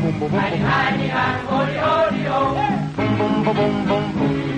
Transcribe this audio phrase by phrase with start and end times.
[0.00, 0.40] bum bum bum bum.
[2.96, 4.50] Bum bum bum bum bum bum.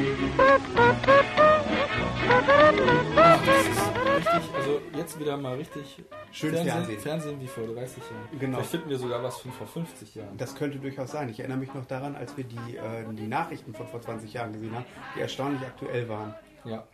[4.16, 7.00] Richtig, also jetzt wieder mal richtig Schön Fernsehen, Fernsehen.
[7.00, 8.38] Fernsehen wie vor 30 Jahren.
[8.38, 8.56] Genau.
[8.58, 10.36] Vielleicht finden wir sogar was von vor 50 Jahren.
[10.38, 11.28] Das könnte durchaus sein.
[11.28, 14.52] Ich erinnere mich noch daran, als wir die, äh, die Nachrichten von vor 20 Jahren
[14.52, 14.84] gesehen haben,
[15.16, 16.34] die erstaunlich aktuell waren.
[16.64, 16.86] Ja.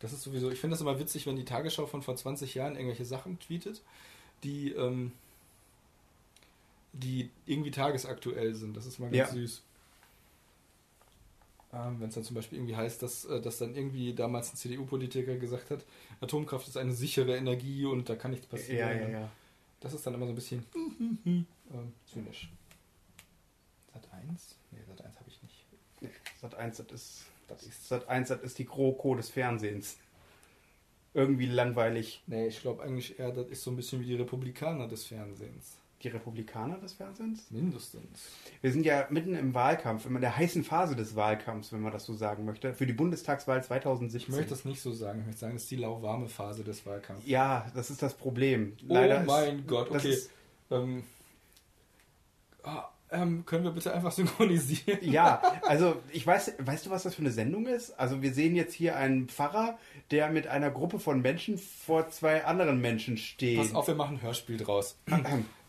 [0.00, 2.74] Das ist sowieso, ich finde das immer witzig, wenn die Tagesschau von vor 20 Jahren
[2.74, 3.82] irgendwelche Sachen tweetet,
[4.42, 5.12] die, ähm,
[6.94, 8.76] die irgendwie tagesaktuell sind.
[8.76, 9.26] Das ist mal ganz Ja.
[9.28, 9.62] süß.
[11.72, 14.56] Ähm, wenn es dann zum Beispiel irgendwie heißt, dass, äh, dass dann irgendwie damals ein
[14.56, 15.84] CDU-Politiker gesagt hat,
[16.20, 18.78] Atomkraft ist eine sichere Energie und da kann nichts passieren.
[18.78, 19.30] Ja, ja, ja.
[19.80, 21.46] Das ist dann immer so ein bisschen ähm,
[22.06, 22.48] zynisch.
[23.92, 24.56] Sat 1?
[24.70, 25.64] Nee, Sat 1 habe ich nicht.
[26.00, 29.96] Nee, Sat 1, das ist, das ist, Sat 1, das ist die GroKo des Fernsehens.
[31.12, 32.22] Irgendwie langweilig.
[32.26, 35.76] Nee, ich glaube eigentlich eher, das ist so ein bisschen wie die Republikaner des Fernsehens.
[36.04, 37.50] Die Republikaner des Fernsehens?
[37.50, 38.04] Mindestens.
[38.60, 42.04] Wir sind ja mitten im Wahlkampf, in der heißen Phase des Wahlkampfs, wenn man das
[42.04, 44.34] so sagen möchte, für die Bundestagswahl Ich 2017.
[44.34, 45.20] möchte das nicht so sagen.
[45.20, 47.26] Ich möchte sagen, es ist die lauwarme Phase des Wahlkampfs.
[47.26, 48.76] ja, das ist das Problem.
[48.88, 50.12] oh ist- mein Gott, das okay.
[50.12, 50.30] ist-
[50.70, 51.04] Ähm,
[52.62, 54.98] ah, ähm, können wir bitte einfach synchronisieren?
[55.02, 57.92] Ja, also ich weiß, weißt du, was das für eine Sendung ist?
[57.98, 59.78] Also wir sehen jetzt hier einen Pfarrer,
[60.10, 63.58] der mit einer Gruppe von Menschen vor zwei anderen Menschen steht.
[63.58, 64.98] Pass auf, wir machen ein Hörspiel draus.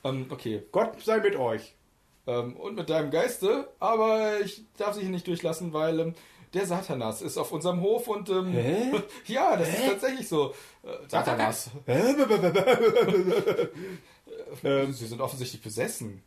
[0.05, 0.63] ähm, okay.
[0.71, 1.75] Gott sei mit euch.
[2.27, 6.15] Ähm, und mit deinem Geiste, aber ich darf sie hier nicht durchlassen, weil ähm,
[6.55, 8.91] der Satanas ist auf unserem Hof und ähm, Hä?
[9.27, 10.53] ja, das ist tatsächlich so.
[10.83, 11.69] Äh, Satanas.
[14.63, 16.23] Ähm, Sie sind offensichtlich besessen.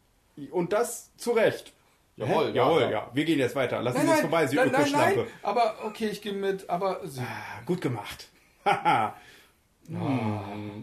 [0.50, 1.72] Und das zu Recht.
[2.16, 2.48] Jawohl, Hä?
[2.48, 2.90] ja, Jawohl, ja.
[2.90, 3.10] ja.
[3.12, 3.80] Wir gehen jetzt weiter.
[3.82, 7.20] Lassen Sie uns vorbei, Sie nein, nein, nein, aber okay, ich gehe mit, aber sie,
[7.20, 8.28] Ah, gut gemacht.
[8.64, 9.16] Haha.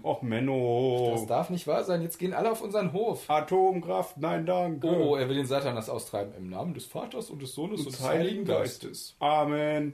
[0.03, 1.11] Och, Menno.
[1.13, 2.01] das darf nicht wahr sein.
[2.01, 3.29] Jetzt gehen alle auf unseren Hof.
[3.29, 4.87] Atomkraft, nein, danke.
[4.87, 6.33] Oh, er will den Satanas austreiben.
[6.35, 9.15] Im Namen des Vaters und des Sohnes und, Und des Heiligen Heiligen Geistes.
[9.19, 9.93] Amen.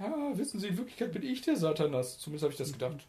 [0.00, 2.18] Ja, wissen Sie, in Wirklichkeit bin ich der Satanas.
[2.18, 3.06] Zumindest habe ich das gedacht.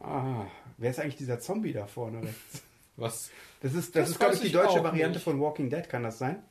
[0.00, 0.44] Ah,
[0.76, 2.62] wer ist eigentlich dieser Zombie da vorne rechts?
[2.96, 3.30] Was?
[3.62, 5.24] Das ist, das Das ist glaube ich, die deutsche Variante nicht.
[5.24, 6.42] von Walking Dead, kann das sein?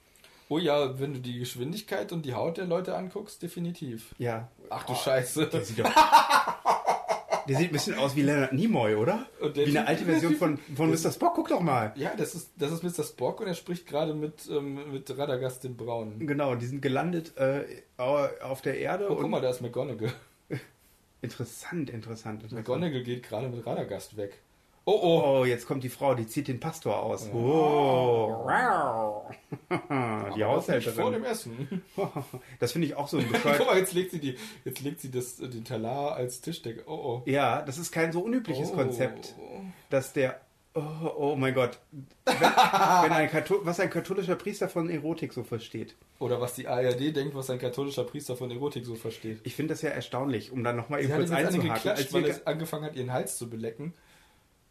[0.50, 4.16] Oh ja, wenn du die Geschwindigkeit und die Haut der Leute anguckst, definitiv.
[4.18, 4.48] Ja.
[4.70, 5.48] Ach du Oh, Scheiße.
[5.48, 5.86] Der sieht, doch,
[7.48, 9.26] der sieht ein bisschen aus wie Leonard Nimoy, oder?
[9.54, 11.12] Wie eine alte Version von, von Mr.
[11.12, 11.34] Spock.
[11.36, 11.94] Guck doch mal.
[11.96, 13.04] Ja, das ist, das ist Mr.
[13.04, 16.26] Spock und er spricht gerade mit, ähm, mit Radagast dem Braunen.
[16.26, 17.64] Genau, die sind gelandet äh,
[17.98, 19.06] auf der Erde.
[19.10, 20.14] Oh, guck und mal, da ist McGonagall.
[21.22, 22.44] Interessant, interessant.
[22.44, 22.68] interessant.
[22.68, 24.40] McGonagall geht gerade mit Radagast weg.
[24.90, 25.22] Oh, oh.
[25.26, 27.30] Oh, jetzt kommt die Frau, die zieht den Pastor aus.
[27.34, 28.46] Oh.
[28.46, 29.26] Wow.
[29.70, 31.26] die Aber Vor dem Haushälterin.
[31.26, 31.82] Essen.
[32.60, 33.66] Das finde ich auch so ein Guck bescheuert.
[33.66, 36.84] mal, jetzt legt sie, die, jetzt legt sie das, den Talar als Tischdecke.
[36.88, 37.22] Oh, oh.
[37.26, 38.76] Ja, das ist kein so unübliches oh.
[38.76, 39.36] Konzept,
[39.90, 40.40] dass der.
[40.74, 41.80] Oh, oh mein Gott.
[42.24, 45.96] Wenn, wenn ein Kathol was ein katholischer Priester von Erotik so versteht.
[46.20, 49.42] Oder was die ARD denkt, was ein katholischer Priester von Erotik so versteht.
[49.44, 51.92] Ich finde das ja erstaunlich, um dann nochmal eben kurz einzuhaken.
[51.92, 53.94] Als weil es angefangen hat, ihren Hals zu belecken.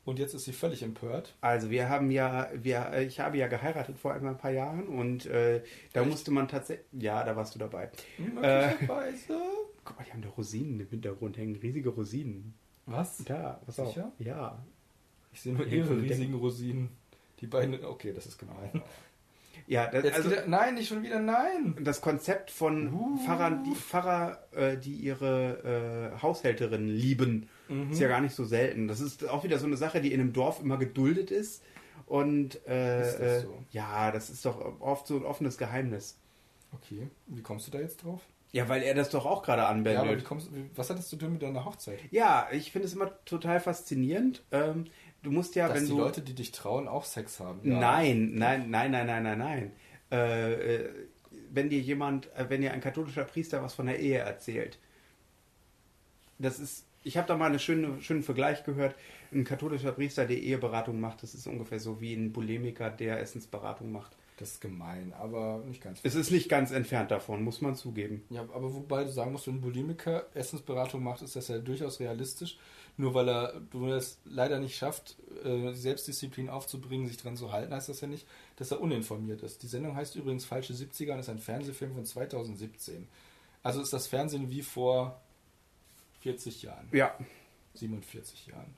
[0.06, 1.34] Und jetzt ist sie völlig empört.
[1.40, 5.26] also wir haben ja, wir, äh, ich habe ja geheiratet vor ein paar Jahren und
[5.26, 6.10] äh, da Echt?
[6.10, 7.90] musste man tatsächlich, ja, da warst du dabei.
[8.16, 9.36] Möglicherweise.
[9.84, 12.54] Guck mal, die haben da Rosinen im Hintergrund hängen, riesige Rosinen.
[12.86, 13.24] Was?
[13.24, 13.88] Da, pass auf.
[13.88, 14.12] Sicher?
[14.20, 14.64] Ja.
[15.32, 16.90] Ich sehe nur ihre den riesigen Rosinen.
[17.40, 17.84] Die beiden.
[17.84, 18.82] Okay, das ist gemein.
[19.66, 21.76] Ja, das, also, geht er, nein, nicht schon wieder, nein.
[21.80, 23.16] das Konzept von Uh.
[23.24, 27.90] Pfarrern, die Pfarrer, äh, die ihre äh, Haushälterinnen lieben, Mhm.
[27.92, 28.88] ist ja gar nicht so selten.
[28.88, 31.62] Das ist auch wieder so eine Sache, die in einem Dorf immer geduldet ist.
[32.06, 33.58] Und äh, Ist das äh, so?
[33.72, 36.18] ja, das ist doch oft so ein offenes Geheimnis.
[36.72, 38.20] Okay, wie kommst du da jetzt drauf?
[38.52, 40.24] Ja, weil er das doch auch gerade Ja, aber wie anwendet.
[40.24, 41.98] kommst, was hat das zu tun mit deiner Hochzeit?
[42.10, 44.44] Ja, ich finde es immer total faszinierend.
[44.52, 44.84] Ähm,
[45.22, 47.60] du musst ja, Dass wenn die du Leute, die dich trauen, auch Sex haben.
[47.68, 47.78] Ja.
[47.78, 49.72] Nein, nein, nein, nein, nein, nein, nein.
[50.12, 50.90] Äh, äh,
[51.50, 54.78] wenn dir jemand, äh, wenn dir ein katholischer Priester was von der Ehe erzählt,
[56.38, 58.96] das ist, ich habe da mal einen schönen, schönen Vergleich gehört.
[59.32, 63.92] Ein katholischer Priester, der Eheberatung macht, das ist ungefähr so wie ein Bulimiker, der Essensberatung
[63.92, 64.16] macht.
[64.38, 66.00] Das ist gemein, aber nicht ganz.
[66.02, 68.24] Es ist nicht ganz entfernt davon, muss man zugeben.
[68.28, 72.00] Ja, aber wobei du sagen musst, wenn ein Bulimiker Essensberatung macht, ist das ja durchaus
[72.00, 72.58] realistisch.
[72.98, 73.62] Nur weil er
[73.96, 78.26] es leider nicht schafft, äh, Selbstdisziplin aufzubringen, sich dran zu halten, heißt das ja nicht,
[78.56, 79.62] dass er uninformiert ist.
[79.62, 83.06] Die Sendung heißt übrigens Falsche 70er und ist ein Fernsehfilm von 2017.
[83.62, 85.20] Also ist das Fernsehen wie vor
[86.20, 87.16] 40 Jahren, Ja,
[87.74, 88.74] 47 Jahren.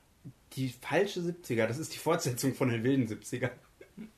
[0.53, 3.49] die falsche 70er, das ist die Fortsetzung von den wilden 70er.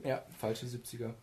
[0.03, 1.13] Ja, falsche 70er.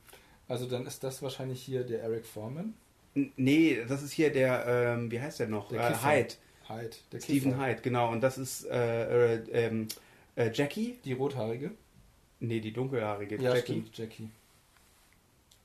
[0.49, 2.75] Also dann ist das wahrscheinlich hier der Eric Foreman.
[3.15, 5.69] N- Nee, das ist hier der, ähm, wie heißt der noch?
[5.69, 5.95] Der äh.
[5.95, 6.35] Hyde.
[6.69, 7.67] Hyde, der Stephen Kiffer.
[7.67, 8.11] Hyde, genau.
[8.13, 9.89] Und das ist äh, äh, ähm,
[10.37, 10.99] äh, Jackie.
[11.05, 11.71] Die rothaarige.
[12.41, 13.73] Nee, die dunkelhaarige Ja, Jackie.
[13.73, 14.31] stimmt, Jackie.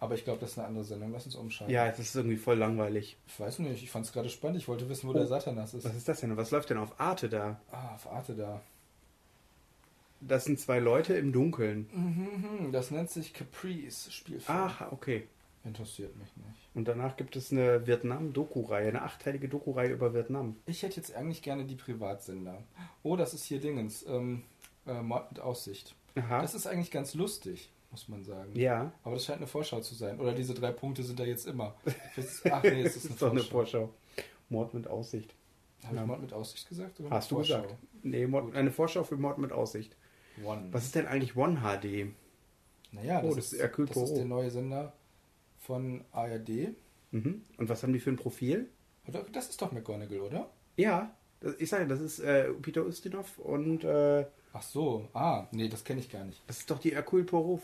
[0.04, 1.14] Aber ich glaube, das ist eine andere Sendung.
[1.14, 1.74] Lass uns umschalten.
[1.74, 3.16] Ja, das ist irgendwie voll langweilig.
[3.26, 4.58] Ich weiß nicht, ich fand es gerade spannend.
[4.58, 5.16] Ich wollte wissen, wo Oh.
[5.16, 5.86] der Satanas ist.
[5.86, 6.36] Was ist das denn?
[6.36, 7.58] Was läuft denn auf Arte da?
[7.72, 8.62] Ah, auf Arte da.
[10.20, 11.88] Das sind zwei Leute im Dunkeln.
[11.94, 14.58] Mhm, Das nennt sich Caprice Spielfilm.
[14.60, 15.28] Ach, okay.
[15.66, 16.68] Interessiert mich nicht.
[16.74, 20.58] Und danach gibt es eine Vietnam-Doku-Reihe, eine achtteilige Doku-Reihe über Vietnam.
[20.66, 22.62] Ich hätte jetzt eigentlich gerne die Privatsender.
[23.04, 24.06] Oh, das ist hier Dingens.
[24.06, 24.44] Ähm,
[24.86, 25.96] äh, Mord mit Aussicht.
[26.16, 26.42] Aha.
[26.42, 28.52] Das ist eigentlich ganz lustig, muss man sagen.
[28.56, 30.20] ja, Aber das scheint eine Vorschau zu sein.
[30.20, 31.76] Oder diese drei Punkte sind da jetzt immer.
[32.16, 33.88] Das- Ach nee, es das ist, ist doch eine Vorschau.
[33.88, 33.94] Vorschau.
[34.50, 35.34] Mord mit Aussicht.
[35.86, 36.02] Habe Ja.
[36.02, 37.00] ich Mord mit Aussicht gesagt?
[37.10, 37.62] Hast du Vorschau?
[37.62, 37.78] gesagt?
[38.04, 38.56] Nee, Mord, Gut.
[38.56, 39.96] eine Vorschau für Mord mit Aussicht.
[40.44, 40.68] One.
[40.72, 42.14] Was ist denn eigentlich One HD?
[42.92, 44.94] Naja, Oh, das, das ist ist, das ist der neue Sender
[45.60, 46.76] von ARD.
[47.12, 47.44] Mhm.
[47.58, 48.70] Und was haben die für ein Profil?
[49.32, 50.50] Das ist doch McGonagall, oder?
[50.78, 51.16] Ja,
[51.60, 55.10] ich sage, das ist äh, Peter Ustinov und äh, Ach so.
[55.14, 56.42] Ah, nee, das kenne ich gar nicht.
[56.48, 57.62] das ist doch die Hercule Poirot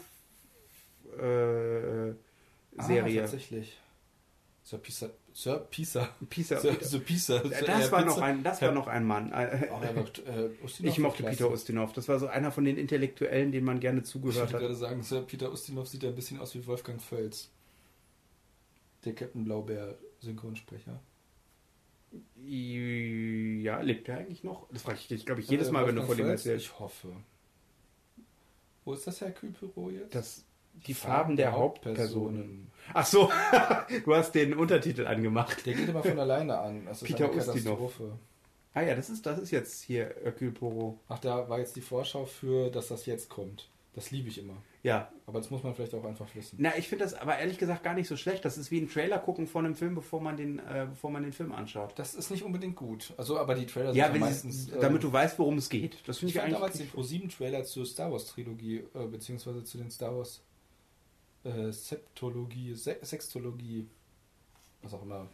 [1.18, 2.14] äh,
[2.78, 3.22] Ah, Serie.
[3.22, 3.78] tatsächlich.
[4.64, 5.10] Sir Pisa.
[5.34, 6.10] Sir Pisa.
[6.30, 7.40] Pisa, Sir, Sir Pisa.
[7.40, 9.32] das war noch ein, das war noch ein Mann.
[9.32, 10.50] Äh, Oh, Herr äh,
[10.84, 11.50] ich mochte war Peter klasse.
[11.54, 11.94] Ustinov.
[11.94, 14.60] Das war so einer von den Intellektuellen, denen man gerne Ich zugehört hat.
[14.62, 17.50] gerade sagen, Sir Peter Ustinov sieht ein bisschen aus wie Wolfgang Völz.
[19.06, 21.00] Der Captain Blaubeer Synchronsprecher.
[22.46, 24.68] Ja, lebt er eigentlich noch?
[24.72, 26.30] Das frage ich dich, glaube ich, jedes Äh, Mal, wenn du von Völz?
[26.46, 26.66] erzählst.
[26.66, 27.10] Ich hoffe.
[28.86, 30.16] Wo ist das Herr Kühlbüro jetzt?
[30.16, 30.44] Das,
[30.88, 32.00] die Farben der Hauptpersonen.
[32.00, 32.72] Hauptpersonen.
[32.94, 33.30] Ach so,
[34.06, 35.66] du hast den Untertitel angemacht.
[35.66, 36.86] Der geht immer von alleine an.
[36.86, 37.38] Das ist Peter eine.
[37.38, 38.18] Katastrophe.
[38.74, 40.98] Ah ja, das ist, das ist jetzt hier Hercule Poirot.
[41.08, 43.70] Ach, da war jetzt die Vorschau für, dass das jetzt kommt.
[43.96, 44.54] Das liebe ich immer.
[44.82, 46.56] Ja, Aber das muss man vielleicht auch einfach wissen.
[46.62, 48.46] na, ich finde das aber ehrlich gesagt gar nicht so schlecht.
[48.46, 51.24] Das ist wie ein Trailer gucken von einem Film, bevor man den, äh, bevor man
[51.24, 51.94] den Film anschaut.
[51.98, 53.12] Das ist nicht unbedingt gut.
[53.18, 54.66] Also, aber die Trailer Ja, sind wenn meistens.
[54.68, 55.98] sie, ähm, damit du weißt, worum es geht.
[56.08, 56.92] Das finde ich ich, fand damals eigentlich.
[56.92, 60.42] den Pro-7-Trailer zur Star Wars-Trilogie, äh, beziehungsweise zu den Star Wars
[61.44, 63.88] äh, Septologie, Se Sextologie,
[64.82, 65.28] was auch immer.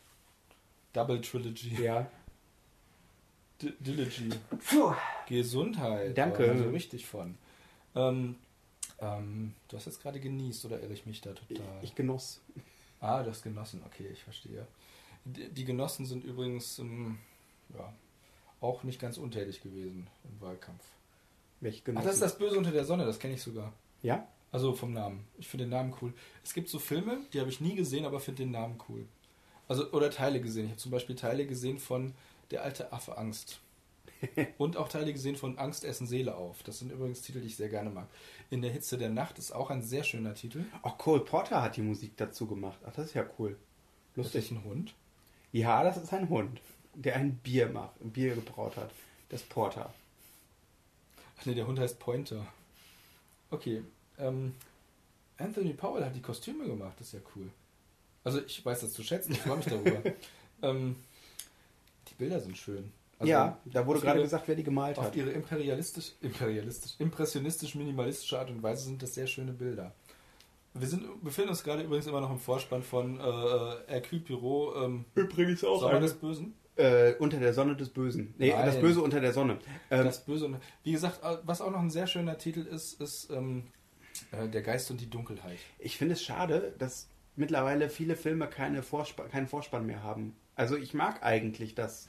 [0.94, 2.10] Double Trilogy, Ja.
[3.62, 4.30] D Dilogy.
[4.70, 4.94] Puh.
[5.28, 6.18] Gesundheit.
[6.18, 6.44] Danke.
[6.46, 7.38] Da war so richtig von.
[7.96, 8.36] Ähm,
[9.00, 11.80] ähm, du hast jetzt gerade genießt oder irre ich mich da total?
[11.82, 12.42] Ich genoss.
[13.00, 14.68] Ah, du hast genossen, okay, ich verstehe.
[15.26, 17.18] Die, die Genossen sind übrigens ähm,
[17.78, 17.94] ja,
[18.62, 20.84] auch nicht ganz untätig gewesen im Wahlkampf.
[21.62, 22.06] Welch Ach, genossen.
[22.06, 23.72] das ist das Böse unter der Sonne, das kenne ich sogar.
[24.02, 24.28] ja?
[24.56, 25.28] Also vom Namen.
[25.38, 26.14] Ich finde den Namen cool.
[26.42, 29.06] Es gibt so Filme, die habe ich nie gesehen, aber finde den Namen cool.
[29.68, 30.68] Also, oder Teile gesehen.
[30.68, 32.14] Ich habe zum Beispiel Teile gesehen von
[32.52, 33.60] Der alte Affe Angst.
[34.58, 36.64] Und auch Teile gesehen von Angst essen Seele auf.
[36.64, 38.08] Das sind übrigens Titel, die ich sehr gerne mag.
[38.50, 40.64] In der Hitze der Nacht ist auch ein sehr schöner Titel.
[40.84, 42.80] Auch Cole Porter hat die Musik dazu gemacht.
[42.88, 43.58] Ach, das ist ja cool.
[44.16, 44.58] Lustig Lustig.
[44.58, 44.94] ein Hund.
[45.52, 46.62] Ja, das ist ein Hund,
[46.94, 48.92] der ein Bier macht, ein Bier gebraut hat.
[49.28, 49.94] Das Porter.
[51.38, 52.48] Ach nee, der Hund heißt Pointer.
[53.52, 53.84] Okay.
[54.20, 54.54] Ähm,
[55.38, 57.50] Anthony Powell hat die Kostüme gemacht, das ist ja cool.
[58.24, 60.02] Also ich weiß das zu schätzen, ich freue mich darüber.
[60.62, 60.96] ähm,
[62.10, 62.92] die Bilder sind schön.
[63.20, 65.16] Also, ja, da wurde auf gerade ihre- gesagt, wer die gemalt Auf hat.
[65.16, 69.94] ihre imperialistisch, imperialistisch, impressionistisch, minimalistische Art und Weise sind das sehr schöne Bilder.
[70.74, 73.24] Wir sind, befinden uns gerade übrigens immer noch im Vorspann von äh,
[73.88, 76.54] Hercule Poirot, ähm, Übrigens auch Sonne des Bösen.
[76.76, 78.34] äh, unter der Sonne des Bösen.
[78.38, 78.66] Nee, Nein.
[78.66, 79.60] das Böse unter der Sonne.
[79.90, 83.00] Ähm, das Böse und wie gesagt, äh, was auch noch ein sehr schöner Titel ist,
[83.00, 83.68] ist ähm,
[84.38, 85.60] äh, Der Geist und die Dunkelheit.
[85.80, 90.36] ich finde es schade, dass mittlerweile viele Filme keine Vorspa keinen Vorspann mehr haben.
[90.56, 92.08] Also ich mag eigentlich das.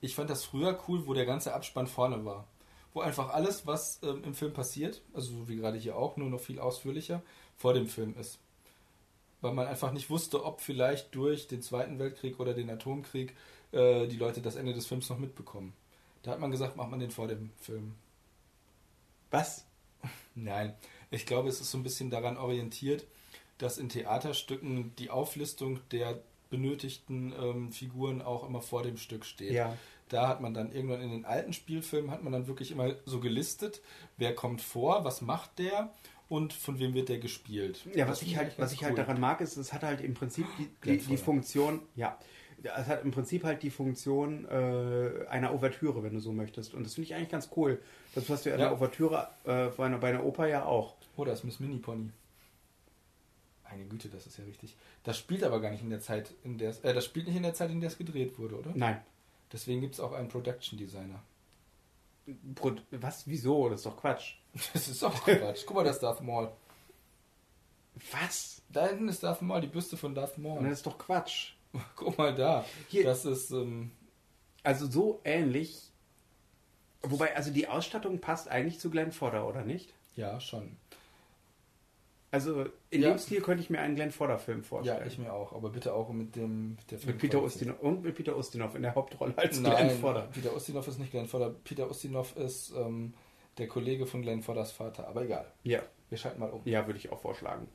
[0.00, 2.48] Ich fand das früher cool, wo der ganze Abspann vorne war.
[2.94, 6.28] Wo einfach alles, was ähm, im Film passiert, also so wie gerade hier auch, nur
[6.28, 7.22] noch viel ausführlicher,
[7.56, 8.38] vor dem Film ist.
[9.40, 13.34] Weil man einfach nicht wusste, ob vielleicht durch den Zweiten Weltkrieg oder den Atomkrieg
[13.72, 15.72] äh, die Leute das Ende des Films noch mitbekommen.
[16.22, 17.94] Da hat man gesagt, macht man den vor dem Film.
[19.30, 19.66] Was?
[20.34, 20.74] Nein,
[21.12, 23.04] ich glaube, es ist so ein bisschen daran orientiert,
[23.58, 29.52] dass in Theaterstücken die Auflistung der benötigten ähm, Figuren auch immer vor dem Stück steht.
[29.52, 29.76] Ja.
[30.08, 33.20] Da hat man dann irgendwann in den alten Spielfilmen hat man dann wirklich immer so
[33.20, 33.80] gelistet,
[34.18, 35.90] wer kommt vor, was macht der
[36.28, 37.80] und von wem wird der gespielt.
[37.94, 38.96] Ja, Das was finde ich halt, was ich halt cool.
[38.96, 41.16] daran mag, ist, es hat halt im Prinzip die, die, die.
[41.16, 42.18] Funktion, ja,
[42.62, 46.74] es hat im Prinzip halt die Funktion äh, einer Ouvertüre, wenn du so möchtest.
[46.74, 47.80] Und das finde ich eigentlich ganz cool.
[48.14, 48.64] Das hast du ja Ja.
[48.68, 50.94] der Ouvertüre äh, bei, einer, bei einer Oper ja auch.
[51.16, 52.10] Oh, das ist Miss Mini Pony.
[53.70, 54.76] Meine Güte, das ist ja richtig.
[55.04, 57.36] Das spielt aber gar nicht in der Zeit, in der es, äh, das spielt nicht
[57.36, 58.70] in der Zeit, in der es gedreht wurde, oder?
[58.74, 59.00] Nein.
[59.52, 61.22] Deswegen gibt es auch einen Production Designer.
[62.54, 63.26] Pro- Was?
[63.26, 63.68] Wieso?
[63.68, 64.34] Das ist doch Quatsch.
[64.74, 65.62] Das ist auch Quatsch.
[65.66, 66.50] Guck mal, das ist Darth Maul.
[68.12, 68.62] Was?
[68.70, 70.62] Da hinten ist Darth Maul, die Büste von Darth Maul.
[70.64, 71.52] Das ist doch Quatsch.
[71.96, 72.64] Guck mal da.
[72.88, 73.04] Hier.
[73.04, 73.90] Das ist, ähm,
[74.62, 75.90] Also so ähnlich.
[77.02, 79.92] Wobei, also die Ausstattung passt eigentlich zu Glenn Fodder, oder nicht?
[80.14, 80.76] ja, schon.
[82.30, 83.10] Also in Ja.
[83.10, 85.06] dem Stil könnte ich mir einen Glenn Fodder-Film Ja, vorstellen.
[85.06, 85.52] ich mir auch.
[85.52, 87.42] Aber bitte auch mit dem mit der mit Peter.
[87.42, 90.28] Ustinov und mit Peter Ustinov in der Hauptrolle als Nein, Glenn Fodder.
[90.32, 91.50] Peter Ustinov ist nicht Glenn Fodder.
[91.64, 93.12] Peter Ustinov ist ähm,
[93.58, 95.08] der Kollege von Glenn Fodders Vater.
[95.08, 95.44] Aber egal.
[95.62, 96.62] Ja, Wir schalten mal um.
[96.64, 97.68] ja, würde ich auch vorschlagen.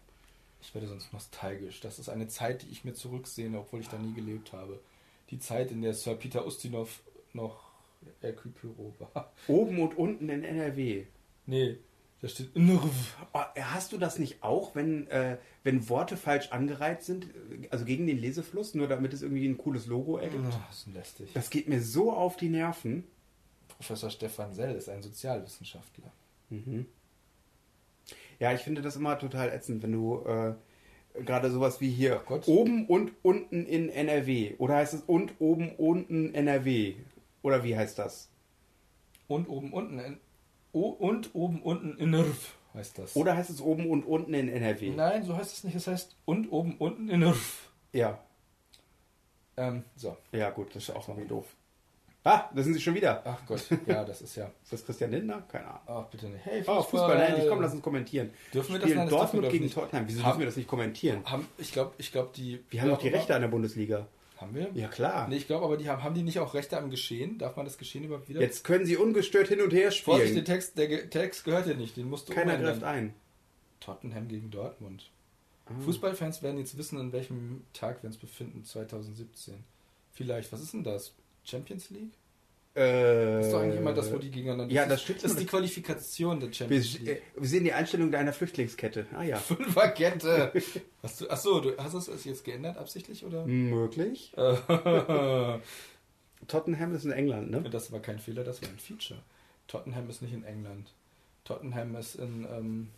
[0.61, 1.79] Ich werde sonst nostalgisch.
[1.81, 4.79] Das ist eine Zeit, die ich mir zurücksehne, obwohl ich da nie gelebt habe.
[5.29, 7.01] Die Zeit, in der Sir Peter Ustinov
[7.33, 7.67] noch
[8.21, 8.53] Hercule
[8.99, 9.31] war.
[9.47, 11.05] Oben und unten in NRW.
[11.45, 11.77] Nee,
[12.21, 12.49] da steht.
[12.55, 17.85] Oh, hast du das nicht auch, wenn, äh, wenn Worte falsch angereiht sind, äh, also
[17.85, 20.45] gegen den Lesefluss, nur damit es irgendwie ein cooles Logo ergibt?
[20.45, 21.29] Das ist lästig.
[21.33, 23.03] Das geht mir so auf die Nerven.
[23.67, 26.11] Professor Stefan Sell ist ein Sozialwissenschaftler.
[28.39, 30.53] Ja, ich finde das immer total ätzend, wenn du äh,
[31.23, 34.55] gerade sowas wie hier oben und unten in NRW.
[34.57, 36.95] Oder heißt es und oben unten NRW?
[37.41, 38.29] Oder wie heißt das?
[39.27, 40.19] Und oben unten in,
[40.71, 43.15] oh, und oben unten in Nerv heißt das.
[43.15, 44.91] Oder heißt es oben und unten in NRW?
[44.91, 45.75] Nein, so heißt es nicht.
[45.75, 47.71] Es heißt und oben unten in Nerv.
[47.93, 48.19] Ja,
[49.57, 50.15] Ähm, so.
[50.31, 51.55] ja gut, das ist auch irgendwie doof.
[52.27, 53.21] Ah, da sind sie schon wieder.
[53.25, 54.51] Ach Gott, ja, das ist ja.
[54.63, 55.43] Ist das Christian Lindner?
[55.49, 55.81] Keine Ahnung.
[55.87, 56.45] Ach, bitte nicht.
[56.45, 58.29] Hey, Oh, Fußball, nein, endlich, komm, lass uns kommentieren.
[58.53, 58.89] Dürfen wir das?
[58.89, 59.71] Spielen Nein, das dürfen Dortmund gegen.
[59.73, 60.03] Tottenham.
[60.07, 61.23] Wieso Haben- dürfen wir das nicht kommentieren?
[61.25, 62.63] Haben, ich glaube, ich glaub, die.
[62.69, 64.07] Wir haben doch die Rechte an der Bundesliga.
[64.37, 64.69] Haben wir?
[64.75, 65.27] Ja, klar.
[65.27, 67.39] Nee, ich glaube aber, die haben, haben die nicht auch Rechte am Geschehen?
[67.39, 68.39] Darf man das Geschehen überhaupt wieder?
[68.39, 70.45] Jetzt können sie ungestört hin und her Vorsicht, der spielen.
[70.45, 73.15] Text, der Text gehört dir nicht, den musst du Keiner greift ein.
[73.79, 75.09] Tottenham gegen Dortmund.
[75.65, 75.71] Ah.
[75.85, 79.63] Fußballfans werden jetzt wissen, an welchem Tag wir uns befinden, 2017.
[80.11, 81.13] Vielleicht, was ist denn das?
[81.49, 82.11] Champions League?
[82.75, 84.71] Äh, Das ist doch eigentlich immer das, wo die gegeneinander.
[84.73, 85.23] Ja, das stimmt.
[85.23, 87.21] Das ist die Qualifikation der Champions äh, League.
[87.35, 89.07] wir sehen die Einstellung deiner Flüchtlingskette.
[89.15, 89.37] Ah ja.
[89.37, 90.51] Fünferkette.
[91.01, 93.45] Hast du, achso, du hast du es jetzt geändert absichtlich oder?
[93.45, 94.33] Möglich.
[94.37, 94.55] Äh,
[96.47, 97.63] Tottenham ist in England, ne?
[97.69, 99.19] das war kein Fehler, das war ein Feature.
[99.67, 100.93] Tottenham ist nicht in England.
[101.45, 102.89] Tottenham ist in, ähm,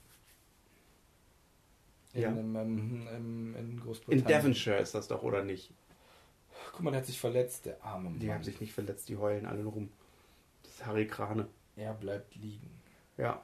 [2.13, 2.29] in, Ja.
[2.29, 4.25] ähm, ähm, in, in In Großbritannien.
[4.27, 5.71] Devonshire ist das doch, oder nicht?
[6.71, 8.19] Guck mal, der hat sich verletzt, der arme Mann.
[8.19, 9.89] Die haben sich nicht verletzt, die heulen alle rum.
[10.63, 11.47] Das ist Harry Krane.
[11.75, 12.69] Er bleibt liegen.
[13.17, 13.41] Ja.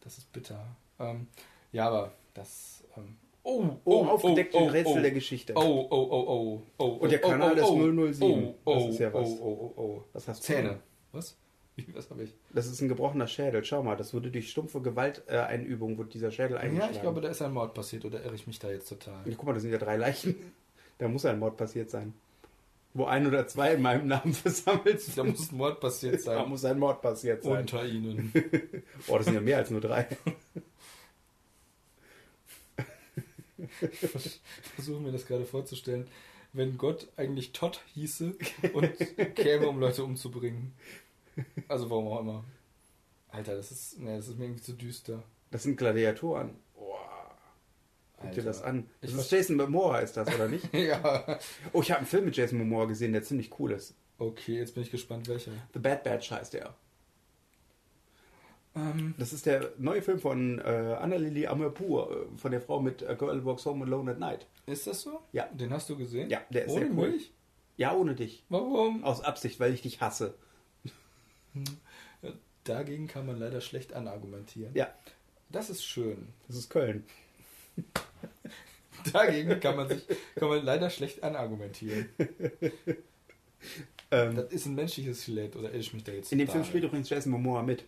[0.00, 0.64] Das ist bitter.
[0.98, 1.28] Ähm,
[1.72, 2.84] ja, aber das.
[2.96, 5.02] Ähm, oh, Oh, aufgedeckte oh, oh, Rätsel oh.
[5.02, 5.54] der Geschichte.
[5.56, 6.84] Oh, oh, oh, oh, oh.
[6.84, 8.54] Und der oh, Kanal oh, ist oh, 007.
[8.64, 9.28] Oh, Das oh, ist ja was.
[9.28, 10.04] Oh, oh, oh, oh.
[10.12, 10.80] Was hast du Zähne.
[11.12, 11.36] Was?
[11.94, 12.34] Was habe ich?
[12.52, 13.64] Das ist ein gebrochener Schädel.
[13.64, 16.94] Schau mal, das wurde durch stumpfe Gewalteinübung, äh, dieser Schädel Ja, eingeschlagen.
[16.94, 19.20] ich glaube, da ist ein Mord passiert oder irre ich mich da jetzt total?
[19.24, 20.34] Ja, guck mal, das sind ja drei Leichen.
[20.98, 22.12] Da muss ein Mord passiert sein.
[22.94, 25.18] Wo ein oder zwei in meinem Namen versammelt sind.
[25.18, 26.48] Da muss ein Mord passiert Da sein.
[26.48, 27.60] muss ein Mord passiert sein.
[27.60, 28.32] Unter ihnen.
[29.06, 30.06] Oh, das sind ja mehr als nur drei.
[33.80, 34.40] Ich
[34.74, 36.06] versuche mir das gerade vorzustellen.
[36.52, 38.34] Wenn Gott eigentlich Todd hieße
[38.72, 40.72] und käme, um Leute umzubringen.
[41.68, 42.44] Also warum auch immer.
[43.30, 45.22] Alter, das ist, nee, das ist mir irgendwie zu düster.
[45.50, 46.50] Das sind Gladiatoren.
[48.20, 48.88] Guck dir das an.
[49.00, 50.68] Das ist Jason Momoa, ist das, oder nicht?
[50.74, 51.38] ja.
[51.72, 53.94] Oh, ich habe einen Film mit Jason Momoa gesehen, der ziemlich cool ist.
[54.18, 55.52] Okay, jetzt bin ich gespannt, welcher.
[55.72, 56.74] The Bad Batch heißt der.
[58.74, 60.62] Ähm, Das ist der neue Film von äh,
[61.00, 64.46] Annalili Amirpour, äh, von der Frau mit A Girl Walks Home Alone at Night.
[64.66, 65.20] ist das so?
[65.32, 65.46] Ja.
[65.52, 66.28] Den hast du gesehen?
[66.30, 67.10] Ja, der ist Ohne sehr cool.
[67.12, 67.32] mich?
[67.76, 68.44] Ja, ohne dich.
[68.48, 69.04] Warum?
[69.04, 70.34] Aus Absicht, weil ich dich hasse.
[72.64, 74.74] Dagegen kann man leider schlecht anargumentieren.
[74.74, 74.92] Ja,
[75.50, 76.28] Das ist schön.
[76.48, 77.04] das ist Köln.
[79.12, 80.06] Dagegen kann man sich
[80.36, 82.08] kann man leider schlecht anargumentieren.
[84.10, 86.48] Ähm, Das ist ein menschliches Skelett, oder irre ich mich da jetzt in dem?
[86.48, 87.84] Film spielt übrigens Jason Momoa mit.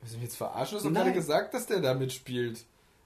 [0.00, 0.78] Willst du mich jetzt verarschen?
[0.78, 2.64] Du hast gerade gesagt, dass der da mitspielt.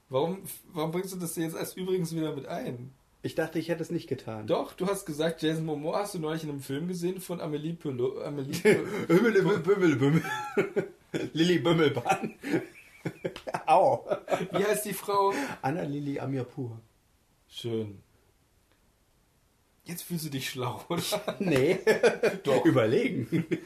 [0.09, 0.43] Warum,
[0.73, 2.91] warum bringst du das jetzt als übrigens wieder mit ein?
[3.23, 4.47] Ich dachte, ich hätte es nicht getan.
[4.47, 7.73] Doch, du hast gesagt, Jason Momoa hast du neulich in einem Film gesehen von Amelie
[7.73, 8.23] Poulain.
[8.25, 8.57] Amelie
[9.95, 10.23] Bümmel.
[11.33, 12.33] Lilly Bümmelbahn.
[13.65, 14.05] Au.
[14.51, 15.33] Wie heißt die Frau?
[15.61, 16.79] Anna Lili Amirpur.
[17.47, 18.01] Schön.
[19.83, 21.01] Jetzt fühlst du dich schlau, oder?
[21.39, 21.79] Nee.
[22.43, 22.65] Doch.
[22.65, 23.45] Überlegen.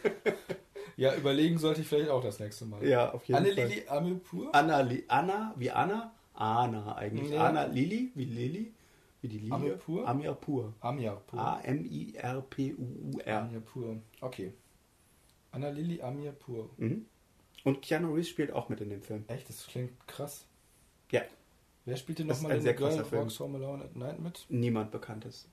[0.97, 2.81] Ja, überlegen sollte ich vielleicht auch das nächste Mal.
[2.87, 3.51] Ja, auf jeden Fall.
[3.51, 4.55] Annelili Amirpur?
[4.55, 6.13] Anna, Li Anna, wie Anna?
[6.33, 7.31] Anna eigentlich.
[7.31, 7.47] Ja.
[7.47, 8.73] Anna Lili, wie Lili?
[9.21, 9.53] Wie die Lilie?
[9.53, 10.07] Amirpur?
[10.07, 10.73] Amirpur.
[10.79, 11.37] Amirpur.
[11.37, 13.41] A-M-I-R-P-U-U-R.
[13.41, 13.97] Amirpur.
[14.21, 14.53] Okay.
[15.51, 16.69] Annalili Amirpur.
[16.77, 17.05] Mhm.
[17.65, 19.25] Und Keanu Reeves spielt auch mit in dem Film.
[19.27, 20.45] Echt, das klingt krass.
[21.11, 21.21] Ja,
[21.83, 23.21] Wer spielt denn nochmal in sehr The Girl Film.
[23.23, 24.45] Walks Home Alone at Night mit?
[24.49, 25.47] niemand Bekanntes.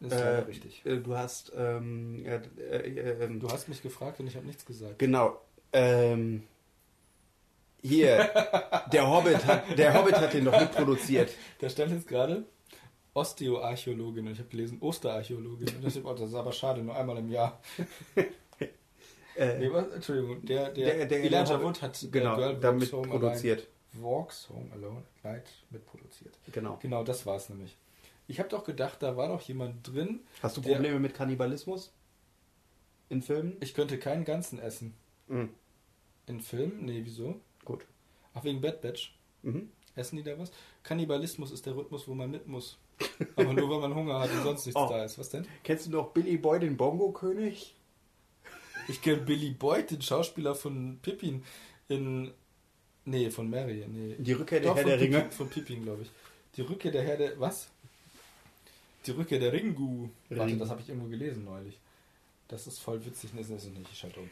[0.00, 0.82] Das ist Äh, richtig.
[0.84, 4.64] äh, Du hast, ähm, äh, äh, ähm, Du hast mich gefragt und ich habe nichts
[4.66, 4.98] gesagt.
[4.98, 5.38] genau,
[5.72, 6.42] ähm,
[7.82, 8.30] hier,
[8.92, 11.30] der Hobbit hat, der Hobbit hat den doch mitproduziert.
[11.60, 12.44] Da stand jetzt gerade
[13.14, 15.76] Osteoarchäologin und ich habe gelesen Osterarchäologin.
[15.76, 17.58] Und das ist aber schade, nur einmal im Jahr.
[19.36, 19.88] Äh, Nee, was?
[19.88, 23.68] Entschuldigung, der, der, der, der, Elijah der Wood hat genau, Girl damit Home produziert.
[23.94, 26.38] Walks Home Alone at Night mitproduziert.
[26.52, 26.78] Genau.
[26.80, 27.76] Genau, das war es nämlich.
[28.28, 30.20] Ich habe doch gedacht, da war doch jemand drin.
[30.42, 31.92] Hast du der- Probleme mit Kannibalismus?
[33.08, 33.56] In Filmen?
[33.60, 34.94] Ich könnte keinen ganzen essen.
[35.26, 35.50] Mhm.
[36.26, 36.84] In Filmen?
[36.84, 37.40] Nee, wieso?
[37.64, 37.84] Gut.
[38.34, 39.16] Ach, wegen Bad Batch.
[39.42, 39.70] Mhm.
[39.96, 40.52] Essen die da was?
[40.84, 42.78] Kannibalismus ist der Rhythmus, wo man mit muss.
[43.34, 44.88] Aber nur, weil man Hunger hat und sonst nichts Oh.
[44.88, 45.18] da ist.
[45.18, 45.44] Was denn?
[45.64, 47.74] Kennst du noch Billy Boy, den Bongo-König?
[48.90, 51.44] Ich kenne Billy Boyd, den Schauspieler von Pippin
[51.88, 52.32] in.
[53.04, 53.86] Nee, von Mary.
[53.88, 54.16] Nee.
[54.18, 55.30] Die Rückkehr der Doch, Herr der Pippin, Ringe.
[55.30, 56.10] Von Pippin, glaube ich.
[56.56, 57.38] Die Rückkehr der Herr der.
[57.40, 57.68] Was?
[59.06, 60.08] Die Rückkehr der Ringu.
[60.28, 60.58] Warte, Ringu.
[60.58, 61.78] das habe ich irgendwo gelesen neulich.
[62.48, 63.32] Das ist voll witzig.
[63.32, 63.90] Nee, ist es nicht.
[63.92, 64.30] Ich schalte um.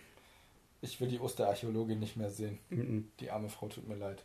[0.83, 2.59] Ich will die Osterarchäologin nicht mehr sehen.
[2.71, 3.09] Mhm.
[3.21, 4.23] Die arme Frau tut mir leid.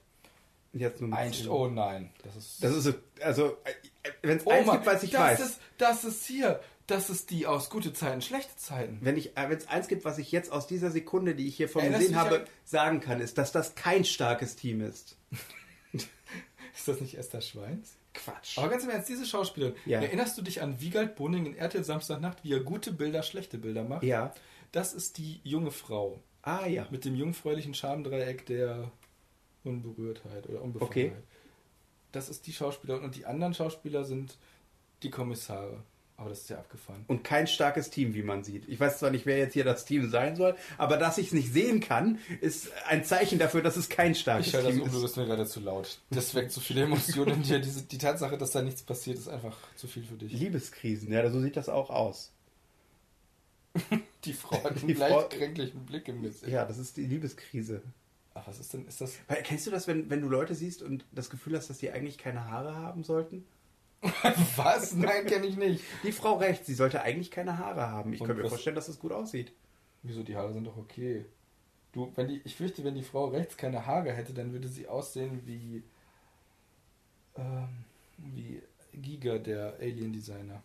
[0.73, 1.47] Jetzt nur mit Ein, zehn.
[1.49, 2.09] oh nein.
[2.23, 2.63] Das ist.
[2.63, 3.57] Das ist so, also,
[4.23, 5.39] wenn es Oh eins Mann, gibt, was ich das weiß.
[5.39, 6.59] Ist, das ist hier.
[6.87, 8.97] Das ist die aus gute Zeiten, schlechte Zeiten.
[9.01, 11.55] Wenn ich, äh, wenn es eins gibt, was ich jetzt aus dieser Sekunde, die ich
[11.55, 15.15] hier von Erinnerst gesehen habe, an- sagen kann, ist, dass das kein starkes Team ist.
[16.75, 17.95] Ist das nicht Esther Schweins?
[18.15, 18.57] Quatsch.
[18.57, 20.01] Aber ganz im Ernst, diese Schauspielerin, Ja.
[20.01, 23.83] erinnerst du dich an Wiegald Boning in RTL Samstagnacht, wie er gute Bilder, schlechte Bilder
[23.83, 24.03] macht?
[24.03, 24.33] Ja.
[24.71, 26.87] Das ist die junge Frau Ah ja.
[26.89, 28.91] mit dem jungfräulichen Schamdreieck der
[29.63, 31.11] Unberührtheit oder Unbefangenheit.
[31.11, 31.23] Okay.
[32.11, 34.37] Das ist die Schauspielerin und die anderen Schauspieler sind
[35.03, 35.83] die Kommissare.
[36.23, 37.03] Aber das ist ja abgefahren.
[37.07, 38.69] Und kein starkes Team, wie man sieht.
[38.69, 41.33] Ich weiß zwar nicht, wer jetzt hier das Team sein soll, aber dass ich es
[41.33, 44.89] nicht sehen kann, ist ein Zeichen dafür, dass es kein starkes Ich das Team um,
[44.89, 45.01] du ist.
[45.01, 45.99] bist mir gerade zu laut.
[46.11, 47.59] Das weckt so viele Emotionen in dir.
[47.59, 50.31] Diese, die Tatsache, dass da nichts passiert, ist einfach zu viel für dich.
[50.31, 52.31] Liebeskrisen, ja, so sieht das auch aus.
[54.23, 56.47] Die Frau hat einen Die leicht kränklichen Blick im Gesicht.
[56.53, 57.81] Ja, das ist die Liebeskrise.
[58.33, 59.15] Ach, was ist denn, ist das?
[59.27, 61.91] Weil, kennst du das, wenn, wenn du Leute siehst und das Gefühl hast, dass die
[61.91, 63.45] eigentlich keine Haare haben sollten?
[64.57, 64.93] Was?
[64.93, 65.83] Nein, kenne ich nicht.
[66.03, 68.13] Die Frau rechts, sie sollte eigentlich keine Haare haben.
[68.13, 69.53] Ich Und kann mir was- vorstellen, dass es gut aussieht.
[70.01, 71.25] Wieso, die Haare sind doch okay.
[71.93, 74.87] Du, wenn die, ich fürchte, wenn die Frau rechts keine Haare hätte, dann würde sie
[74.87, 75.83] aussehen wie,
[77.37, 77.69] ähm,
[78.17, 78.61] wie
[78.93, 80.61] Giga, der Alien-Designer.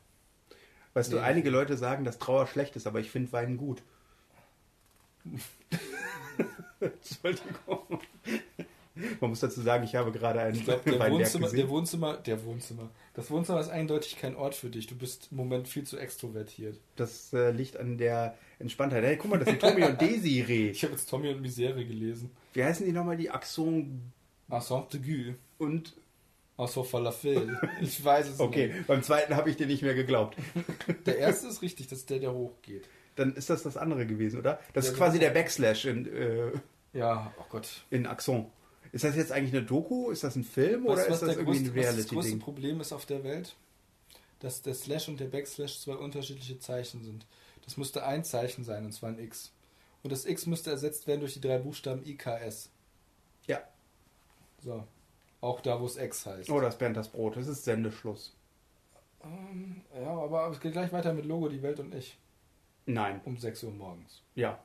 [0.95, 1.23] Weißt du, Nee.
[1.23, 3.83] einige Leute sagen, dass Trauer schlecht ist, aber ich finde Weinen gut.
[6.81, 8.01] Entschuldigung.
[9.21, 11.69] Man muss dazu sagen, ich habe gerade einen Ich glaube, der Weinberg Wohnzimmer, der gesehen.
[11.69, 12.91] Wohnzimmer, der Wohnzimmer.
[13.15, 14.87] Das Wohnzimmer ist eindeutig kein Ort für dich.
[14.87, 16.79] Du bist im Moment viel zu extrovertiert.
[16.97, 19.05] Das äh, liegt an der Entspanntheit.
[19.05, 20.71] Hey, guck mal, das sind Tommy und Desiree.
[20.71, 22.31] Ich habe jetzt Tommy und Misere gelesen.
[22.53, 23.17] Wie heißen die nochmal?
[23.17, 24.01] Die Axon
[24.49, 25.35] Accent aigu.
[25.59, 25.95] und...
[26.57, 27.57] Accent falafel.
[27.81, 28.87] Ich weiß es Okay, nicht.
[28.89, 30.37] beim zweiten habe ich dir nicht mehr geglaubt.
[31.07, 32.89] Der erste ist richtig, das ist der, der hochgeht.
[33.15, 34.59] Dann ist das das andere gewesen, oder?
[34.73, 36.51] Das Ja, ist quasi der Backslash in, äh,
[36.93, 37.85] Ja, oh Gott.
[37.91, 38.47] in Axon.
[38.99, 40.11] Ist das jetzt eigentlich eine Doku?
[40.11, 42.39] Ist das ein Film Weißt oder ist das irgendwie ein größte, was das größte Reality-Ding?
[42.41, 43.55] Problem ist auf der Welt?
[44.41, 47.25] Dass der Slash und der Backslash zwei unterschiedliche Zeichen sind.
[47.65, 49.53] Das müsste ein Zeichen sein, und zwar ein X.
[50.03, 52.71] Und das X müsste ersetzt werden durch die drei Buchstaben IKS.
[53.47, 53.63] Ja.
[54.65, 54.83] So.
[55.41, 56.51] Auch da, wo es X heißt.
[56.51, 57.37] Oh, das Bernd das Brot.
[57.37, 58.35] Das ist Sendeschluss.
[59.23, 62.19] Ähm, ja, aber es geht gleich weiter mit Logo, die Welt und ich.
[62.87, 63.21] Nein.
[63.25, 64.23] Um 6 Uhr morgens.
[64.35, 64.59] Ja.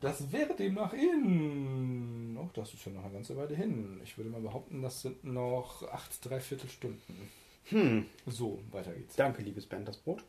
[0.00, 2.36] Das wäre demnach in.
[2.40, 4.00] Oh, das ist ja noch eine ganze Weile hin.
[4.04, 7.30] Ich würde mal behaupten, das sind noch acht, dreiviertel Stunden.
[7.64, 8.06] Hm.
[8.26, 9.16] So, weiter geht's.
[9.16, 10.22] Danke, liebes Bernd das Brot.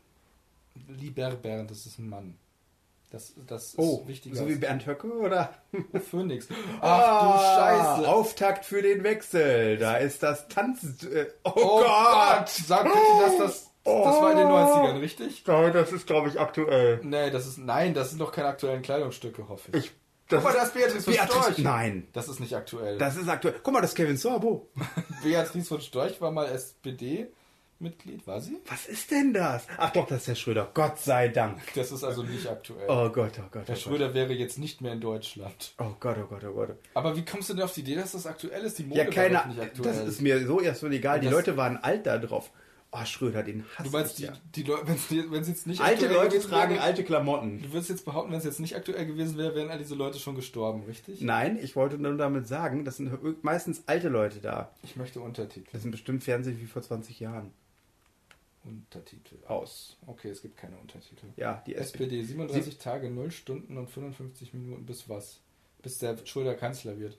[0.88, 2.36] Lieber Bernd, das ist ein Mann.
[3.10, 4.36] Das, das ist Oh, wichtiger.
[4.36, 5.52] so wie Bernd Höcke, oder?
[5.92, 6.46] Oh, Phoenix.
[6.80, 8.08] Ach Ah, du Scheiße.
[8.12, 9.78] Auftakt für den Wechsel.
[9.78, 11.02] Da ist das Tanz...
[11.04, 12.48] Äh, oh, Oh Gott!
[12.48, 13.69] Sag bitte, dass das.
[14.04, 14.50] Das war in den Oh.
[14.50, 15.44] 90ern, richtig?
[15.48, 17.00] Oh, das ist, glaube ich, aktuell.
[17.02, 17.58] Nee, das ist.
[17.58, 19.84] Nein, das sind doch keine aktuellen Kleidungsstücke, hoffe ich.
[19.86, 19.92] Ich,
[20.28, 21.58] das Guck mal, da ist Beatrice von Beatrice, Storch.
[21.58, 22.98] Nein, Das ist nicht aktuell.
[22.98, 23.54] das ist aktuell.
[23.62, 24.68] Guck mal, das ist Kevin Sorbo.
[25.24, 28.58] Beatrice von Storch war mal SPD-Mitglied, war sie?
[28.68, 29.66] Was ist denn das?
[29.76, 30.70] Ach doch, das ist Herr Schröder.
[30.72, 31.58] Gott sei Dank.
[31.74, 32.86] Das ist also nicht aktuell.
[32.88, 33.78] Oh Gott, oh Gott, oh Herr Gott.
[33.78, 35.74] Schröder wäre jetzt nicht mehr in Deutschland.
[35.78, 36.76] Oh Gott, oh Gott, oh Gott.
[36.94, 38.78] Aber wie kommst du denn auf die Idee, dass das aktuell ist?
[38.78, 39.92] Die Mode Ja, war keine doch nicht aktuell.
[39.94, 41.16] Das ist mir so erstmal egal.
[41.16, 42.50] Und Die Leute waren alt da drauf.
[42.92, 44.40] Oh, Schröder, den hasse du meinst, ich die, ja.
[44.56, 44.86] die Leute,
[45.30, 47.62] wenn es jetzt nicht Alte Leute tragen wäre, alte Klamotten.
[47.62, 50.18] Du würdest jetzt behaupten, wenn es jetzt nicht aktuell gewesen wäre, wären all diese Leute
[50.18, 51.20] schon gestorben, richtig?
[51.20, 54.74] Nein, ich wollte nur damit sagen, das sind meistens alte Leute da.
[54.82, 55.68] Ich möchte Untertitel.
[55.72, 57.52] Das sind bestimmt Fernsehen wie vor 20 Jahren.
[58.64, 59.36] Untertitel.
[59.46, 59.96] Aus.
[60.06, 61.26] Okay, es gibt keine Untertitel.
[61.36, 62.04] Ja, die SPD.
[62.04, 65.38] SPD, 37 Tage, 0 Stunden und 55 Minuten bis was?
[65.80, 67.16] Bis der Schröder Kanzler wird.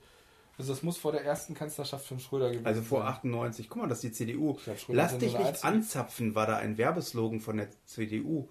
[0.58, 3.10] Also das muss vor der ersten Kanzlerschaft von Schröder gewesen Also vor sein.
[3.10, 3.70] 98.
[3.70, 4.58] Guck mal, das ist die CDU.
[4.90, 8.48] Lass dich nicht einzige- anzapfen, war da ein Werbeslogan von der CDU.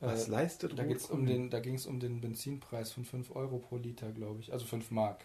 [0.00, 3.36] Was Äh, leistet Da, geht's um den, da ging es um den Benzinpreis von 5
[3.36, 4.52] Euro pro Liter, glaube ich.
[4.52, 5.24] Also 5 Mark.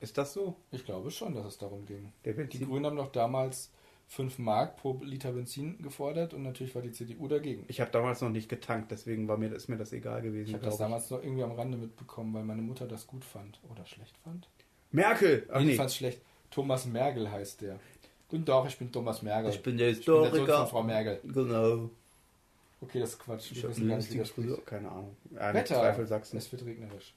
[0.00, 0.54] Ist das so?
[0.70, 2.12] Ich glaube schon, dass es darum ging.
[2.24, 2.64] Die?
[2.64, 3.72] Grünen haben doch damals
[4.06, 7.64] 5 Mark pro Liter Benzin gefordert und natürlich war die CDU dagegen.
[7.66, 10.48] Ich habe damals noch nicht getankt, deswegen war mir, ist mir das egal gewesen.
[10.50, 13.60] Ich habe das damals noch irgendwie am Rande mitbekommen, weil meine Mutter das gut fand
[13.68, 14.48] oder schlecht fand.
[14.90, 15.46] Merkel!
[15.50, 15.66] Ach nee.
[15.66, 16.20] Jedenfalls schlecht.
[16.50, 17.78] Thomas Mergel heißt der.
[18.28, 19.50] Guten Tag, ich bin Thomas Mergel.
[19.50, 20.58] Ich bin der Ich bin der Sohn Historiker.
[20.60, 21.20] von Frau Mergel.
[21.24, 21.90] Genau.
[22.80, 23.52] Okay, das ist Quatsch.
[23.52, 24.66] Ich wissen gar nicht, wie das spricht.
[24.66, 25.16] Keine Ahnung.
[25.34, 25.74] Ja, Wetter.
[25.76, 26.36] Zweifel Sachsen.
[26.36, 27.14] Es wird regnerisch.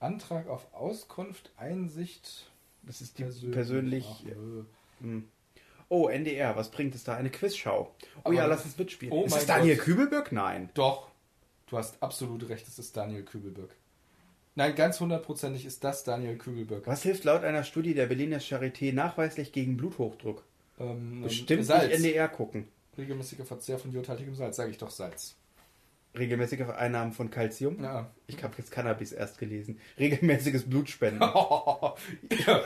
[0.00, 2.50] Antrag auf Auskunft, Einsicht.
[2.82, 4.06] Das ist die persönlich.
[4.08, 4.64] Ach, nö.
[5.00, 5.28] Hm.
[5.88, 7.14] Oh, NDR, was bringt es da?
[7.16, 7.94] Eine Quizschau.
[8.16, 9.12] Oh Aber- ja, lass uns mitspielen.
[9.12, 9.84] Oh ist es Daniel Gott.
[9.84, 10.32] Kübelböck?
[10.32, 10.68] Nein.
[10.74, 11.08] Doch,
[11.68, 13.70] du hast absolut recht, es ist Daniel Kübelböck.
[14.56, 16.86] Nein, ganz hundertprozentig ist das Daniel Kübelböck.
[16.86, 20.42] Was hilft laut einer Studie der Berliner Charité nachweislich gegen Bluthochdruck?
[20.80, 21.84] Ähm, Bestimmt Salz.
[21.88, 22.66] nicht NDR gucken.
[22.96, 25.36] Regelmäßiger Verzehr von jodhaltigem Salz, sage ich doch Salz.
[26.16, 27.82] Regelmäßige Einnahmen von Calcium.
[27.84, 28.10] Ja.
[28.26, 29.78] Ich habe jetzt Cannabis erst gelesen.
[29.98, 31.20] Regelmäßiges Blutspenden.
[31.20, 32.60] ja.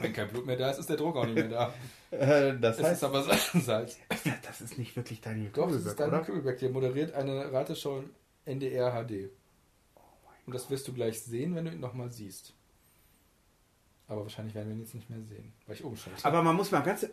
[0.00, 1.74] Wenn kein Blut mehr da ist, ist der Druck auch nicht mehr da.
[2.12, 3.98] Äh, das Es heißt, ist aber Salz.
[4.42, 6.20] das ist nicht wirklich Daniel Doch, es Kübelböck, ist Daniel?
[6.22, 8.10] Kübelböck, der moderiert eine Rateshow im
[8.44, 9.28] NDR HD.
[10.46, 12.54] Und das wirst du gleich sehen, wenn du ihn nochmal siehst.
[14.08, 16.24] Aber wahrscheinlich werden wir ihn jetzt nicht mehr sehen, weil ich umschalte.
[16.24, 17.06] Aber man muss mal ganz...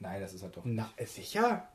[0.00, 0.62] Nein, das ist er doch.
[0.64, 1.66] Na, äh, sicher?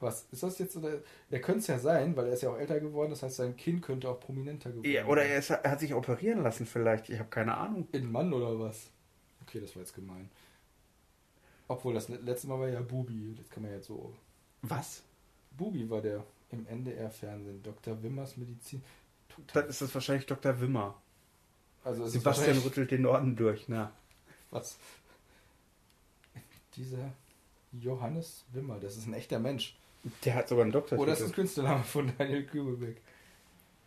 [0.00, 0.76] Was ist das jetzt?
[0.76, 1.00] Oder?
[1.30, 3.10] Er könnte es ja sein, weil er ist ja auch älter geworden.
[3.10, 5.94] Das heißt, sein Kind könnte auch prominenter geworden Ja, oder er, ist, er hat sich
[5.94, 7.08] operieren lassen vielleicht.
[7.10, 7.88] Ich habe keine Ahnung.
[7.92, 8.90] In Mann oder was?
[9.42, 10.30] Okay, das war jetzt gemein.
[11.68, 13.34] Obwohl, das letzte Mal war ja Bubi.
[13.36, 14.14] Das kann man jetzt so.
[14.62, 15.02] Was?
[15.50, 17.62] Bubi war der im NDR-Fernsehen.
[17.62, 18.02] Dr.
[18.02, 18.82] Wimmers Medizin.
[19.52, 20.60] Dann ist das wahrscheinlich Dr.
[20.60, 21.00] Wimmer.
[21.84, 23.92] Also, ist Sebastian rüttelt den Norden durch, na.
[24.50, 24.78] Was?
[26.74, 27.12] Dieser
[27.72, 29.76] Johannes Wimmer, das ist ein echter Mensch.
[30.24, 30.98] Der hat sogar einen Doktor.
[30.98, 33.00] Oder ist das ein Künstlername von Daniel Kübelbeck?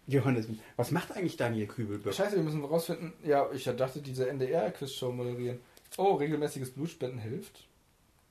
[0.07, 0.47] Johannes.
[0.75, 2.13] Was macht eigentlich Daniel Kübelböck?
[2.13, 3.13] Scheiße, wir müssen rausfinden.
[3.23, 5.59] Ja, ich dachte, diese NDR-Quizshow moderieren.
[5.97, 7.67] Oh, regelmäßiges Blutspenden hilft?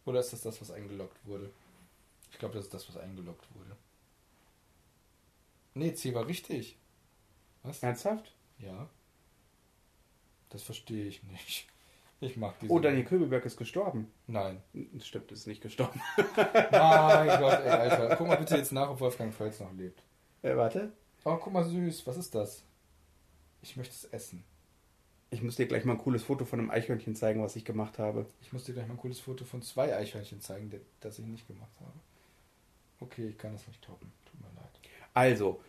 [0.04, 1.50] Oder ist das das, was eingeloggt wurde?
[2.32, 3.76] Ich glaube, das ist das, was eingeloggt wurde.
[5.74, 6.76] Nee, C war richtig.
[7.68, 7.82] Was?
[7.82, 8.34] Ernsthaft?
[8.58, 8.88] Ja.
[10.50, 11.68] Das verstehe ich nicht.
[12.20, 12.72] Ich mag diese.
[12.72, 14.10] Oh, Daniel Kübelberg ist gestorben.
[14.26, 14.60] Nein.
[15.00, 16.00] Stimmt, ist nicht gestorben.
[16.36, 18.16] Mein Gott, ey, Alter.
[18.16, 20.02] Guck mal bitte jetzt nach, ob Wolfgang Völz noch lebt.
[20.42, 20.92] Äh, warte.
[21.24, 22.06] Oh, guck mal süß.
[22.06, 22.64] Was ist das?
[23.62, 24.42] Ich möchte es essen.
[25.30, 27.98] Ich muss dir gleich mal ein cooles Foto von einem Eichhörnchen zeigen, was ich gemacht
[27.98, 28.26] habe.
[28.40, 31.46] Ich muss dir gleich mal ein cooles Foto von zwei Eichhörnchen zeigen, das ich nicht
[31.46, 31.92] gemacht habe.
[33.00, 34.10] Okay, ich kann das nicht toppen.
[34.24, 34.72] Tut mir leid.
[35.12, 35.60] Also,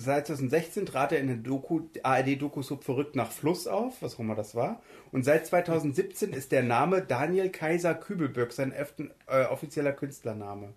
[0.00, 4.34] seit 2016 trat er in der Doku, ARD-Doku-Sub Verrückt nach Fluss auf, was auch immer
[4.34, 4.82] das war.
[5.12, 10.72] Und seit 2017 ist der Name Daniel Kaiser Kübelböck sein öften, äh, offizieller Künstlername.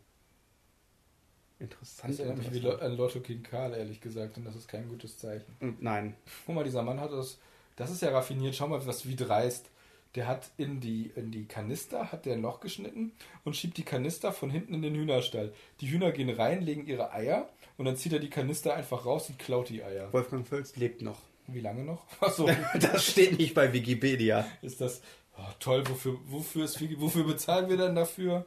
[1.60, 2.12] Interessant.
[2.14, 4.88] Das erinnert mich wie Lo- an Lotto King Karl, ehrlich gesagt, und das ist kein
[4.90, 5.78] gutes Zeichen.
[5.80, 6.16] Nein.
[6.46, 7.40] Guck mal, dieser Mann hat das.
[7.76, 8.56] Das ist ja raffiniert.
[8.56, 9.70] Schau mal, was wie dreist.
[10.16, 13.14] Der hat in die, in die Kanister hat der ein Loch geschnitten
[13.46, 15.54] und schiebt die Kanister von hinten in den Hühnerstall.
[15.82, 19.30] Die Hühner gehen rein, legen ihre Eier und dann zieht er die Kanister einfach raus
[19.30, 20.14] und klaut die Eier.
[20.14, 21.20] Wolfgang Völz lebt noch.
[21.48, 22.06] Wie lange noch?
[22.22, 22.48] Achso,
[22.80, 24.46] Das steht nicht bei Wikipedia.
[24.62, 25.02] ist das
[25.38, 25.84] oh, toll.
[25.90, 28.46] Wofür, wofür, ist, wofür bezahlen wir dann dafür?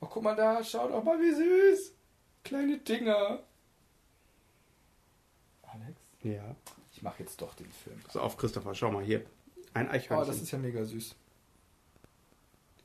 [0.00, 1.92] Oh, guck mal da, schau doch mal, wie süß.
[2.44, 3.40] Kleine Dinger.
[5.62, 6.56] Alex, Ja.
[6.92, 8.00] ich mache jetzt doch den Film.
[8.04, 9.24] Pass auf, Christopher, schau mal hier.
[9.74, 10.28] Ein Oh, Eichhörnchen.
[10.28, 11.14] das ist ja mega süß.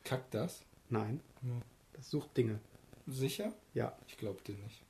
[0.03, 0.61] Kackt das?
[0.89, 1.61] Nein, Ja.
[1.93, 2.59] das sucht Dinge.
[3.07, 3.53] Sicher?
[3.73, 3.97] Ja.
[4.07, 4.81] Ich glaube dir nicht.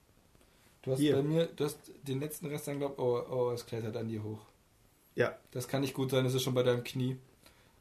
[0.82, 1.16] Du hast Hier.
[1.16, 4.22] bei mir, du hast den letzten Rest dann glaubt, oh, oh, es klettert an dir
[4.24, 4.42] hoch.
[5.16, 5.38] Ja.
[5.52, 7.18] Das kann nicht gut sein, es ist schon bei deinem Knie.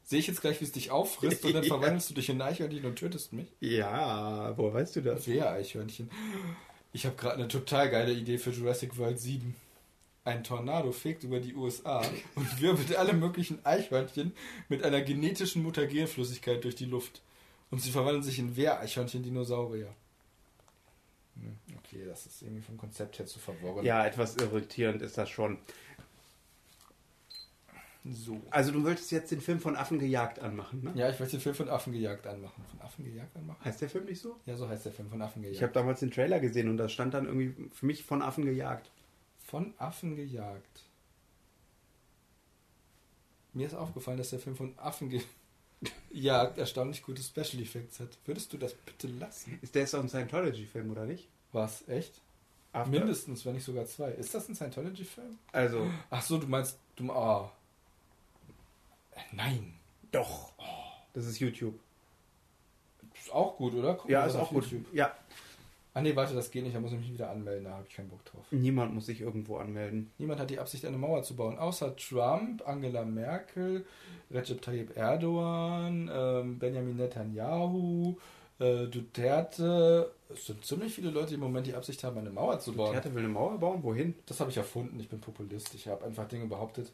[0.05, 1.69] Sehe ich jetzt gleich, wie es dich auffrisst und dann Ja.
[1.79, 3.47] verwandelst du dich in ein Eichhörnchen und tötest mich?
[3.59, 5.27] Ja, woher weißt du das?
[5.27, 6.09] Wer Eichhörnchen?
[6.93, 9.55] Ich habe gerade eine total geile Idee für Jurassic World 7.
[10.25, 12.01] Ein Tornado fegt über die USA
[12.35, 14.33] und wirbelt alle möglichen Eichhörnchen
[14.69, 17.21] mit einer genetischen Mutagenflüssigkeit durch die Luft.
[17.71, 19.89] Und sie verwandeln sich in Wehreichhörnchen-Dinosaurier.
[21.35, 23.85] Hm, Okay, das ist irgendwie vom Konzept her zu verworren.
[23.85, 25.57] Ja, etwas irritierend ist das schon.
[28.05, 28.41] So.
[28.49, 30.91] Also du wolltest jetzt den Film von Affen gejagt anmachen, ne?
[30.95, 32.63] Ja, ich möchte den Film von Affen gejagt anmachen.
[32.69, 33.63] Von Affen gejagt anmachen?
[33.63, 34.35] Heißt der Film nicht so?
[34.45, 35.55] Ja, so heißt der Film von Affen gejagt.
[35.55, 38.43] Ich habe damals den Trailer gesehen und da stand dann irgendwie für mich von Affen
[38.45, 38.91] gejagt.
[39.53, 40.81] Von Affen gejagt.
[43.53, 45.09] Mir ist aufgefallen, dass der Film von Affen
[46.11, 48.17] gejagt erstaunlich gute Special Effects hat.
[48.25, 49.59] Würdest du das bitte lassen?
[49.61, 51.27] Ist der doch ein Scientology-Film, oder nicht?
[51.51, 51.87] Was?
[51.87, 52.19] Echt?
[52.71, 54.09] After- Mindestens, wenn nicht sogar zwei.
[54.13, 55.37] Ist das ein Scientology-Film?
[55.51, 57.11] Also, Ach so, du meinst, du.
[57.11, 57.47] Äh,
[59.33, 59.75] Nein.
[60.11, 60.51] doch.
[61.13, 61.79] Das ist YouTube.
[63.13, 63.93] Ist auch gut, oder?
[63.93, 64.63] Guck Ja, ist auch gut.
[64.65, 64.91] YouTube.
[64.95, 65.15] Ja,
[65.95, 66.75] Ah nee, warte, das geht nicht.
[66.75, 67.65] Da muss ich mich wieder anmelden.
[67.65, 68.45] Da habe ich keinen Bock drauf.
[68.51, 70.11] niemand muss sich irgendwo anmelden.
[70.17, 73.85] Niemand hat die Absicht, eine Mauer zu bauen, außer Trump, Angela Merkel,
[74.31, 78.15] Recep Tayyip Erdogan, ähm, Benjamin Netanyahu,
[78.59, 80.11] äh, Duterte.
[80.29, 82.87] Es sind ziemlich viele Leute, die im Moment die Absicht haben, eine Mauer zu bauen.
[82.87, 83.83] Duterte will eine Mauer bauen?
[83.83, 84.15] Wohin?
[84.25, 84.99] Das habe ich erfunden.
[84.99, 85.75] Ich bin Populist.
[85.75, 86.91] Ich habe einfach Dinge behauptet,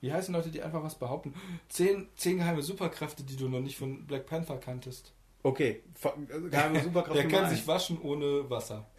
[0.00, 1.34] Wie heißen Leute, die einfach was behaupten?
[1.68, 5.12] Zehn, zehn geheime Superkräfte, die du noch nicht von Black Panther kanntest.
[5.42, 8.86] Okay, Ver- also geheime Superkraft Der Nummer kann sich waschen ohne Wasser.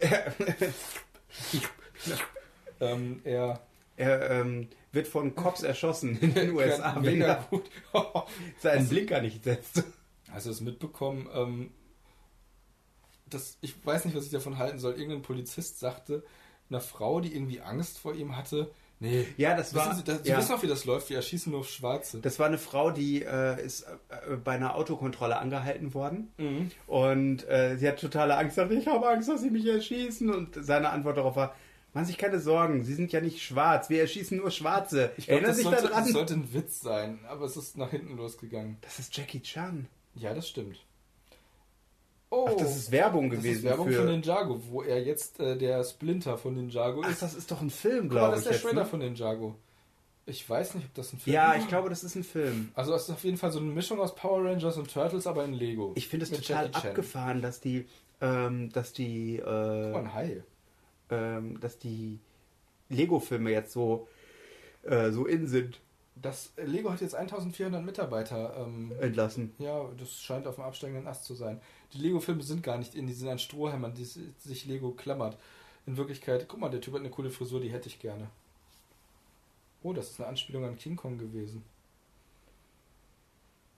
[2.80, 3.60] ähm, er
[3.96, 7.68] Er ähm, wird von Cops erschossen in den USA, wenn er gut.
[8.58, 9.84] seinen Blinker nicht setzt.
[10.30, 11.28] Hast du es mitbekommen?
[11.34, 11.70] Ähm,
[13.28, 14.94] das, ich weiß nicht, was ich davon halten soll.
[14.94, 16.24] Irgendein Polizist sagte
[16.68, 19.94] einer Frau, die irgendwie Angst vor ihm hatte, nee, Ja, das war.
[19.94, 20.38] Sie, das, Sie ja.
[20.38, 21.10] wissen auch, wie das läuft.
[21.10, 22.20] Wir erschießen nur auf Schwarze.
[22.20, 26.32] Das war eine Frau, die äh, ist äh, bei einer Autokontrolle angehalten worden.
[26.38, 26.70] Mhm.
[26.86, 30.30] Und äh, sie hat totale Angst, sagte, ich habe Angst, dass sie mich erschießen.
[30.30, 31.54] Und seine Antwort darauf war,
[31.92, 35.10] machen sich keine Sorgen, Sie sind ja nicht schwarz, wir erschießen nur Schwarze.
[35.16, 36.04] Ich glaube, Erinnern das, sollte, daran?
[36.04, 38.76] das sollte ein Witz sein, aber es ist nach hinten losgegangen.
[38.82, 39.86] das ist Jackie Chan.
[40.14, 40.84] Ja, das stimmt.
[42.32, 43.94] Oh, Ach, das ist Werbung das gewesen ist Werbung für...
[43.96, 47.22] von Ninjago, wo er jetzt äh, der Splinter von Ninjago Ach, ist.
[47.22, 48.40] das ist doch ein Film, glaube das ich.
[48.40, 48.86] ist der jetzt, Shredder ne?
[48.88, 49.56] von Ninjago.
[50.26, 51.62] Ich weiß nicht, ob das ein Film Ja, ist.
[51.62, 52.70] ich glaube, das ist ein Film.
[52.74, 55.44] Also es ist auf jeden Fall so eine Mischung aus Power Rangers und Turtles, aber
[55.44, 55.92] in Lego.
[55.96, 57.86] Ich finde es total abgefahren, dass die,
[58.20, 60.44] ähm, dass die, äh, ein Hai.
[61.10, 62.20] ähm, dass die
[62.90, 64.06] Lego-Filme jetzt so,
[64.84, 65.80] äh, so in sind,
[66.22, 68.54] Das Lego hat jetzt 1400 Mitarbeiter.
[68.66, 69.54] Ähm, entlassen.
[69.58, 71.60] ja, das scheint auf dem absteigenden Ast zu sein.
[71.94, 75.38] Die Lego-Filme sind gar nicht in, die sind an Strohhämmern, die si- sich Lego klammert.
[75.86, 78.28] In Wirklichkeit, guck mal, der Typ hat eine coole Frisur, die hätte ich gerne.
[79.82, 81.64] Oh, das ist eine Anspielung an King Kong gewesen.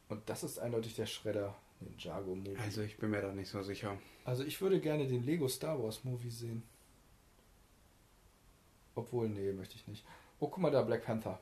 [0.09, 1.55] Und das ist eindeutig der Schredder.
[1.81, 2.57] Ninjago Movie.
[2.59, 3.97] Also ich bin mir da nicht so sicher.
[4.25, 6.63] Also ich würde gerne den Lego Star Wars Movie sehen.
[8.95, 10.05] Obwohl, nee, möchte ich nicht.
[10.39, 11.39] Oh, guck mal da, Black Panther.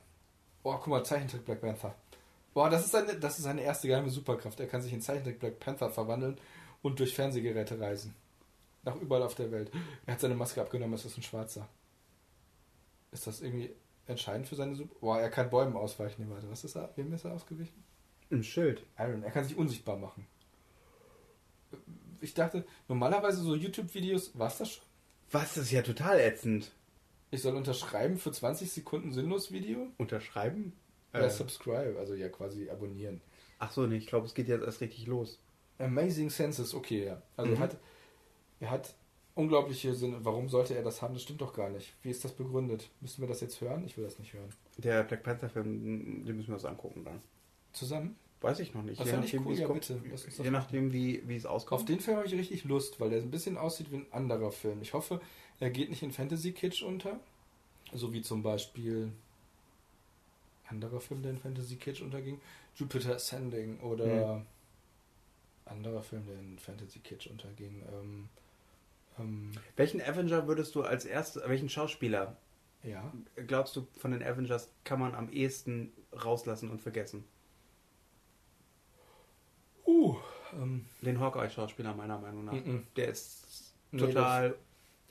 [0.63, 1.95] Oh, guck mal, Zeichentrick Black Panther.
[2.53, 4.59] Boah, das ist seine, das ist seine erste geheime Superkraft.
[4.59, 6.37] Er kann sich in Zeichentrick Black Panther verwandeln
[6.81, 8.13] und durch Fernsehgeräte reisen.
[8.83, 9.71] Nach überall auf der Welt.
[10.05, 11.67] Er hat seine Maske abgenommen, es ist ein Schwarzer.
[13.11, 13.71] Ist das irgendwie
[14.07, 14.95] entscheidend für seine Super...
[14.99, 16.23] Boah, er kann Bäumen ausweichen.
[16.23, 16.91] Nee, warte, was ist er?
[16.95, 17.83] Wem ist er ausgewichen?
[18.31, 18.85] Ein Schild.
[18.97, 19.23] Iron.
[19.23, 20.25] Er kann sich unsichtbar machen.
[22.21, 24.83] Ich dachte, normalerweise so YouTube-Videos, war's das schon?
[25.31, 26.71] Was, das ist ja total ätzend.
[27.31, 29.87] Ich soll unterschreiben für 20 Sekunden sinnlos Video?
[29.97, 30.73] Unterschreiben?
[31.13, 33.21] Oder Äh, subscribe, also ja quasi abonnieren.
[33.59, 35.39] ach so, nee, ich glaube, es geht jetzt erst richtig los.
[35.79, 37.21] Amazing Senses, okay, ja.
[37.37, 37.57] Also Mhm.
[37.57, 37.77] er hat,
[38.59, 38.93] er hat
[39.35, 40.17] unglaubliche Sinne.
[40.23, 41.13] Warum sollte er das haben?
[41.13, 41.93] Das stimmt doch gar nicht.
[42.03, 42.89] Wie ist das begründet?
[43.01, 43.83] Müssen wir das jetzt hören?
[43.85, 44.49] Ich will das nicht hören.
[44.77, 47.21] Der Black Panther-Film, den müssen wir uns angucken dann.
[47.71, 48.15] Zusammen?
[48.41, 48.99] Weiß ich noch nicht.
[48.99, 50.43] Das je nachdem, cool, wie es ja, kommt, bitte.
[50.43, 51.81] Je nachdem, wie, wie es auskommt.
[51.81, 54.51] Auf den Film habe ich richtig Lust, weil der ein bisschen aussieht wie ein anderer
[54.51, 54.81] Film.
[54.81, 55.21] Ich hoffe,
[55.61, 57.19] er geht nicht in Fantasy-Kitsch unter.
[57.93, 59.11] So wie zum Beispiel
[60.67, 62.41] anderer Film, der in Fantasy-Kitsch unterging.
[62.75, 64.45] Jupiter Ascending oder
[65.65, 67.83] anderer Film, der in Fantasy-Kitsch unterging.
[67.91, 68.29] Ähm,
[69.19, 72.35] ähm, Welchen Avenger würdest du als erstes, welchen Schauspieler
[72.83, 73.13] ja,
[73.47, 77.23] glaubst du von den Avengers kann man am ehesten rauslassen und vergessen?
[79.85, 80.15] uh,
[80.53, 82.53] ähm, Den Hawkeye-Schauspieler meiner Meinung nach.
[82.53, 82.87] Mhm.
[82.95, 84.55] Der ist Nee, total.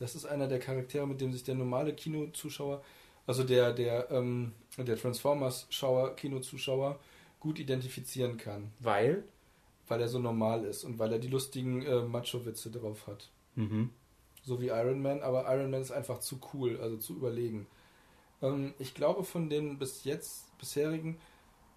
[0.00, 2.82] Das ist einer der Charaktere, mit dem sich der normale Kinozuschauer,
[3.26, 6.98] also der, der, ähm, der Transformers-Schauer, Kinozuschauer,
[7.38, 8.72] gut identifizieren kann.
[8.80, 9.22] weil?
[9.90, 13.28] weil er so normal ist und weil er die lustigen äh, Macho-Witze drauf hat.
[13.56, 13.90] Mhm.
[14.44, 17.66] So wie Iron Man, aber Iron Man ist einfach zu cool, also zu überlegen.
[18.40, 21.18] Ähm, ich glaube, von den bis jetzt bisherigen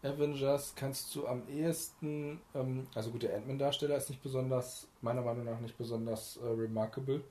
[0.03, 5.45] Avengers kannst du am ehesten, ähm, also gut, der Ant-Man-Darsteller ist nicht besonders, meiner Meinung
[5.45, 7.21] nach nicht besonders äh, remarkable.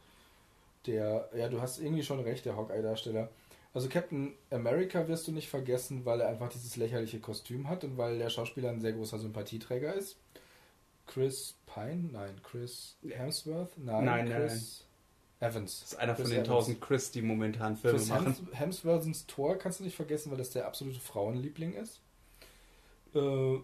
[0.86, 3.30] Der, ja, du hast irgendwie schon recht, der Hawkeye-Darsteller.
[3.74, 7.96] Also Captain America wirst du nicht vergessen, weil er einfach dieses lächerliche Kostüm hat und
[7.96, 10.16] weil der Schauspieler ein sehr großer Sympathieträger ist.
[11.06, 12.10] Chris Pine?
[12.12, 13.76] Nein, Chris Hemsworth?
[13.78, 14.86] Nein, Nein, nein, Chris
[15.40, 15.80] Evans.
[15.80, 16.48] Das ist einer von Chris den Evans.
[16.48, 18.26] tausend Chris, die momentan Filme Chris machen.
[18.52, 22.00] Hems Hemsworths Tor kannst du nicht vergessen, weil das der absolute Frauenliebling ist.
[23.14, 23.58] Äh,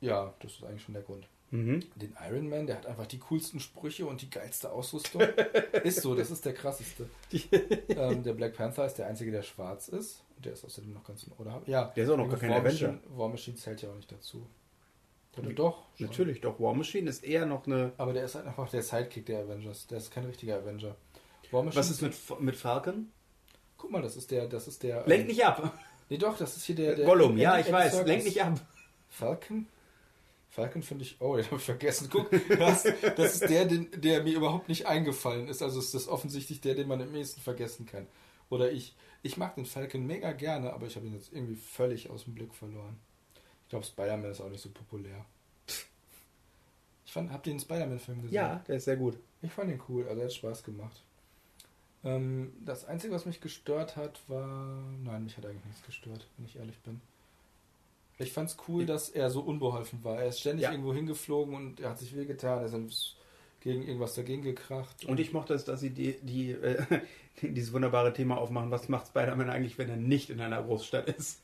[0.00, 1.28] ja, das ist eigentlich schon der Grund.
[1.50, 1.84] Mhm.
[1.94, 5.22] Den Iron Man, der hat einfach die coolsten Sprüche und die geilste Ausrüstung.
[5.84, 7.08] ist so, das ist der krasseste.
[7.88, 10.24] ähm, der Black Panther ist der einzige, der schwarz ist.
[10.36, 12.58] Und der ist außerdem noch ganz oder Ja, Der ist auch noch gar kein War
[12.58, 12.92] Avenger.
[12.92, 14.46] Machine, War Machine zählt ja auch nicht dazu.
[15.38, 15.84] Oder doch?
[15.96, 16.06] schon.
[16.06, 16.58] Natürlich, doch.
[16.60, 17.92] War Machine ist eher noch eine.
[17.98, 19.86] Aber der ist halt einfach der Sidekick der Avengers.
[19.86, 20.96] Der ist kein richtiger Avenger.
[21.50, 23.12] War Machine Was ist mit, mit Falcon?
[23.76, 25.06] Guck mal, das ist der, das ist der.
[25.06, 25.78] Lenk ähm, nicht ab.
[26.08, 26.96] Nee, doch, das ist hier der.
[26.96, 28.04] der Gollum, ja, ich weiß.
[28.04, 28.60] Lenk nicht ab.
[29.08, 29.66] Falcon?
[30.56, 31.20] Falcon finde ich.
[31.20, 32.08] Oh, den habe ich vergessen.
[32.10, 35.62] Guck, das, das ist der, den, der mir überhaupt nicht eingefallen ist.
[35.62, 38.06] Also ist das offensichtlich der, den man am ehesten vergessen kann.
[38.48, 38.96] Oder ich.
[39.22, 42.34] Ich mag den Falcon mega gerne, aber ich habe ihn jetzt irgendwie völlig aus dem
[42.34, 42.96] Blick verloren.
[43.64, 45.24] Ich glaube, Spider-Man ist auch nicht so populär.
[47.04, 48.34] Ich fand, habt ihr den Spider-Man-Film gesehen?
[48.34, 49.18] Ja, der ist sehr gut.
[49.42, 51.02] Ich fand ihn cool, also er hat Spaß gemacht.
[52.04, 54.80] Ähm, das Einzige, was mich gestört hat, war.
[55.02, 57.00] Nein, mich hat eigentlich nichts gestört, wenn ich ehrlich bin.
[58.18, 60.18] Ich fand's cool, dass er so unbeholfen war.
[60.18, 60.70] Er ist ständig Ja.
[60.72, 63.16] irgendwo hingeflogen und er hat sich wehgetan, er ist
[63.60, 65.04] gegen irgendwas dagegen gekracht.
[65.04, 66.82] Und ich mochte es, dass sie die, die, äh,
[67.42, 68.70] dieses wunderbare Thema aufmachen.
[68.70, 71.40] Was macht Spider-Man eigentlich, wenn er nicht in einer Großstadt ist?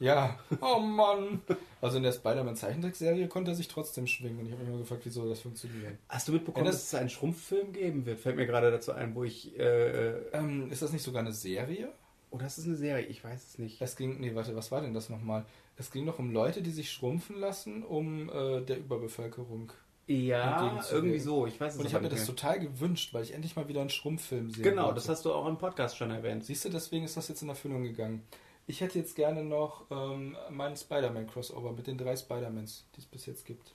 [0.00, 1.40] Ja, oh Mann.
[1.80, 4.80] Also in der Spider-Man Zeichentrickserie konnte er sich trotzdem schwingen und ich habe mich immer
[4.80, 5.98] gefragt, wieso das funktioniert.
[6.08, 8.18] Hast du mitbekommen, das- dass es einen Schrumpffilm geben wird?
[8.20, 9.56] Fällt mir gerade dazu ein, wo ich.
[9.58, 11.92] Äh, Ähm, ist das nicht sogar eine Serie?
[12.36, 13.80] das ist eine Serie, ich weiß es nicht.
[13.80, 15.44] Es ging, nee, warte, was war denn das nochmal?
[15.76, 19.72] Es ging doch um Leute, die sich schrumpfen lassen, um äh, der Überbevölkerung.
[20.06, 21.46] Ja, irgendwie so.
[21.46, 23.80] Ich weiß es Und ich habe mir das total gewünscht, weil ich endlich mal wieder
[23.80, 24.62] einen Schrumpffilm sehe.
[24.62, 26.44] Genau, das hast du auch im Podcast schon erwähnt.
[26.44, 28.22] Siehst du, deswegen ist das jetzt in Erfüllung gegangen.
[28.66, 33.26] Ich hätte jetzt gerne noch ähm, meinen Spider-Man-Crossover mit den drei Spider-Mans, die es bis
[33.26, 33.74] jetzt gibt.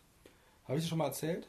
[0.65, 1.47] Habe ich das schon mal erzählt?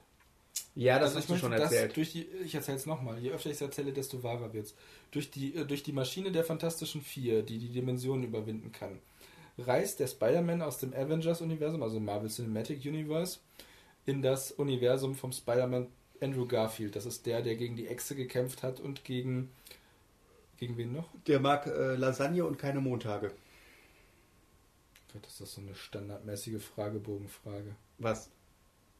[0.74, 1.96] Ja, das Also hast ich du schon erzählt.
[1.96, 3.18] Durch die, ich erzähle es nochmal.
[3.18, 4.74] Je öfter ich es erzähle, desto wahrer wird es.
[5.10, 8.98] Durch die, äh, durch die Maschine der Fantastischen Vier, die die Dimensionen überwinden kann,
[9.58, 13.38] reist der Spider-Man aus dem Avengers-Universum, also Marvel Cinematic Universe,
[14.06, 15.88] in das Universum vom Spider-Man
[16.20, 16.96] Andrew Garfield.
[16.96, 19.50] Das ist der, der gegen die Echse gekämpft hat und gegen.
[20.58, 21.08] Gegen wen noch?
[21.26, 23.32] Der mag äh, Lasagne und keine Montage.
[25.12, 27.74] Gott, ist das so eine standardmäßige Fragebogenfrage.
[27.96, 28.28] Was?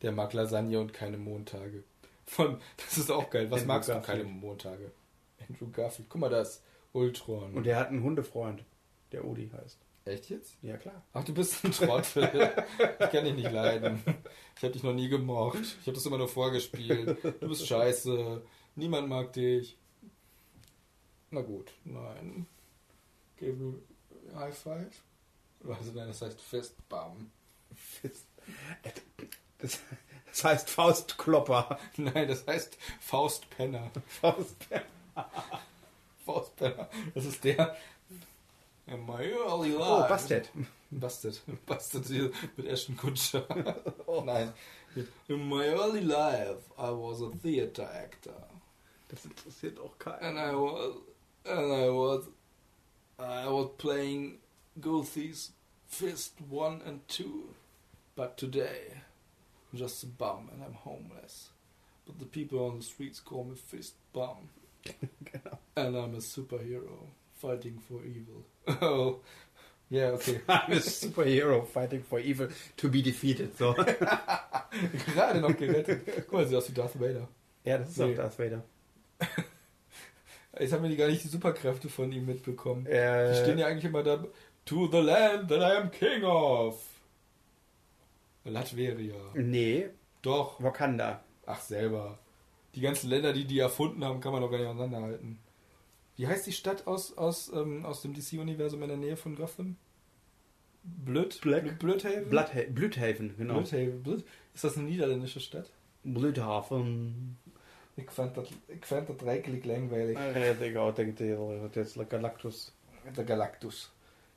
[0.01, 1.85] Der mag Lasagne und keine Montage.
[2.25, 3.51] Von, das ist auch geil.
[3.51, 4.19] Was Andrew magst Garfield.
[4.21, 4.91] du keine Montage?
[5.49, 6.09] Andrew Garfield.
[6.09, 7.55] Guck mal, da ist Ultron.
[7.55, 8.65] Und der hat einen Hundefreund,
[9.13, 9.79] der Odi heißt.
[10.11, 10.57] Echt jetzt?
[10.61, 11.05] Ja, klar.
[11.13, 12.53] Ach, du bist ein Trottel.
[12.99, 14.03] ich kann dich nicht leiden.
[14.57, 15.61] Ich habe dich noch nie gemocht.
[15.63, 17.17] Ich habe das immer nur vorgespielt.
[17.41, 18.43] Du bist scheiße.
[18.75, 19.79] Niemand mag dich.
[21.31, 22.47] Na gut, nein.
[23.37, 23.81] Gebe
[24.35, 25.01] High Five.
[25.67, 27.31] Also nein, das heißt Fistbam.
[29.59, 29.79] Das,
[30.27, 31.79] das heißt Faustklopper.
[31.97, 33.91] Nein, das heißt Faustpenner.
[34.09, 34.57] Faust.
[36.25, 36.89] Faustpenner.
[37.15, 37.77] Das ist der.
[38.91, 40.11] In my early Oh, life.
[40.11, 40.49] Bastet.
[40.93, 41.39] Busted.
[41.67, 43.45] Busted hier mit Ashton Kutscher.
[44.07, 44.53] oh nein.
[45.29, 48.35] In my early life, I was a theater actor.
[49.09, 50.39] Das interessiert auch And.
[50.39, 50.97] I was.
[51.45, 52.25] And I was.
[53.19, 54.39] I was playing
[54.81, 55.53] Goofy's
[55.87, 57.55] Fist 1 and 2.
[58.17, 59.03] But today,
[59.73, 61.51] I'm just a bum and I'm homeless.
[62.07, 64.49] But the people on the streets call me Fist Bum.
[64.85, 65.59] genau.
[65.77, 67.07] And I'm a superhero
[67.41, 68.45] fighting for evil.
[68.83, 69.21] Oh,
[69.89, 70.41] ja, okay.
[70.49, 73.57] I'm a superhero fighting for evil to be defeated.
[73.59, 73.75] So.
[75.15, 76.03] Gerade noch gerettet.
[76.27, 77.27] Guck mal, sieht aus wie Darth Vader.
[77.65, 78.13] ja, das ist Nee.
[78.13, 78.63] auch Darth Vader.
[80.59, 82.87] Jetzt haben wir die gar nicht die Superkräfte von ihm mitbekommen.
[82.87, 84.25] Äh, Die stehen ja eigentlich immer da.
[84.67, 86.81] To the land that I am king of.
[88.45, 89.15] Latveria.
[89.35, 89.89] Nee,
[90.23, 90.63] Doch.
[90.63, 91.23] Wakanda.
[91.47, 92.19] Ach, selber.
[92.75, 95.39] Die ganzen Länder, die die erfunden haben, kann man doch gar nicht auseinanderhalten.
[96.21, 99.77] Wie heißt die Stadt aus, aus, ähm, aus dem DC-Universum in der Nähe von Gotham?
[100.83, 101.41] Blöd?
[101.41, 101.79] Black.
[101.79, 102.29] Blödhaven?
[102.29, 103.55] Bloodha Blüthaven, genau.
[103.55, 104.03] Blödhaven.
[104.03, 104.25] Blöd.
[104.55, 105.71] Ist das eine niederländische Stadt?
[106.05, 107.39] Blüthaven.
[107.97, 108.49] Ich fand das,
[109.23, 110.19] reichlich langweilig.
[110.19, 112.75] Denkt ihr, jetzt Galactus.
[113.17, 113.91] Der Galactus.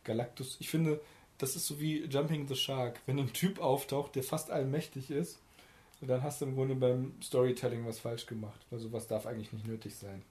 [0.06, 0.56] Galactus.
[0.62, 1.02] Ich finde,
[1.38, 3.02] das ist so wie Jumping the Shark.
[3.08, 5.38] Wenn ein Typ auftaucht, der fast allmächtig ist,
[6.00, 8.66] dann hast du im Grunde beim Storytelling was falsch gemacht.
[8.70, 10.24] Weil sowas darf eigentlich nicht nötig sein.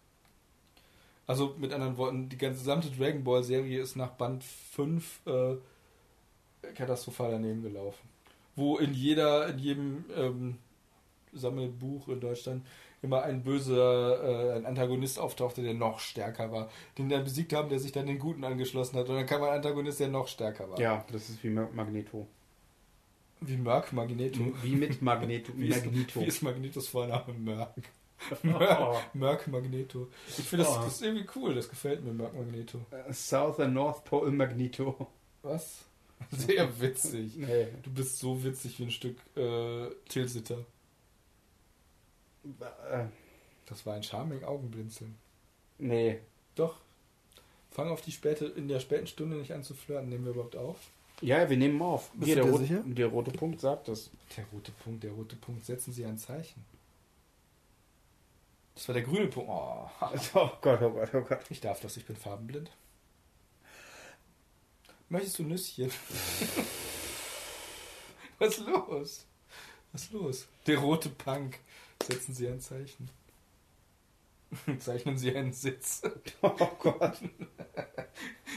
[1.32, 5.56] Also mit anderen Worten, die ganze gesamte Dragon Ball Serie ist nach Band 5 äh,
[6.74, 8.06] katastrophal daneben gelaufen.
[8.54, 10.58] Wo in jeder, in jedem ähm,
[11.32, 12.66] Sammelbuch in Deutschland
[13.00, 16.68] immer ein böser, äh, ein Antagonist auftauchte, der noch stärker war.
[16.98, 19.08] Den dann besiegt haben, der sich dann den Guten angeschlossen hat.
[19.08, 20.78] Und dann kam ein Antagonist, der noch stärker war.
[20.78, 22.26] Ja, das ist wie Ma- Magneto.
[23.40, 24.40] Wie Merc Magneto.
[24.62, 25.50] Wie mit Magneto.
[25.56, 26.20] Wie ist, Magneto.
[26.20, 27.32] wie ist Magnetos Vorname?
[27.38, 27.70] Merc.
[28.44, 28.98] Oh.
[29.14, 30.08] Merc Magneto.
[30.28, 30.82] Ich finde, das, Oh.
[30.84, 31.54] das ist irgendwie cool.
[31.54, 32.80] Das gefällt mir, Merc Magneto.
[33.12, 35.08] South and North Pole Magneto.
[35.42, 35.84] Was?
[36.30, 37.36] Sehr witzig.
[37.36, 37.68] Nee.
[37.82, 40.58] Du bist so witzig wie ein Stück äh, Tilsiter.
[42.90, 43.04] Äh,
[43.66, 45.14] Das war ein charming Augenblinzeln.
[45.78, 46.20] nee.
[46.54, 46.76] Doch.
[47.70, 50.10] Fang auf die späte, in der späten Stunde nicht an zu flirten.
[50.10, 50.76] Nehmen wir überhaupt auf?
[51.22, 52.10] Ja, wir nehmen auf.
[52.10, 52.82] Bist Hier, du der, dir rote, sicher?
[52.84, 54.10] der rote Punkt sagt das.
[54.36, 55.64] Der rote Punkt, der rote Punkt.
[55.64, 56.62] Setzen Sie ein Zeichen.
[58.74, 59.48] Das war der grüne Punkt.
[59.50, 59.88] Oh,
[60.34, 61.40] Oh Gott, oh Gott, oh Gott.
[61.50, 62.70] ich darf das, ich bin farbenblind.
[65.08, 65.90] Möchtest du Nüsschen?
[68.38, 69.26] Was ist los?
[69.92, 70.46] Was ist los?
[70.66, 71.58] Der rote Punk.
[72.02, 73.10] Setzen Sie ein Zeichen.
[74.80, 76.02] Zeichnen Sie einen Sitz.
[76.40, 76.48] Oh
[76.78, 77.18] Gott.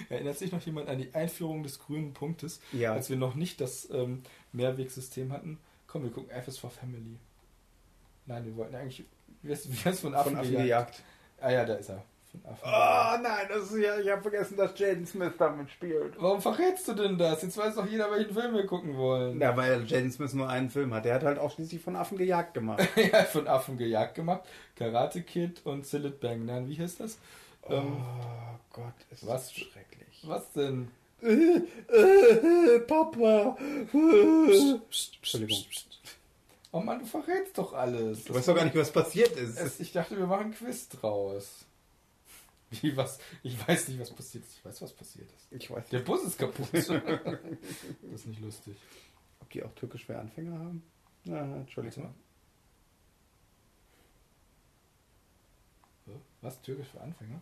[0.09, 2.93] Erinnert sich noch jemand an die Einführung des grünen Punktes, Ja.
[2.93, 5.59] als wir noch nicht das ähm, Mehrwegsystem hatten?
[5.87, 7.17] Komm, wir gucken F is for Family.
[8.25, 9.05] Nein, wir wollten eigentlich.
[9.41, 10.65] Wie heißt, wie heißt von Affen, Von Affen gejagt?
[10.97, 11.03] gejagt.
[11.41, 12.03] Ah ja, da ist er.
[12.31, 12.61] von Affen.
[12.65, 16.13] Oh nein, das ist ja, ich habe vergessen, dass Jaden Smith damit spielt.
[16.19, 17.41] Warum verrätst du denn das?
[17.43, 19.39] Jetzt weiß doch jeder, welchen Film wir gucken wollen.
[19.39, 21.05] Ja, weil Jaden Smith nur einen Film hat.
[21.05, 22.87] Der hat halt auch schließlich von Affen gejagt gemacht.
[22.95, 24.41] er hat von Affen gejagt gemacht.
[24.75, 26.45] Karate Kid und Sillet Bang.
[26.45, 27.17] Nein, wie heißt das?
[27.69, 30.23] Ähm, oh Gott, ist was- das schrecklich.
[30.23, 30.89] was denn?
[31.21, 31.61] Äh,
[31.93, 33.57] äh, Papa.
[33.91, 35.57] Entschuldigung.
[36.75, 38.25] Oh Mann, du verrätst doch alles.
[38.25, 39.57] Du weißt doch gar nicht, was passiert ist.
[39.57, 41.63] Es, ich dachte, wir machen ein Quiz draus.
[42.69, 43.17] Wie was?
[43.43, 44.57] Ich weiß nicht, was passiert ist.
[44.57, 45.47] Ich weiß, was passiert ist.
[45.51, 46.67] ich weiß Der Bus ist kaputt.
[46.73, 48.75] das ist nicht lustig.
[49.39, 50.83] ob die auch türkisch für Anfänger haben.
[51.27, 52.13] Ah, Warte Entschuldigung.
[56.41, 56.61] Was?
[56.61, 57.41] Türkisch für Anfänger?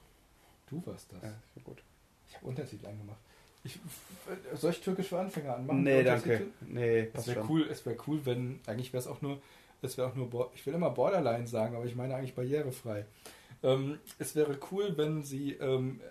[0.67, 1.23] Du warst das.
[1.23, 1.81] Ja, ist ja gut.
[2.27, 3.17] Ich habe Untertitel angemacht.
[3.63, 3.79] Ich,
[4.55, 5.83] soll ich Türkisch für Anfänger anmachen?
[5.83, 6.47] Nee, danke.
[6.61, 9.41] Nee, Es wäre cool, es wäre cool, wenn, eigentlich wäre es auch nur,
[9.81, 13.05] es wäre auch nur, ich will immer Borderline sagen, aber ich meine eigentlich barrierefrei.
[13.63, 16.01] Ähm, es wäre cool, wenn sie ähm,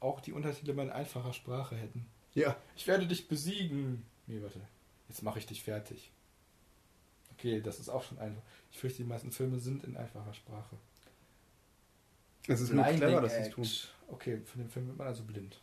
[0.00, 2.06] auch die Untertitel mal in einfacher Sprache hätten.
[2.34, 2.56] Ja.
[2.76, 4.04] Ich werde dich besiegen.
[4.26, 4.60] Nee, warte.
[5.08, 6.12] Jetzt mache ich dich fertig.
[7.32, 8.42] Okay, das ist auch schon einfach.
[8.70, 10.76] Ich fürchte, die meisten Filme sind in einfacher Sprache.
[12.46, 13.66] Es ist nur Blinding clever, dass sie es tun.
[14.08, 15.60] Okay, von dem Film wird man also blind.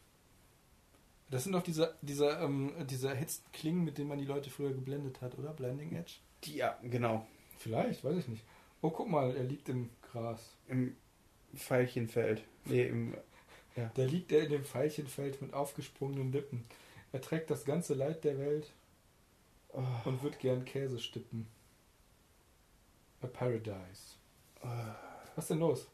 [1.30, 4.72] Das sind doch diese, diese, ähm, diese erhitzten Klingen, mit denen man die Leute früher
[4.72, 5.52] geblendet hat, oder?
[5.52, 6.14] Blinding Edge?
[6.44, 7.28] Die, ja, genau.
[7.58, 8.44] Vielleicht, weiß ich nicht.
[8.82, 10.56] Oh, guck mal, er liegt im Gras.
[10.68, 10.96] Im
[11.54, 12.44] Veilchenfeld.
[12.66, 13.18] Nee, im.
[13.94, 16.66] Da liegt er in dem Veilchenfeld mit aufgesprungenen Lippen.
[17.12, 18.72] Er trägt das ganze Leid der Welt
[19.70, 21.48] Oh, und wird gern Käse stippen.
[23.22, 24.16] A Paradise.
[25.36, 25.88] Was ist denn los?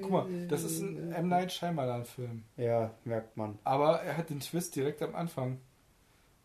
[0.00, 1.28] Guck mal, das ist ein M.
[1.28, 2.44] Night Shyamalan-Film.
[2.56, 3.58] Ja, merkt man.
[3.64, 5.58] Aber er hat den Twist direkt am Anfang.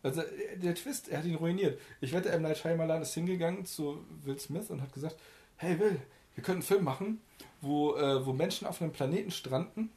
[0.01, 1.79] Also äh, der Twist, er hat ihn ruiniert.
[2.01, 2.41] Ich wette, M.
[2.41, 5.17] Night Shyamalan ist hingegangen zu Will Smith und hat gesagt,
[5.57, 5.99] hey Will,
[6.35, 7.21] wir können einen Film machen,
[7.61, 9.91] wo, äh, wo Menschen auf einem Planeten stranden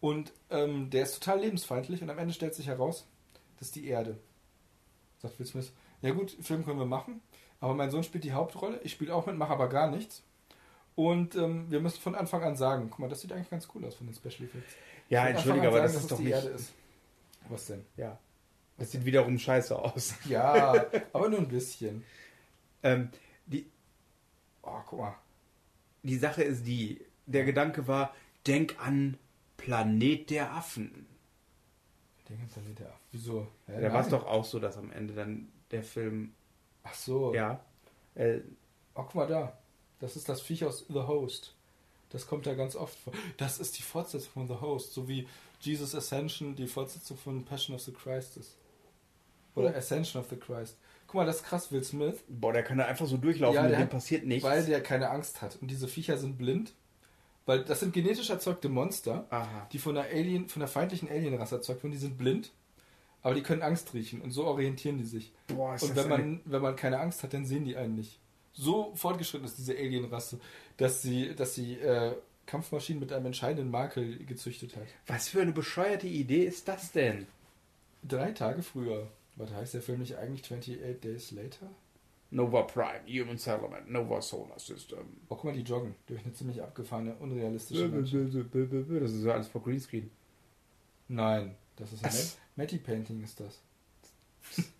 [0.00, 3.06] und ähm, der ist total lebensfeindlich und am Ende stellt sich heraus,
[3.58, 4.18] das ist die Erde.
[5.18, 7.20] Sagt Will Smith, ja gut, Film können wir machen,
[7.60, 10.24] aber mein Sohn spielt die Hauptrolle, ich spiele auch mit, mache aber gar nichts.
[10.94, 13.84] Und ähm, wir müssen von Anfang an sagen, guck mal, das sieht eigentlich ganz cool
[13.84, 14.74] aus von den Special Effects.
[15.08, 16.32] Ja, entschuldige, aber an das sagen, ist doch die nicht.
[16.34, 16.72] Erde ist.
[17.48, 17.84] Was denn?
[17.96, 18.18] Ja.
[18.78, 20.14] Das sieht wiederum scheiße aus.
[20.26, 22.04] Ja, aber nur ein bisschen.
[22.82, 23.10] Ähm,
[23.46, 23.66] die,
[24.62, 25.14] Oh, guck mal.
[26.02, 28.14] die Sache ist die, der Gedanke war,
[28.46, 29.18] denk an
[29.56, 31.06] Planet der Affen.
[32.28, 32.98] Den ganzen Planet der Affen.
[33.12, 33.48] Wieso?
[33.66, 36.32] Hä, da war es doch auch so, dass am Ende dann der Film,
[36.84, 37.34] Ach so.
[37.34, 37.64] ja,
[38.14, 38.40] äh,
[38.94, 39.56] Oh, guck mal da.
[40.02, 41.54] Das ist das Viech aus The Host.
[42.10, 43.12] Das kommt da ganz oft vor.
[43.36, 45.26] Das ist die Fortsetzung von The Host, so wie
[45.60, 48.56] Jesus Ascension die Fortsetzung von Passion of the Christ ist.
[49.54, 49.76] Oder Oh.
[49.78, 50.76] Ascension of the Christ.
[51.06, 53.68] Guck mal, das ist krass, Will Smith, boah, der kann da einfach so durchlaufen Ja,
[53.68, 54.42] der dem passiert nichts.
[54.44, 55.56] weil der keine Angst hat.
[55.60, 56.72] Und diese Viecher sind blind,
[57.46, 59.26] weil das sind genetisch erzeugte Monster.
[59.30, 59.68] Aha.
[59.72, 62.50] die von der Alien, von der feindlichen Alienrasse erzeugt wurden, die sind blind,
[63.22, 65.32] aber die können Angst riechen und so orientieren die sich.
[65.48, 67.94] Boah, ist Und das wenn man, wenn man keine Angst hat, dann sehen die einen
[67.94, 68.18] nicht.
[68.52, 70.38] So fortgeschritten ist diese Alienrasse,
[70.76, 72.14] dass sie, dass sie äh,
[72.46, 74.86] Kampfmaschinen mit einem entscheidenden Makel gezüchtet hat.
[75.06, 77.26] Was für eine bescheuerte Idee ist das denn?
[78.02, 79.08] Drei Tage früher.
[79.36, 81.70] Warte, heißt der Film nicht eigentlich 28 Days Later?
[82.30, 84.98] Nova Prime, Human Settlement, Nova Solar System.
[85.28, 88.54] Oh, guck mal, die joggen durch eine ziemlich abgefahrene, unrealistische Landschaft.
[88.54, 90.10] Das ist so alles vor Greenscreen.
[91.08, 92.38] Nein, das ist ein Was?
[92.56, 93.60] Matty Painting ist das.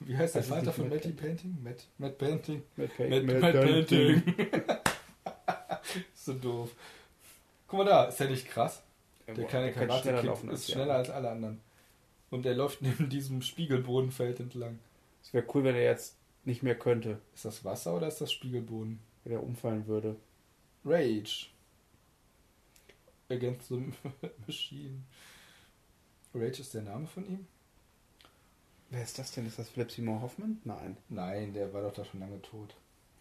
[0.00, 1.58] Wie heißt der ist Vater von Matt Matty Painting?
[1.62, 2.62] Matt, Matt Painting?
[2.76, 4.22] Mit, Matt, Matt Painting.
[6.14, 6.74] so doof.
[7.66, 8.82] Guck mal da, ist der nicht krass?
[9.26, 11.60] Der kleine kann karate schneller kind laufen als ist schneller als alle anderen.
[12.30, 14.78] Und er läuft neben diesem Spiegelbodenfeld entlang.
[15.22, 18.32] Es wäre cool, wenn er jetzt nicht mehr könnte, Ist das Wasser oder ist das
[18.32, 18.98] Spiegelboden?
[19.22, 20.16] wenn er umfallen würde.
[20.84, 21.48] Rage.
[23.28, 23.92] Against the
[24.46, 25.02] Machine.
[26.34, 27.46] Rage ist der Name von ihm?
[28.90, 29.46] Wer ist das denn?
[29.46, 30.60] Ist das Philip Seymour Hoffman?
[30.64, 30.96] Nein.
[31.08, 32.74] Nein, der war doch da schon lange tot.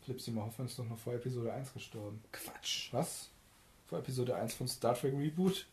[0.03, 2.23] Philip Seymour Hoffman ist doch noch vor Episode 1 gestorben.
[2.31, 2.89] Quatsch.
[2.91, 3.29] Was?
[3.87, 5.67] Vor Episode 1 von Star Trek Reboot?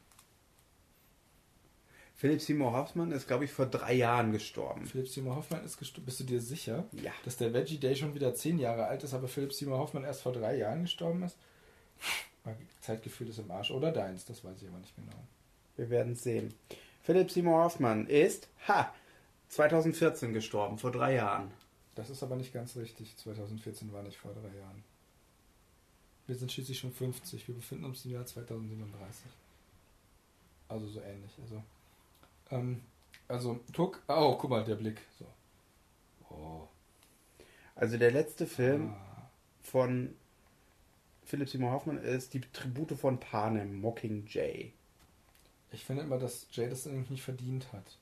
[2.17, 4.87] Philip Seymour Hoffman ist, glaube ich, vor drei Jahren gestorben.
[4.87, 6.07] Philip Seymour Hoffman ist gestorben.
[6.07, 7.13] Bist du dir sicher, Ja.
[7.25, 10.23] dass der Veggie Day schon wieder 10 Jahre alt ist, aber Philip Seymour Hoffman erst
[10.23, 11.37] vor drei Jahren gestorben ist?
[12.45, 13.71] Mein Zeitgefühl ist im Arsch.
[13.71, 15.17] Oder deins, das weiß ich aber nicht genau.
[15.77, 16.55] Wir werden es sehen.
[17.03, 18.93] Philip Seymour Hoffman ist, ha,
[19.49, 21.51] 2014 gestorben, vor drei Jahren.
[21.95, 23.17] Das ist aber nicht ganz richtig.
[23.17, 24.85] 2014 war nicht vor drei Jahren.
[26.27, 27.47] Wir sind schließlich schon 50.
[27.49, 29.27] Wir befinden uns im Jahr 2037.
[30.69, 31.31] Also so ähnlich.
[31.41, 31.63] Also,
[32.51, 32.83] ähm,
[33.29, 34.03] also guck.
[34.09, 35.01] Oh, guck mal, der Blick.
[35.19, 35.27] So.
[36.31, 36.69] Oh.
[37.77, 39.31] Also der letzte Film Ah.
[39.63, 40.15] von
[41.25, 44.73] Philipp Seymour Hoffman ist die Tribute von Panem, Mockingjay.
[45.73, 47.97] Ich finde immer, dass Jay das irgendwie nicht verdient hat.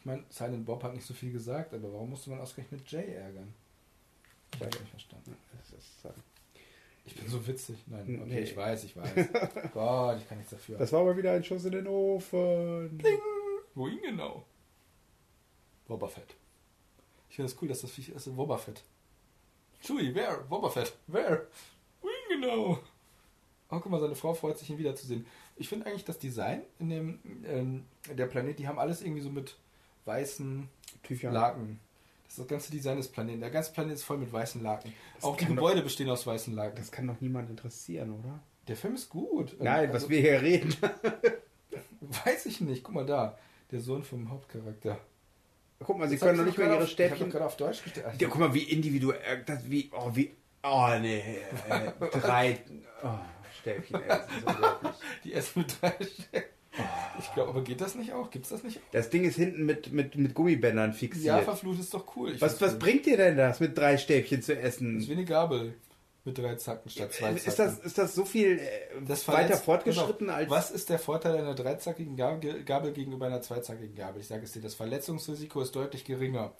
[0.00, 3.12] Ich meine, Silent Bob hat nicht so viel gesagt, aber warum musste man ausgerechnet Jay
[3.14, 3.52] ärgern?
[4.54, 5.36] Ich habe nicht verstanden.
[5.58, 6.08] Das ist, äh,
[7.04, 7.76] Ich bin so witzig.
[7.86, 8.40] Nein, okay, Nee.
[8.40, 9.12] ich weiß, ich weiß.
[9.74, 10.78] Gott, ich kann nichts dafür.
[10.78, 13.00] das war mal wieder ein Schuss in den Ofen.
[13.74, 14.44] Wohin genau?
[15.86, 16.34] Boba Fett.
[17.28, 18.34] Ich finde es cool, dass das Viech ist.
[18.34, 18.82] Boba Fett.
[19.82, 20.38] Chewie, wer?
[20.38, 20.96] Boba Fett.
[21.06, 21.46] Wer?
[22.00, 22.78] Wohin genau?
[23.72, 25.26] Oh, guck mal, seine Frau freut sich, ihn wiederzusehen.
[25.56, 27.84] Ich finde eigentlich das Design in dem, ähm,
[28.16, 29.56] der Planet, die haben alles irgendwie so mit
[30.04, 30.68] weißen
[31.02, 31.30] Tücher.
[31.30, 31.80] Laken.
[32.24, 33.40] Das ist das ganze Design des Planeten.
[33.40, 34.92] Der ganze Planet ist voll mit weißen Laken.
[35.16, 36.76] Das Auch die kann doch- Gebäude bestehen aus weißen Laken.
[36.76, 38.40] Das kann doch niemand interessieren, oder?
[38.68, 39.56] Der Film ist gut.
[39.58, 40.74] Nein, Also, was wir hier reden.
[42.24, 42.84] Weiß ich nicht.
[42.84, 43.38] Guck mal da.
[43.70, 44.98] Der Sohn vom Hauptcharakter.
[45.80, 47.26] Guck mal, sie Das können doch ich nicht mehr gerade ihre auf- Ich Stäbchen.
[47.26, 48.06] doch gerade auf Deutsch gestellt.
[48.20, 49.42] Ja, guck mal, wie individuell.
[49.46, 49.90] Das wie.
[49.92, 50.30] Oh, wie.
[50.62, 51.38] Oh, nee.
[51.68, 52.58] Äh, drei.
[53.02, 53.08] Oh,
[53.60, 54.00] Stäbchen.
[54.46, 54.92] unglaublich.
[55.24, 56.44] Die essen mit drei Stellen.
[57.18, 58.30] Ich glaube, aber geht das nicht auch?
[58.30, 58.92] Gibt's das nicht auch?
[58.92, 61.42] Das Ding ist hinten mit, mit, mit Gummibändern Ja, fixiert.
[61.44, 62.32] verflucht ist doch cool.
[62.32, 62.78] Ich was, was cool.
[62.78, 65.06] bringt dir denn das, mit drei Stäbchen zu Das ist essen?
[65.06, 65.74] wie eine Gabel.
[66.24, 67.48] Mit drei Zacken statt zwei Zacken.
[67.48, 68.68] Ist das, ist das so viel äh,
[69.06, 70.50] Das weiter fortgeschritten auf, als.
[70.50, 74.20] Was ist der Vorteil einer dreizackigen Gabel, Gabel gegenüber einer zweizackigen Gabel?
[74.20, 76.52] Ich sage es dir, das Verletzungsrisiko ist deutlich geringer.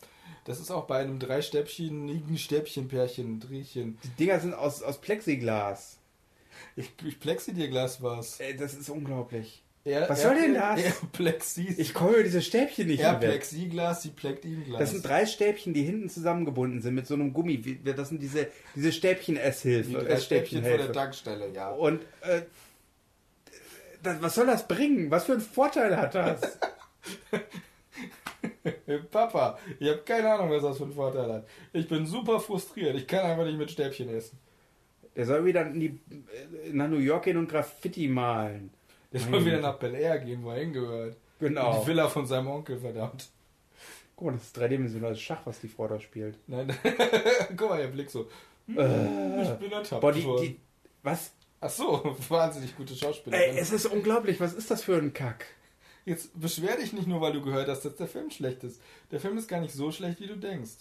[0.45, 3.99] Das ist auch bei einem dreistäbchenigen Stäbchenpärchen, Drehchen.
[4.05, 5.99] Die Dinger sind aus, aus Plexiglas.
[6.77, 8.41] Ich, ich plexi dir Glas was.
[8.41, 9.63] Ey, das ist unglaublich.
[9.85, 10.81] Er, Was soll denn das?
[10.85, 11.75] Er plexi.
[11.79, 13.31] Ich komme über diese Stäbchen nicht er mehr weg.
[13.31, 14.79] Plexiglas, sie pleckt ihm Glas.
[14.79, 17.79] Das sind drei Stäbchen, die hinten zusammengebunden sind mit so einem Gummi.
[17.83, 19.89] Das sind diese, diese Stäbchen-Esshilfe.
[19.89, 20.93] die äh, drei Stäbchen vor der.
[20.93, 21.71] Tankstelle, ja.
[21.71, 22.43] Und äh,
[24.03, 25.11] das, was soll das bringen?
[25.11, 26.59] Was für einen Vorteil hat das?
[29.11, 31.49] Papa, ich habe keine Ahnung, was das für einen Vorteil hat.
[31.73, 32.97] Ich bin super frustriert.
[32.97, 34.39] Ich kann einfach nicht mit Stäbchen essen.
[35.17, 38.71] Der soll wieder in die, äh, nach New York gehen und Graffiti malen.
[39.13, 41.17] Der soll wieder nach Bel Air gehen, wo er hingehört.
[41.41, 41.81] In Genau.
[41.81, 43.29] Die Villa von seinem Onkel, verdammt.
[44.15, 46.37] Guck mal, das ist dreidimensionales Schach, was die Frau da spielt.
[46.47, 46.77] Nein,
[47.57, 48.29] guck mal, ihr Blick so.
[48.67, 50.61] Hm, Äh, ich bin ertappt boah, die, die,
[51.03, 51.33] was?
[51.61, 53.55] Ach so, wahnsinnig gute Schauspielerin.
[53.55, 54.39] Ey, es ist unglaublich.
[54.41, 55.47] Was ist das für ein Kack?
[56.05, 58.81] Jetzt beschwer dich nicht nur, weil du gehört hast, dass der Film schlecht ist.
[59.11, 60.73] Der Film ist gar nicht so schlecht, wie du denkst.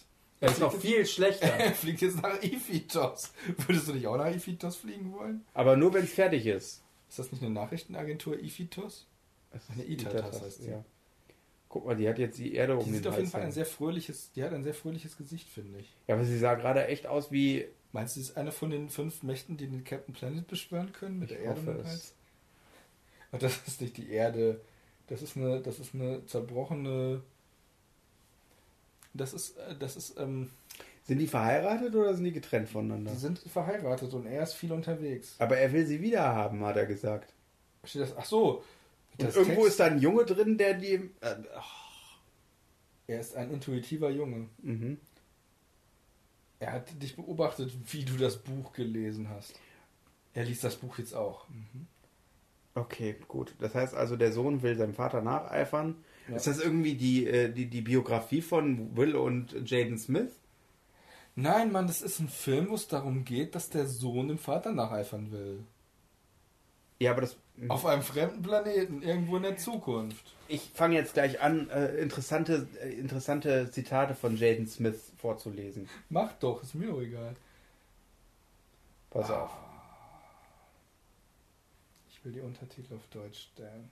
[0.41, 1.47] Er ist noch viel schlechter.
[1.59, 3.33] Er fliegt jetzt nach Ifitos.
[3.67, 5.45] Würdest du nicht auch nach Ifitos fliegen wollen?
[5.53, 6.81] Aber nur, wenn es fertig ist.
[7.09, 9.07] Ist das nicht eine Nachrichtenagentur Ifitos?
[9.73, 10.69] Eine Itatas heißt sie.
[10.69, 10.85] ja.
[11.67, 13.41] Guck mal, die hat jetzt die Erde um Die den sieht auf jeden Hals Fall
[13.41, 15.95] ein sehr fröhliches, die hat ein sehr fröhliches Gesicht, finde ich.
[16.07, 17.67] Ja, aber sie sah gerade echt aus wie.
[17.91, 21.19] Meinst du, sie ist eine von den fünf Mächten, die den Captain Planet beschwören können?
[21.19, 21.87] Mit Ich der Erde um den es.
[21.87, 22.13] Hals?
[23.31, 24.61] Aber das ist nicht die Erde.
[25.07, 27.21] Das ist eine, das ist eine zerbrochene.
[29.13, 30.51] Das ist, äh, das ist, ähm,
[31.09, 33.11] Sind die verheiratet oder sind die getrennt voneinander?
[33.11, 35.35] die sind verheiratet und er ist viel unterwegs.
[35.39, 37.33] Aber er will sie wieder haben, hat er gesagt.
[37.83, 38.15] Steht das?
[38.15, 38.63] Ach so.
[39.17, 40.93] Das irgendwo Text- ist da ein Junge drin, der die.
[40.93, 41.35] Äh,
[43.07, 44.47] Er ist ein intuitiver Junge.
[44.61, 44.97] mhm.
[46.59, 49.53] Er hat dich beobachtet, wie du das Buch gelesen hast.
[50.33, 51.47] Er liest das Buch jetzt auch.
[51.49, 51.87] Mhm.
[52.75, 53.55] Okay, gut.
[53.59, 55.95] Das heißt also, der Sohn will seinem Vater nacheifern.
[56.29, 56.35] Ja.
[56.35, 60.38] Ist das irgendwie die, äh, die, die Biografie von Will und Jaden Smith?
[61.41, 64.73] Nein, Mann, das ist ein Film, wo es darum geht, dass der Sohn dem Vater
[64.73, 65.63] nacheifern will.
[66.99, 67.37] Ja, aber das.
[67.69, 70.33] Auf einem fremden Planeten, irgendwo in der Zukunft.
[70.47, 75.89] Ich fange jetzt gleich an, äh, interessante, äh, interessante Zitate von Jaden Smith vorzulesen.
[76.09, 77.35] Mach doch, ist mir doch egal.
[79.09, 79.51] Pass auf.
[82.09, 83.89] Ich will die Untertitel auf Deutsch stellen.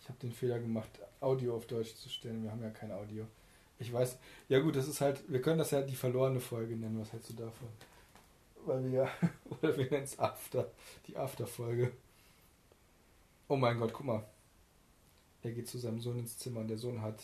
[0.00, 2.42] Ich habe den Fehler gemacht, Audio auf Deutsch zu stellen.
[2.42, 3.26] Wir haben ja kein Audio.
[3.84, 4.16] Ich weiß.
[4.48, 5.22] Ja gut, das ist halt.
[5.30, 6.98] Wir können das ja die verlorene Folge nennen.
[6.98, 7.68] Was hältst du davon?
[8.64, 9.10] Weil wir ja.
[9.50, 10.70] Oder wir nennen es After.
[11.06, 11.92] Die After-Folge.
[13.46, 14.24] Oh mein Gott, guck mal.
[15.42, 17.22] Er geht zu seinem Sohn ins Zimmer und der Sohn hat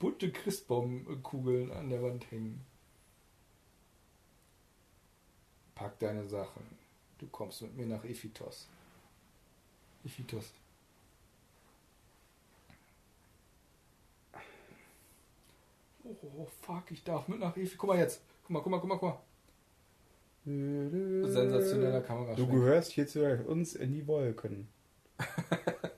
[0.00, 2.66] bunte Christbaumkugeln an der Wand hängen.
[5.76, 6.64] Pack deine Sachen.
[7.18, 8.66] Du kommst mit mir nach Iphitos.
[10.04, 10.52] Iphitos.
[16.22, 17.78] Oh, fuck, ich darf mit nach Iphitos.
[17.78, 18.22] Guck mal jetzt.
[18.42, 19.20] Guck mal, guck mal, guck mal, guck mal.
[20.44, 22.34] Sensationeller Kamera.
[22.34, 24.68] Du gehörst hier zu uns in die Wolken.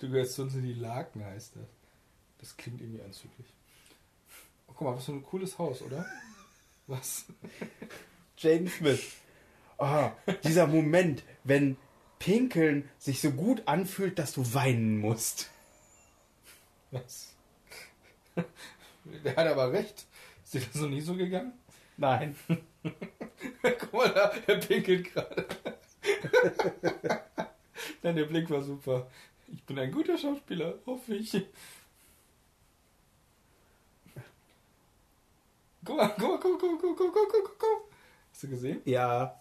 [0.00, 1.68] Du gehörst zu uns in die Laken, heißt das.
[2.38, 3.46] Das klingt irgendwie anzüglich.
[4.66, 6.04] Oh, guck mal, was für ein cooles Haus, oder?
[6.86, 7.24] Was?
[8.36, 9.14] Jaden Smith.
[9.78, 10.12] Ah,
[10.44, 11.76] dieser Moment, wenn
[12.18, 15.50] Pinkeln sich so gut anfühlt, dass du weinen musst.
[16.90, 17.34] Was?
[19.24, 20.06] Der hat aber recht.
[20.44, 21.52] Ist dir das noch nie so gegangen?
[21.96, 22.36] Nein.
[23.62, 25.46] Guck mal da, er pinkelt gerade.
[28.02, 29.06] Nein, der Blick war super.
[29.48, 31.32] Ich bin ein guter Schauspieler, hoffe ich.
[35.84, 37.96] Guck mal, guck mal, guck mal, guck mal, guck mal, guck mal, guck mal.
[38.32, 38.82] Hast du gesehen?
[38.84, 39.40] Ja.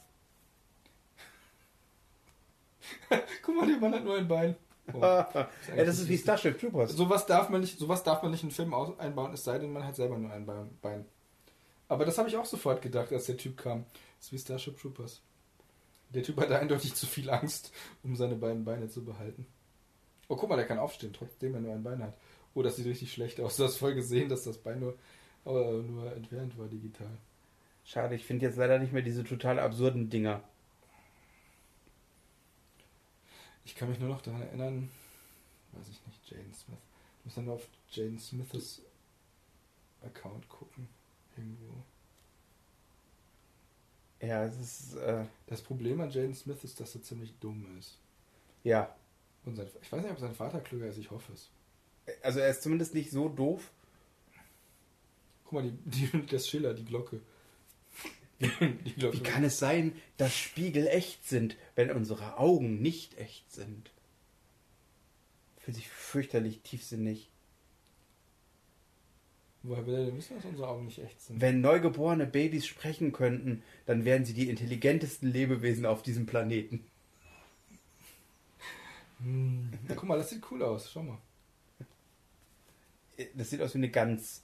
[3.41, 4.55] Guck mal, der Mann hat nur ein Bein.
[4.93, 4.99] Oh.
[5.01, 6.91] ja, das ist wie Starship Troopers.
[6.93, 9.57] Sowas darf man nicht, sowas darf man nicht in einen Film aus- einbauen, es sei
[9.57, 11.05] denn, man hat selber nur ein Bein- Bein.
[11.87, 13.85] Aber das habe ich auch sofort gedacht, als der Typ kam.
[14.17, 15.21] Das ist wie Starship Troopers.
[16.09, 17.71] Der Typ hatte eindeutig zu viel Angst,
[18.03, 19.45] um seine beiden Beine zu behalten.
[20.27, 22.13] Oh, guck mal, der kann aufstehen, trotzdem er nur ein Bein hat.
[22.53, 23.57] Oh, das sieht richtig schlecht aus.
[23.57, 24.93] Du hast voll gesehen, dass das Bein nur,
[25.45, 27.09] äh, nur entfernt war digital.
[27.83, 30.41] Schade, ich finde jetzt leider nicht mehr diese total absurden Dinger.
[33.65, 34.91] Ich kann mich nur noch daran erinnern,
[35.73, 36.77] weiß ich nicht, Jane Smith.
[37.19, 38.81] Ich muss dann nur auf Jane Smiths
[40.01, 40.87] Account gucken.
[41.35, 41.83] Irgendwo.
[44.21, 47.97] Ja, es ist, äh, Das Problem an Jaden Smith ist, dass er ziemlich dumm ist.
[48.63, 48.95] ja.
[49.45, 51.51] Und sein, ich weiß nicht, ob sein Vater klüger ist, ich hoffe es.
[52.23, 53.71] Also er ist zumindest nicht so doof.
[55.43, 57.21] Guck mal, die, die, das Schiller, die Glocke.
[58.39, 63.91] Wie kann es sein, dass Spiegel echt sind, wenn unsere Augen nicht echt sind?
[65.57, 67.29] Fühlt sich fürchterlich tiefsinnig.
[69.63, 71.41] Woher will er denn wissen, dass unsere Augen nicht echt sind?
[71.41, 76.85] Wenn neugeborene Babys sprechen könnten, dann wären sie die intelligentesten Lebewesen auf diesem Planeten.
[79.19, 79.71] Hm.
[79.87, 80.91] Guck mal, das sieht cool aus.
[80.91, 81.17] Schau mal.
[83.33, 84.43] Das sieht aus wie eine Gans.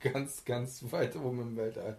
[0.00, 1.98] Ganz, ganz weit oben im Weltall.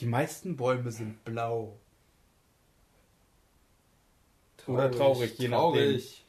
[0.00, 1.76] Die meisten Bäume sind blau.
[4.66, 6.24] Oder traurig, je traurig.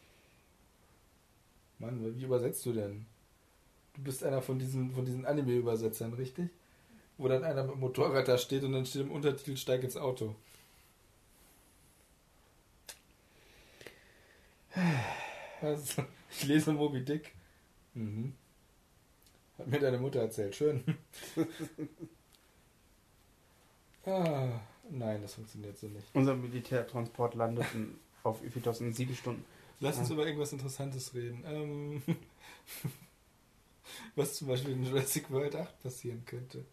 [1.77, 3.05] Mann, wie übersetzt du denn?
[3.93, 6.49] Du bist einer von diesen, von diesen Anime-Übersetzern, richtig?
[7.17, 9.97] Wo dann einer mit dem Motorrad da steht und dann steht im Untertitel Steig ins
[9.97, 10.35] Auto.
[15.61, 15.97] Was?
[16.31, 17.33] Ich lese Moby Dick.
[17.93, 18.33] Mhm.
[19.57, 20.55] Hat mir deine Mutter erzählt.
[20.55, 20.83] Schön.
[24.05, 26.07] ah, nein, das funktioniert so nicht.
[26.13, 29.45] Unser Militärtransport landet in, auf Iphitos in sieben Stunden.
[29.79, 30.15] Lass uns Ja.
[30.15, 31.43] über irgendwas Interessantes reden.
[31.47, 32.01] Ähm,
[34.15, 36.65] was zum Beispiel in Jurassic World 8 passieren könnte.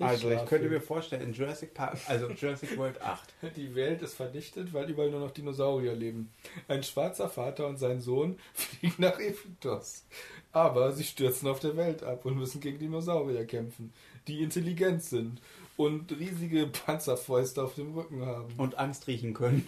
[0.00, 3.32] also ich könnte mir vorstellen, in Jurassic Park, also Jurassic World 8.
[3.56, 6.32] Die Welt ist vernichtet, weil überall nur noch Dinosaurier leben.
[6.66, 10.04] Ein schwarzer Vater und sein Sohn fliegen nach Ephitos.
[10.52, 13.92] Aber sie stürzen auf der Welt ab und müssen gegen Dinosaurier kämpfen,
[14.26, 15.40] die intelligent sind
[15.76, 18.54] und riesige Panzerfäuste auf dem Rücken haben.
[18.58, 19.66] Und Angst riechen können.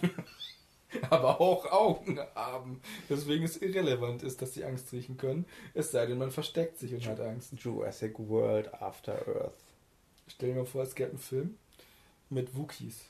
[1.11, 2.81] aber auch Augen haben.
[3.11, 5.45] Deswegen es irrelevant ist, dass sie Angst riechen können.
[5.75, 7.53] Es sei denn, man versteckt sich und hat Angst.
[7.57, 9.55] Jurassic World After Earth.
[10.29, 11.57] Stell dir mal vor, es gäbe einen Film
[12.31, 13.05] mit Wookies,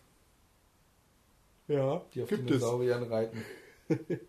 [1.68, 2.58] Ja, die auf gibt es.
[2.58, 3.42] Dinosauriern reiten.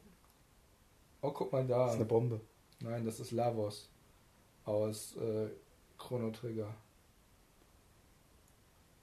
[1.22, 1.88] Oh, guck mal Das da.
[1.90, 2.40] ist eine Bombe.
[2.80, 3.90] Nein, das ist Lavos
[4.66, 5.48] aus äh,
[5.98, 6.74] Chrono Trigger.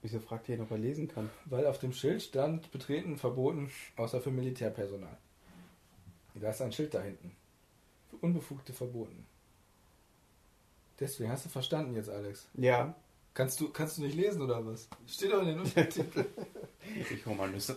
[0.05, 1.31] Wieso fragt ihr ihn, ob er lesen kann?
[1.45, 5.17] Weil auf dem Schild stand, betreten verboten, außer für Militärpersonal.
[6.35, 7.35] Da ist ein Schild da hinten.
[8.11, 9.25] Für Unbefugte verboten.
[10.99, 12.47] Deswegen hast du verstanden jetzt, Alex.
[12.53, 12.93] Ja.
[13.33, 14.87] Kannst du, kannst du nicht lesen oder was?
[15.07, 16.27] Steht doch in den Untertiteln.
[17.09, 17.75] Ich hol mal Nüsse.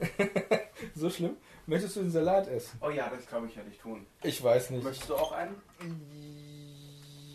[0.96, 1.36] so schlimm?
[1.66, 2.76] Möchtest du den Salat essen?
[2.80, 4.04] Oh ja, das glaube ich ja nicht tun.
[4.24, 4.82] Ich weiß nicht.
[4.82, 5.54] Möchtest du auch einen?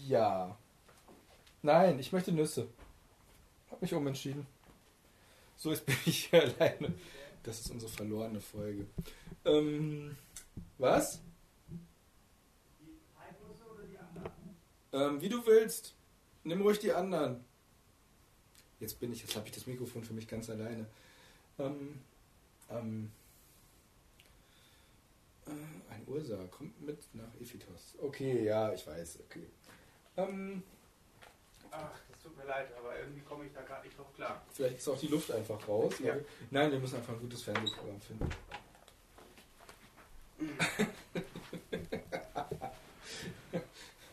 [0.05, 0.57] Ja.
[1.61, 2.67] Nein, ich möchte Nüsse.
[3.83, 4.47] Mich umentschieden.
[5.57, 6.93] So, jetzt bin ich hier alleine.
[7.43, 8.85] Das ist unsere verlorene Folge.
[9.43, 10.15] Ähm,
[10.77, 11.19] was?
[14.93, 15.95] Ähm, wie du willst.
[16.45, 17.43] Nimm ruhig die anderen.
[18.79, 20.85] Jetzt bin ich, jetzt habe ich das Mikrofon für mich ganz alleine.
[21.59, 21.99] Ähm,
[22.69, 23.11] ähm,
[25.45, 27.97] äh, ein Ursa kommt mit nach Ephitos.
[28.01, 29.47] Okay, ja, ich weiß, okay.
[30.15, 30.63] Ähm,
[31.69, 34.41] Ach, tut mir leid, aber irgendwie komme ich da gerade nicht drauf klar.
[34.51, 35.93] vielleicht ist auch die Luft einfach raus.
[35.99, 36.15] Ja.
[36.51, 38.29] Nein, wir müssen einfach ein gutes Fernsehprogramm finden.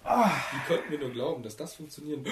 [0.02, 2.24] Wie konnten wir nur glauben, dass das funktionieren?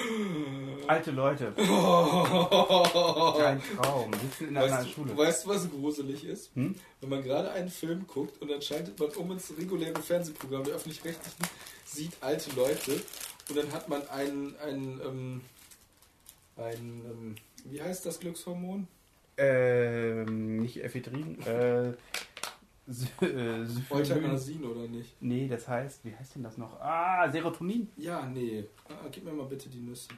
[0.87, 1.53] Alte Leute.
[1.57, 4.11] Ein Traum.
[4.13, 5.17] Sitzen in einer Weißt du, Schule.
[5.17, 6.53] weißt du, was gruselig ist?
[6.55, 6.75] Hm?
[6.99, 10.75] Wenn man gerade einen Film guckt und dann schaltet man um ins reguläre Fernsehprogramm der
[10.75, 11.45] öffentlich-rechtlichen,
[11.85, 13.01] sieht alte Leute
[13.49, 15.41] und dann hat man einen, einen, ähm,
[16.59, 17.35] ein, ähm,
[17.65, 18.87] wie heißt das Glückshormon?
[19.37, 21.41] Ähm, nicht Ephedrin.
[21.45, 21.93] Äh, äh,
[22.87, 23.91] Syphilis.
[23.91, 25.21] Euthanasin oder nicht?
[25.21, 26.79] Nee, das heißt, wie heißt denn das noch?
[26.81, 27.87] Ah, Serotonin.
[27.97, 28.65] Ja, nee.
[28.89, 30.09] Ah, gib mir mal bitte die Nüsse.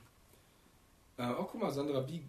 [1.18, 2.24] Äh, oh, guck mal, Sandra Bieg.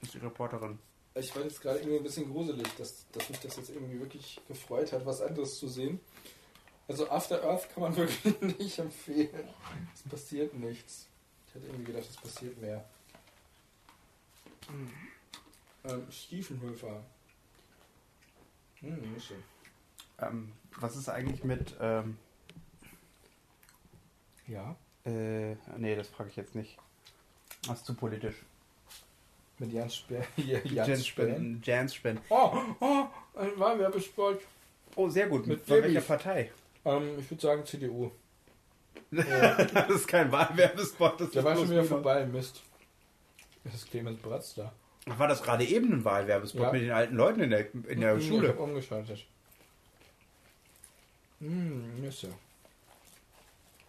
[0.00, 0.78] Ist die Reporterin.
[1.14, 4.40] Ich war jetzt gerade irgendwie ein bisschen gruselig, dass, dass mich das jetzt irgendwie wirklich
[4.48, 6.00] gefreut hat, was anderes zu sehen.
[6.88, 9.48] Also After Earth kann man wirklich nicht empfehlen.
[9.94, 11.08] Es passiert nichts.
[11.52, 12.84] Ich hätte irgendwie gedacht, es passiert mehr.
[14.68, 14.90] Hm.
[15.84, 17.02] Ähm, Stiefenhöfer.
[18.80, 19.34] Hm, Mische.
[20.20, 21.74] Ähm, was ist eigentlich mit.
[21.80, 22.16] Ähm,
[24.46, 24.76] Ja.
[25.04, 26.78] äh, nee, das frage ich jetzt nicht.
[27.66, 28.36] Das ist zu politisch.
[29.58, 30.24] Mit Sperr.
[31.04, 31.60] Spenden.
[31.64, 32.22] Jans Spenden.
[32.30, 34.40] Oh, oh, ein Wahlwerbespot.
[34.96, 35.46] Oh, sehr gut.
[35.46, 36.00] Mit Mit welcher.
[36.00, 36.50] Partei?
[36.84, 38.10] Ähm, ich würde sagen CDU.
[39.74, 41.20] das ist kein Wahlwerbespot.
[41.20, 42.62] Das Der war schon wieder vorbei, Mist.
[43.64, 44.72] Es ist Clemens Bratz da.
[45.06, 46.72] War das gerade eben ein Wahlwerbespot Ja.
[46.72, 48.48] mit den alten Leuten in der, in der Hm, Ich Schule?
[48.48, 49.24] hab umgeschaltet.
[51.40, 52.26] Hm, Mist.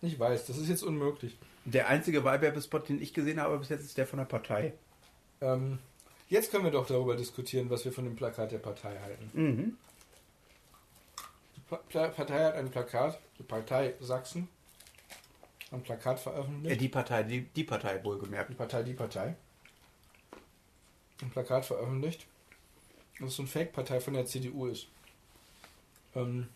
[0.02, 1.38] Ich weiß, das ist jetzt unmöglich.
[1.66, 4.74] Der einzige Wahlwerbespot, den ich gesehen habe bis jetzt, ist der von der Partei.
[5.40, 5.80] Ähm,
[6.30, 9.30] jetzt können wir doch darüber diskutieren, was wir von dem Plakat der Partei halten.
[9.34, 9.78] Mhm.
[11.56, 14.50] Die Pa- Pla Partei hat ein Plakat, die Partei Sachsen,
[15.74, 16.76] ein Plakat veröffentlicht.
[16.76, 18.50] Äh, die Partei, die, die Partei wohlgemerkt.
[18.50, 19.36] Die Partei, die Partei.
[21.22, 22.26] Ein Plakat veröffentlicht.
[23.20, 24.88] Das ist so eine Fake-Partei von der CDU ist.
[26.16, 26.48] Ähm,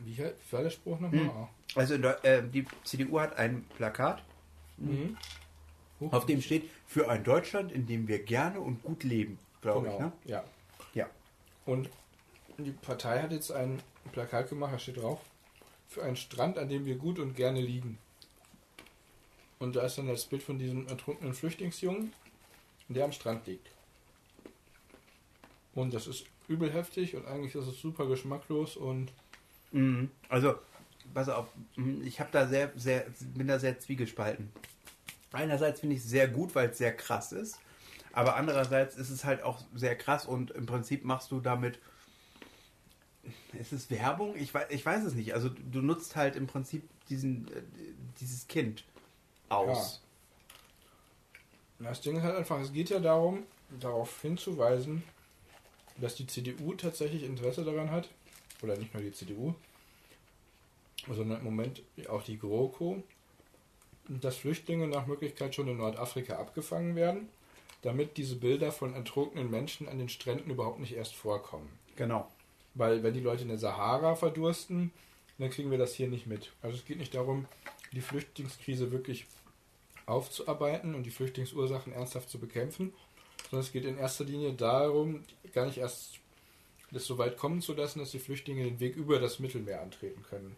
[0.00, 0.18] wie,
[0.50, 1.20] war der Spruch nochmal?
[1.20, 1.30] Hm.
[1.74, 4.22] Also in Deu- äh, die CDU hat ein Plakat,
[4.76, 5.16] Mhm.
[6.00, 6.12] Huch.
[6.12, 9.94] auf dem steht für ein Deutschland, in dem wir gerne und gut leben, glaube genau.
[9.96, 10.00] ich.
[10.04, 10.12] Ne?
[10.26, 10.44] Ja.
[10.94, 11.06] Ja.
[11.66, 11.90] Und
[12.58, 13.82] die Partei hat jetzt ein
[14.12, 15.20] Plakat gemacht, da steht drauf,
[15.88, 17.98] für einen Strand, an dem wir gut und gerne liegen.
[19.58, 22.12] Und da ist dann das Bild von diesem ertrunkenen Flüchtlingsjungen,
[22.88, 23.68] der am Strand liegt.
[25.74, 29.12] Und das ist übel heftig und eigentlich ist es super geschmacklos und
[29.72, 30.10] Mhm.
[30.28, 30.56] Also,
[31.14, 34.50] pass auf, mhm, ich habe da sehr, sehr, bin da sehr zwiegespalten.
[35.32, 37.58] Einerseits finde ich es sehr gut, weil es sehr krass ist,
[38.12, 41.78] aber andererseits ist es halt auch sehr krass und im Prinzip machst du damit.
[43.58, 44.36] Ist es Werbung?
[44.36, 45.34] Ich weiß, ich weiß es nicht.
[45.34, 47.62] Also du nutzt halt im Prinzip diesen, äh,
[48.20, 48.84] dieses Kind
[49.48, 50.02] aus.
[51.78, 53.44] das Ding ist halt einfach, es geht ja darum,
[53.80, 55.02] darauf hinzuweisen,
[55.96, 58.08] dass die CDU tatsächlich Interesse daran hat,
[58.62, 59.54] oder nicht nur die CDU,
[61.06, 63.02] sondern im Moment auch die GroKo,
[64.08, 67.28] dass Flüchtlinge nach Möglichkeit schon in Nordafrika abgefangen werden,
[67.82, 71.68] damit diese Bilder von ertrunkenen Menschen an den Stränden überhaupt nicht erst vorkommen.
[71.96, 72.28] Genau.
[72.78, 74.92] Weil wenn die Leute in der Sahara verdursten,
[75.38, 76.52] dann kriegen wir das hier nicht mit.
[76.62, 77.46] Also es geht nicht darum,
[77.92, 79.26] die Flüchtlingskrise wirklich
[80.06, 82.94] aufzuarbeiten und die Flüchtlingsursachen ernsthaft zu bekämpfen,
[83.50, 86.20] sondern es geht in erster Linie darum, gar nicht erst
[86.90, 90.22] das so weit kommen zu lassen, dass die Flüchtlinge den Weg über das Mittelmeer antreten
[90.22, 90.56] können.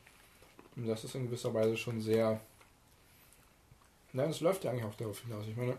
[0.77, 2.41] Und das ist in gewisser Weise schon sehr...
[4.13, 5.47] Nein, es läuft ja eigentlich auch darauf hinaus.
[5.49, 5.77] Ich meine,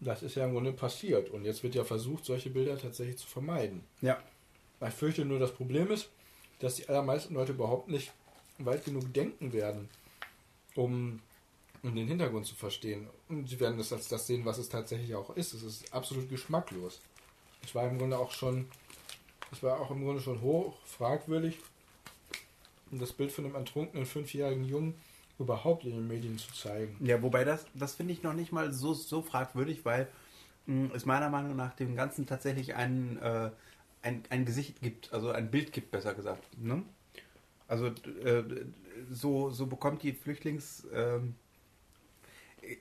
[0.00, 3.26] das ist ja im Grunde passiert und jetzt wird ja versucht, solche Bilder tatsächlich zu
[3.26, 3.84] vermeiden.
[4.00, 4.20] Ja.
[4.86, 6.08] Ich fürchte nur, das Problem ist,
[6.60, 8.12] dass die allermeisten Leute überhaupt nicht
[8.58, 9.88] weit genug denken werden,
[10.74, 11.20] um,
[11.82, 13.08] um den Hintergrund zu verstehen.
[13.28, 15.54] Und sie werden das als das sehen, was es tatsächlich auch ist.
[15.54, 17.00] Es ist absolut geschmacklos.
[17.62, 18.68] Es war im Grunde auch schon,
[19.52, 21.58] es war auch im Grunde schon hoch fragwürdig,
[22.90, 24.94] das Bild von einem ertrunkenen fünfjährigen Jungen
[25.38, 26.96] überhaupt in den Medien zu zeigen.
[27.00, 30.08] Ja, wobei das, das finde ich noch nicht mal so, so fragwürdig, weil
[30.66, 33.50] mh, es meiner Meinung nach dem Ganzen tatsächlich ein, äh,
[34.02, 36.46] ein, ein Gesicht gibt, also ein Bild gibt, besser gesagt.
[36.58, 36.82] Ne?
[37.68, 38.42] Also äh,
[39.10, 40.86] so, so bekommt die Flüchtlings...
[40.92, 41.34] ähm,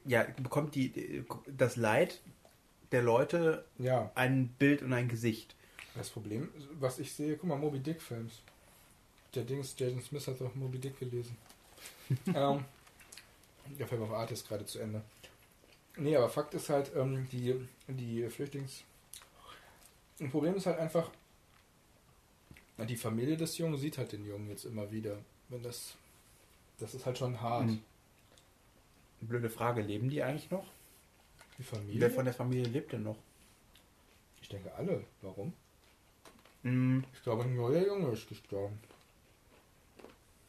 [0.05, 2.22] ja, bekommt die, das Leid
[2.91, 5.55] der Leute Ja, ein Bild und ein Gesicht.
[5.95, 6.49] das Problem,
[6.80, 8.41] was ich sehe, guck mal, Moby Dick Films.
[9.36, 11.38] Der Dings, Jaden Smith hat doch Moby Dick gelesen.
[12.34, 12.65] ähm,
[13.78, 15.01] der Film auf Art ist gerade zu Ende.
[15.97, 17.55] Nee, aber Fakt ist halt, ähm, die,
[17.88, 18.84] die Flüchtlings...
[20.20, 21.09] Ein Problem ist halt einfach,
[22.78, 25.17] die Familie des Jungen sieht halt den Jungen jetzt immer wieder.
[25.49, 25.95] Wenn das...
[26.78, 27.65] Das ist halt schon hart.
[27.67, 27.82] Mhm.
[29.22, 30.65] Blöde Frage, leben die eigentlich noch?
[31.57, 31.99] Die Familie?
[31.99, 33.17] Wer von der Familie lebt denn noch?
[34.41, 35.03] ich denke alle.
[35.22, 35.53] Warum?
[36.63, 38.80] Mm, Ich glaube, ein neuer Junge ist gestorben.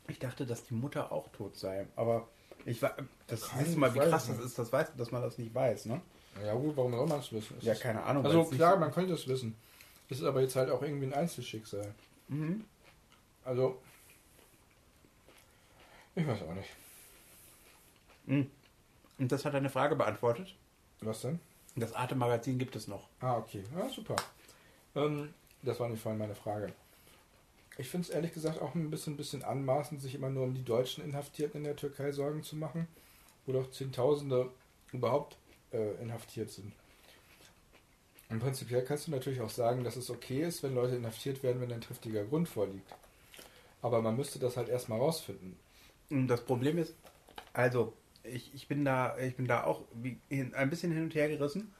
[0.08, 2.28] Ich dachte, dass die Mutter auch tot sei, aber
[2.64, 2.96] ich war,
[3.26, 5.54] das Keine siehst du mal, wie krass das ist, das weiß, dass man das nicht
[5.54, 6.00] weiß, ne?
[6.44, 7.56] Ja gut, warum soll man es wissen?
[7.58, 8.24] Es Ja, ist- keine Ahnung.
[8.24, 9.56] Also klar, man könnte es wissen.
[10.08, 11.94] Es ist aber jetzt halt auch irgendwie ein Einzelschicksal.
[12.28, 12.64] Mhm.
[13.44, 13.80] Also,
[16.14, 16.68] ich weiß auch nicht.
[18.26, 18.50] Mhm.
[19.18, 20.54] Und das hat eine Frage beantwortet.
[21.00, 21.40] Was denn?
[21.76, 23.08] Das Arte-Magazin gibt es noch.
[23.20, 23.64] Ah, okay.
[23.76, 24.16] Ja, super.
[24.96, 26.72] Ähm, das war nicht vorhin meine Frage.
[27.78, 30.64] Ich finde es ehrlich gesagt auch ein bisschen, bisschen anmaßend, sich immer nur um die
[30.64, 32.88] deutschen Inhaftierten in der Türkei Sorgen zu machen.
[33.46, 34.50] wo doch Zehntausende
[34.92, 35.38] überhaupt
[35.72, 36.72] äh, inhaftiert sind.
[38.28, 41.60] Und prinzipiell kannst du natürlich auch sagen, dass es okay ist, wenn Leute inhaftiert werden,
[41.60, 42.94] wenn ein triftiger Grund vorliegt.
[43.82, 45.56] Aber man müsste das halt erstmal rausfinden.
[46.10, 46.94] Und das Problem ist,
[47.52, 47.92] also
[48.22, 49.82] ich, ich bin da, ich bin da auch
[50.30, 51.72] ein bisschen hin und her gerissen.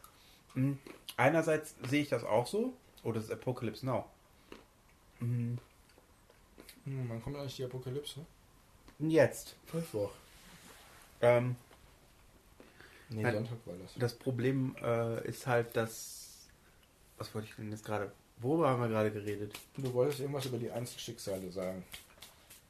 [0.55, 0.79] Mhm.
[1.17, 2.73] Einerseits sehe ich das auch so.
[3.05, 4.07] Oh, das ist Apocalypse Now.
[5.21, 5.59] Mhm.
[6.85, 8.25] Hm, wann kommt eigentlich die Apokalypse?
[8.99, 9.57] Jetzt.
[9.73, 10.13] Mittwoch.
[11.21, 11.57] Ähm,
[13.11, 13.35] Nee, Nein.
[13.35, 13.95] Sonntag war das.
[13.97, 16.47] das Problem äh, ist halt, dass.
[17.19, 18.11] Was wollte ich denn jetzt gerade?
[18.39, 19.53] Worüber haben wir gerade geredet?
[19.77, 21.85] Du wolltest irgendwas über die Einzelschicksale sagen.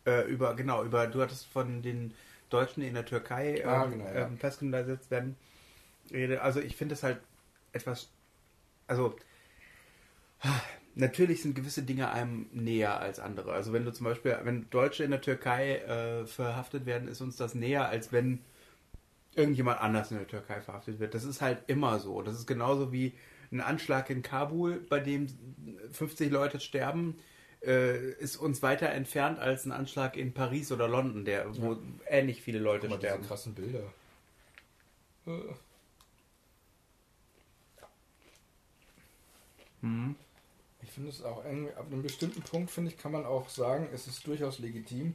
[0.04, 2.12] Äh, über, genau, über, du hattest von den
[2.48, 4.26] Deutschen die in der Türkei Ah, ähm, genau, ja.
[4.26, 5.36] ähm, festgesetzt werden.
[6.40, 7.20] Also ich finde es halt
[7.72, 8.08] etwas,
[8.88, 9.14] also
[10.96, 13.52] natürlich sind gewisse Dinge einem näher als andere.
[13.52, 17.36] Also wenn du zum Beispiel, wenn Deutsche in der Türkei äh, verhaftet werden, ist uns
[17.36, 18.40] das näher, als wenn
[19.40, 21.14] irgendjemand anders in der Türkei verhaftet wird.
[21.14, 22.22] Das ist halt immer so.
[22.22, 23.14] Das ist genauso wie
[23.52, 25.26] ein Anschlag in Kabul, bei dem
[25.92, 27.16] 50 Leute sterben,
[27.64, 31.78] äh, ist uns weiter entfernt als ein Anschlag in Paris oder London, der, wo Ja.
[32.08, 33.26] ähnlich viele Leute Guck mal, diese sterben.
[33.26, 33.82] krassen Bilder.
[35.26, 35.30] Äh,
[39.82, 40.14] Mhm.
[40.82, 43.88] Ich finde es auch eng, ab einem bestimmten Punkt, finde ich, kann man auch sagen,
[43.92, 45.14] es ist durchaus legitim,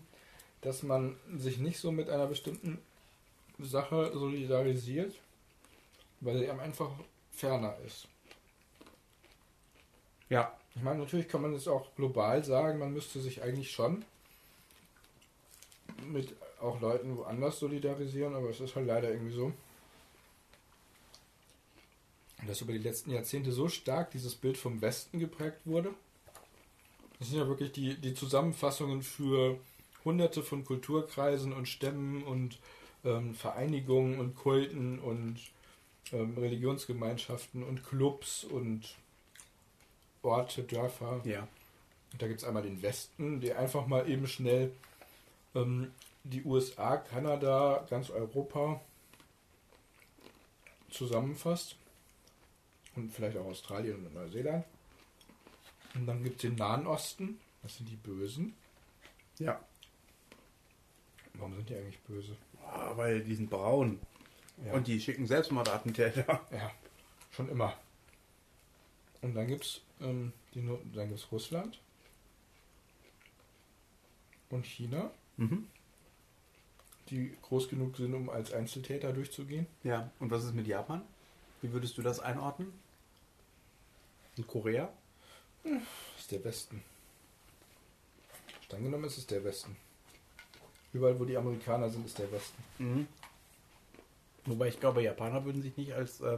[0.62, 2.80] dass man sich nicht so mit einer bestimmten
[3.60, 5.16] Sache solidarisiert,
[6.22, 6.92] weil sie einem einfach
[7.32, 8.08] ferner ist.
[10.30, 14.04] Ja, Ich meine, natürlich kann man es auch global sagen, man müsste sich eigentlich schon
[16.08, 19.54] mit auch Leuten woanders solidarisieren, aber es ist halt leider irgendwie so,
[22.48, 25.94] dass über die letzten Jahrzehnte so stark dieses Bild vom Westen geprägt wurde.
[27.20, 29.58] Das sind ja wirklich die, die Zusammenfassungen für
[30.04, 32.60] hunderte von Kulturkreisen und Stämmen und
[33.06, 35.40] ähm, Vereinigungen und Kulten und
[36.12, 38.96] ähm, Religionsgemeinschaften und Clubs und
[40.22, 41.22] Orte, Dörfer.
[41.24, 41.48] ja.
[42.12, 44.72] Und da gibt es einmal den Westen, der einfach mal eben schnell
[45.54, 45.92] ähm,
[46.24, 48.80] die USA, Kanada, ganz Europa
[50.90, 51.76] zusammenfasst.
[52.96, 54.64] Und vielleicht auch Australien und Neuseeland.
[55.94, 58.56] Und dann gibt es den Nahen Osten, das sind die Bösen.
[59.40, 59.60] Ja.
[61.34, 62.38] Warum sind die eigentlich böse?
[62.96, 64.00] Weil die sind braun.
[64.66, 64.74] Ja.
[64.74, 66.42] Und die schicken Selbstmordattentäter.
[66.52, 66.72] Ja,
[67.32, 67.78] schon immer.
[69.22, 71.80] Und dann gibt es ähm, die No- dann gibt's Russland
[74.50, 75.68] und China, Mhm.
[77.10, 79.68] die groß genug sind, um als Einzeltäter durchzugehen.
[79.84, 80.10] Ja.
[80.20, 81.02] Und was ist mit Japan?
[81.62, 82.72] Wie würdest du das einordnen?
[84.38, 84.90] Und Korea?
[86.18, 86.84] Ist der Westen.
[88.62, 89.76] Streng genommen ist es der Westen.
[90.96, 92.64] Überall, wo die Amerikaner sind, ist der Westen.
[92.78, 93.08] Mhm.
[94.46, 96.38] Wobei ich glaube, Japaner würden sich nicht als äh,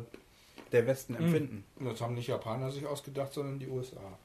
[0.72, 1.64] der Westen empfinden.
[1.76, 4.18] Und das haben nicht Japaner sich ausgedacht, sondern die USA.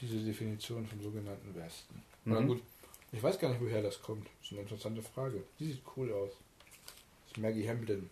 [0.00, 2.00] Diese Definition vom sogenannten Westen.
[2.24, 2.46] Na Mhm.
[2.46, 2.62] gut,
[3.10, 4.26] ich weiß gar nicht, woher das kommt.
[4.26, 5.42] Das ist eine interessante Frage.
[5.58, 6.30] Die sieht cool aus.
[7.24, 8.08] Das ist Maggie Hamden.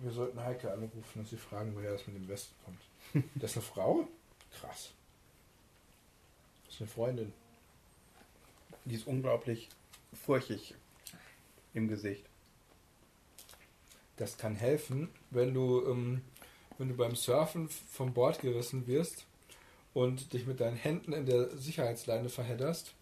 [0.00, 2.80] Wir sollten Heike anrufen und sie fragen, woher das mit dem Westen kommt.
[3.34, 4.08] Das ist eine Frau?
[4.58, 4.92] Krass.
[6.82, 7.32] Eine Freundin.
[8.86, 9.68] Die ist unglaublich
[10.12, 10.74] furchig
[11.74, 12.24] im Gesicht.
[14.16, 16.22] Das kann helfen, wenn du, ähm,
[16.78, 19.26] wenn du beim Surfen vom Bord gerissen wirst
[19.94, 22.94] und dich mit deinen Händen in der Sicherheitsleine verhedderst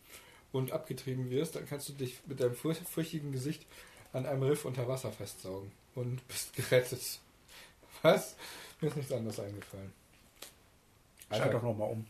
[0.52, 3.64] und abgetrieben wirst, dann kannst du dich mit deinem furch- furchtigen Gesicht
[4.12, 7.18] an einem Riff unter Wasser festsaugen und bist gerettet.
[8.02, 8.36] Was?
[8.82, 9.94] Mir ist nichts anderes eingefallen.
[11.30, 12.06] Schalt doch nochmal um.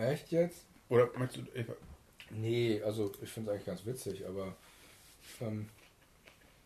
[0.00, 0.64] Echt jetzt?
[0.88, 1.58] Oder möchtest du.
[1.58, 1.66] Ich,
[2.30, 4.54] Nee, also ich finde es eigentlich ganz witzig, aber
[5.40, 5.68] ähm,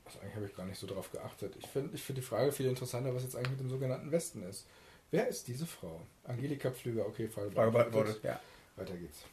[0.04, 1.54] also eigentlich habe ich gar nicht so drauf geachtet.
[1.58, 4.42] Ich finde ich find die Frage viel interessanter, was jetzt eigentlich mit dem sogenannten Westen
[4.42, 4.66] ist.
[5.10, 6.00] Wer ist diese Frau?
[6.24, 8.22] Angelika Pflüger, okay, Frage beantwortet.
[8.22, 8.40] Ja.
[8.76, 9.24] Weiter geht's.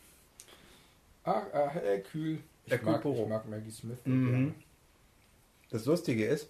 [1.24, 2.39] Ah, ah hey, kühl.
[2.66, 3.97] Ich, Der mag, ich mag Maggie Smith.
[4.06, 4.56] Mhm.
[5.70, 6.49] Das Lustige ist,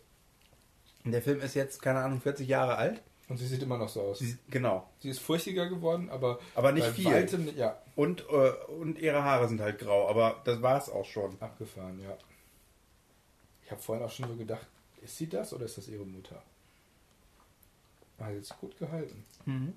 [1.03, 3.01] der Film ist jetzt, keine Ahnung, 40 Jahre alt.
[3.31, 4.19] Und sie sieht immer noch so aus.
[4.19, 4.85] Sie, genau.
[4.99, 7.05] Sie ist furchtiger geworden, aber, Aber nicht viel.
[7.05, 8.51] Weitem, ja, Und, äh,
[8.81, 11.41] und ihre Haare sind halt grau, aber das war's auch schon.
[11.41, 12.17] abgefahren, ja.
[13.63, 14.67] Ich habe vorhin auch schon so gedacht,
[15.01, 16.43] ist sie das oder ist das ihre Mutter?
[18.19, 19.23] Ah, jetzt gut gehalten.
[19.45, 19.73] Und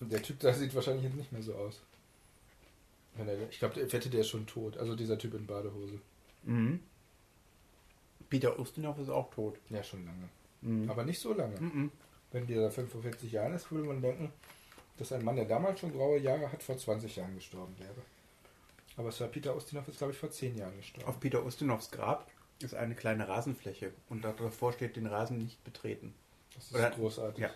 [0.00, 1.80] der Typ da sieht wahrscheinlich jetzt nicht mehr so aus.
[3.50, 4.76] Ich glaube, der wette, der ist schon tot.
[4.78, 6.00] Also dieser Typ in Badehose.
[6.42, 6.80] Mhm.
[8.28, 9.60] Peter Ustinov ist auch tot.
[9.70, 10.28] Ja, schon lange.
[10.64, 10.90] Mhm.
[10.90, 11.60] Aber nicht so lange.
[11.60, 11.92] Mhm.
[12.32, 14.32] Wenn der da 45 Jahren ist, würde man denken,
[14.96, 17.94] dass ein Mann, der damals schon graue Jahre hat, vor 20 Jahren gestorben wäre.
[18.96, 21.08] Aber Sir Peter Ustinov ist, glaube ich, vor 10 Jahren gestorben.
[21.08, 22.28] Auf Peter Ustinovs Grab
[22.60, 26.14] ist eine kleine Rasenfläche und davor steht den Rasen nicht betreten.
[26.54, 27.42] Das ist Oder- großartig.
[27.42, 27.50] Ja.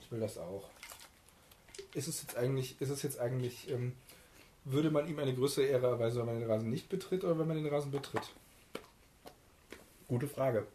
[0.00, 0.68] Ich will das auch.
[1.94, 3.94] Ist es jetzt eigentlich, ist es jetzt eigentlich, ähm,
[4.64, 7.46] würde man ihm eine größere Ehre erweisen, wenn man den Rasen nicht betritt oder wenn
[7.48, 8.32] man den Rasen betritt?
[10.08, 10.66] Gute Frage.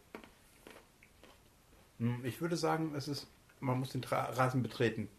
[1.99, 3.27] Hm, Ich würde sagen, es ist,
[3.59, 5.09] man muss den Tra Rasen betreten.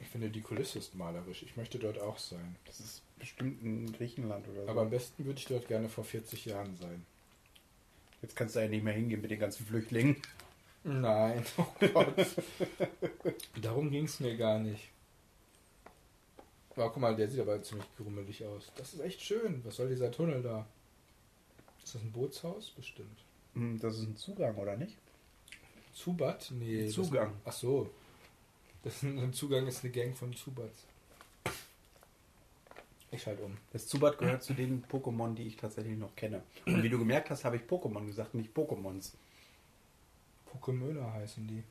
[0.00, 1.42] Ich finde, die Kulisse ist malerisch.
[1.42, 2.56] Ich möchte dort auch sein.
[2.66, 4.68] Das ist bestimmt in Griechenland oder so.
[4.70, 7.04] Aber am besten würde ich dort gerne vor 40 Jahren sein.
[8.22, 10.16] jetzt kannst du ja nicht mehr hingehen mit den ganzen Flüchtlingen.
[10.84, 12.14] Nein, oh Gott.
[13.60, 14.90] Darum ging es mir gar nicht.
[16.76, 18.70] Aber guck mal, der sieht aber ziemlich grummelig aus.
[18.76, 19.64] Das ist echt schön.
[19.64, 20.66] Was soll dieser Tunnel da?
[21.84, 22.70] Ist das ein Bootshaus?
[22.70, 23.18] Bestimmt.
[23.54, 24.96] Hm, Das ist ein Zugang, oder nicht?
[25.92, 26.50] Zubat?
[26.50, 26.86] Nee.
[26.86, 27.32] das- Zugang.
[27.44, 27.90] ach so.
[28.82, 30.84] Das ein, Zugang ist eine Gang von Zubats.
[33.10, 33.56] Ich schalte um.
[33.72, 36.42] Das Zubat gehört zu den Pokémon, die ich tatsächlich noch kenne.
[36.66, 39.12] Und wie du gemerkt hast, habe ich Pokémon gesagt, nicht Pokémons.
[40.52, 41.62] Pokémöne heißen die.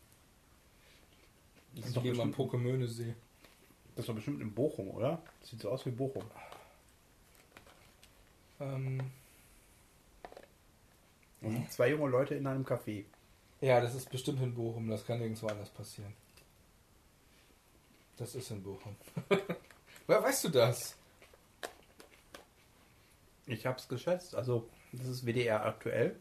[1.75, 3.13] Das Das ist, doch ist am bestimmt, Pokémöne See.
[3.95, 5.21] das ist doch bestimmt in Bochum, oder?
[5.41, 6.23] Sieht so aus wie Bochum.
[8.59, 9.01] Ähm,
[11.51, 13.05] Sind zwei junge Leute in einem Café.
[13.61, 14.89] ja, das ist bestimmt in Bochum.
[14.89, 16.13] Das kann nirgendwo anders passieren.
[18.17, 18.95] Das ist in Bochum.
[20.07, 20.95] Woher weißt du das?
[23.45, 24.35] Ich habe es geschätzt.
[24.35, 26.15] Also, das ist WDR aktuell.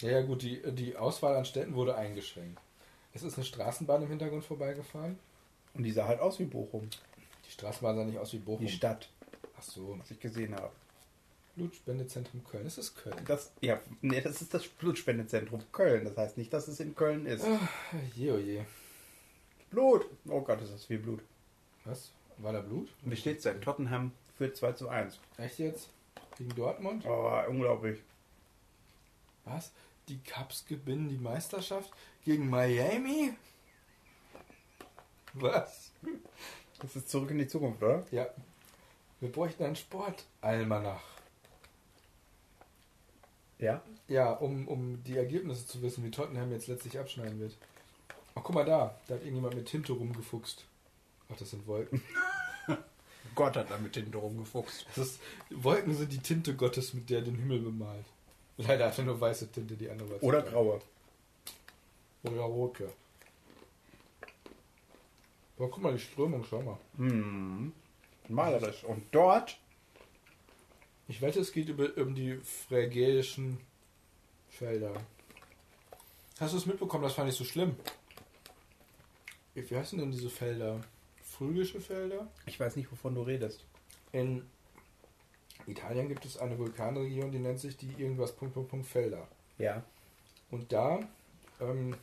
[0.00, 2.60] Ja, ja gut, die, die Auswahl an Städten wurde eingeschränkt.
[3.14, 5.18] Es ist eine Straßenbahn im Hintergrund vorbeigefahren.
[5.74, 6.88] Und die sah halt aus wie Bochum.
[7.46, 8.66] Die Straßenbahn sah nicht aus wie Bochum.
[8.66, 9.08] Die Stadt,
[9.58, 10.72] Ach so, was ich gesehen habe.
[11.56, 12.66] Blutspendezentrum Köln.
[12.66, 13.16] Ist Köln.
[13.26, 16.04] Das, ja, nee, das ist das Blutspendezentrum Köln.
[16.04, 17.44] Das heißt nicht, dass es in Köln ist.
[17.44, 17.68] Ah,
[18.14, 18.64] je, oh je.
[19.70, 20.06] Blut!
[20.28, 21.20] Oh Gott, ist das viel Blut.
[21.84, 22.10] Was?
[22.38, 22.88] War da Blut?
[23.02, 23.60] Wie steht's denn?
[23.60, 25.18] Tottenham führt 2 zu 1.
[25.38, 25.88] Echt jetzt?
[26.38, 27.04] Gegen Dortmund?
[27.06, 28.00] Oh, unglaublich.
[29.44, 29.72] Was?
[30.08, 31.90] Die Cubs gewinnen die Meisterschaft
[32.24, 33.34] gegen Miami?
[35.34, 35.90] Was?
[36.80, 38.04] Das ist zurück in die Zukunft, oder?
[38.10, 38.28] Ja.
[39.20, 41.02] Wir bräuchten einen Sportalmanach.
[43.62, 43.80] Ja.
[44.08, 47.56] Ja, um, um die Ergebnisse zu wissen, wie Tottenham jetzt letztlich abschneiden wird.
[48.34, 48.98] Ach, guck mal da.
[49.06, 50.64] Da hat irgendjemand mit Tinte rumgefuchst.
[51.30, 52.02] Ach, das sind Wolken.
[53.34, 54.86] Gott hat damit hinten rumgefuchst.
[54.96, 58.04] Das ist, Wolken sind die Tinte Gottes, mit der er den Himmel bemalt.
[58.58, 60.80] Leider hat er nur weiße Tinte, die andere war Oder graue.
[62.24, 62.92] Oder rote.
[65.56, 66.78] Aber guck mal, die Strömung, schau mal.
[66.96, 67.72] Hm.
[68.28, 68.84] Malerisch.
[68.84, 69.56] Und dort
[71.08, 73.58] Ich wette, es geht über, um die phrägäischen
[74.48, 74.94] Felder.
[76.40, 77.04] Hast du es mitbekommen?
[77.04, 77.76] Das fand ich so schlimm.
[79.54, 80.80] Wie heißen denn diese Felder?
[81.22, 82.28] Phrygische Felder?
[82.46, 83.64] Ich weiß nicht, wovon du redest.
[84.12, 84.42] In
[85.66, 89.28] Italien gibt es eine Vulkanregion, die nennt sich die irgendwas Punkt, Punkt, Punkt Felder.
[89.58, 89.82] Ja.
[90.50, 91.00] Und da,
[91.60, 91.96] ähm,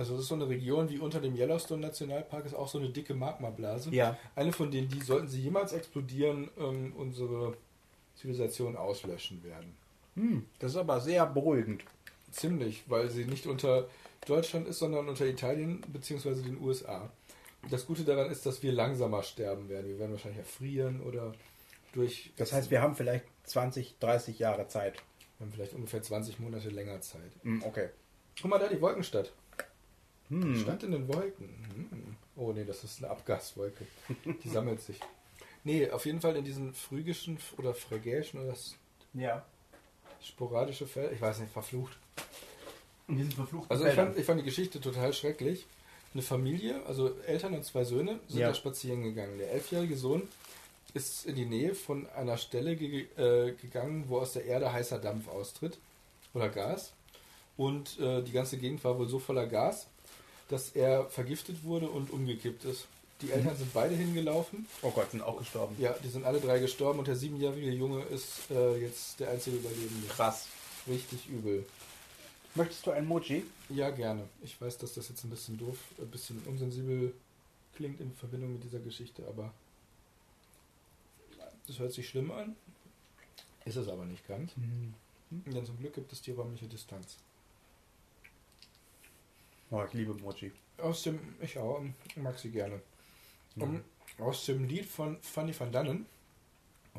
[0.00, 2.88] also das ist so eine Region wie unter dem Yellowstone Nationalpark, ist auch so eine
[2.88, 3.90] dicke Magmablase.
[3.90, 4.16] Ja.
[4.34, 7.54] Eine von denen, die sollten sie jemals explodieren, ähm, unsere
[8.16, 9.76] Zivilisation auslöschen werden.
[10.14, 10.46] Hm.
[10.58, 11.84] Das ist aber sehr beruhigend.
[12.30, 13.90] Ziemlich, weil sie nicht unter
[14.26, 16.40] Deutschland ist, sondern unter Italien bzw.
[16.40, 17.10] den USA.
[17.68, 19.86] Das Gute daran ist, dass wir langsamer sterben werden.
[19.86, 21.34] Wir werden wahrscheinlich erfrieren oder
[21.92, 22.32] durch.
[22.38, 24.94] Das heißt, wir haben vielleicht 20, 30 Jahre Zeit.
[25.36, 27.32] wir haben vielleicht ungefähr 20 Monate länger Zeit.
[27.42, 27.90] Hm, okay.
[28.40, 29.30] Guck mal da, die Wolkenstadt.
[30.30, 30.56] Hm.
[30.60, 31.48] Stand in den Wolken.
[31.90, 32.16] Hm.
[32.36, 33.86] Oh nee, das ist eine Abgaswolke.
[34.42, 34.98] Die sammelt sich.
[35.64, 38.76] Nee, auf jeden Fall in diesen phrygischen oder phrygäischen oder das
[39.12, 39.44] Ja.
[40.22, 41.12] sporadische Feld.
[41.12, 41.98] Ich weiß nicht, verflucht.
[43.08, 45.66] In diesen verfluchten Also ich fand, ich fand die Geschichte total schrecklich.
[46.14, 48.48] Eine Familie, also Eltern und zwei Söhne, sind Ja.
[48.48, 49.38] da spazieren gegangen.
[49.38, 50.22] Der elfjährige Sohn
[50.94, 54.98] ist in die Nähe von einer Stelle ge äh, gegangen, wo aus der Erde heißer
[54.98, 55.78] Dampf austritt
[56.34, 56.92] oder Gas.
[57.56, 59.86] Und äh, die ganze Gegend war wohl so voller Gas,
[60.50, 62.86] dass er vergiftet wurde und umgekippt ist.
[63.22, 64.66] Die Eltern sind beide hingelaufen.
[64.82, 65.76] oh Gott, sind auch gestorben.
[65.78, 69.56] Ja, die sind alle drei gestorben und der siebenjährige Junge ist äh, jetzt der einzige
[69.56, 70.08] Überlebende.
[70.08, 70.48] Krass.
[70.88, 71.64] Richtig übel.
[72.54, 73.44] Möchtest du ein Mochi?
[73.68, 74.28] Ja, gerne.
[74.42, 77.12] Ich weiß, dass das jetzt ein bisschen doof, ein bisschen unsensibel
[77.76, 79.52] klingt in Verbindung mit dieser Geschichte, aber
[81.66, 82.56] das hört sich schlimm an.
[83.64, 84.50] Ist es aber nicht ganz.
[85.30, 87.18] Denn zum Glück gibt es die räumliche Distanz.
[89.70, 90.52] Oh, ich liebe Mochi.
[90.78, 91.80] Aus dem, ich auch,
[92.16, 92.80] mag sie gerne.
[93.56, 93.84] Um,
[94.18, 96.06] aus dem Lied von Fanny van Dannen,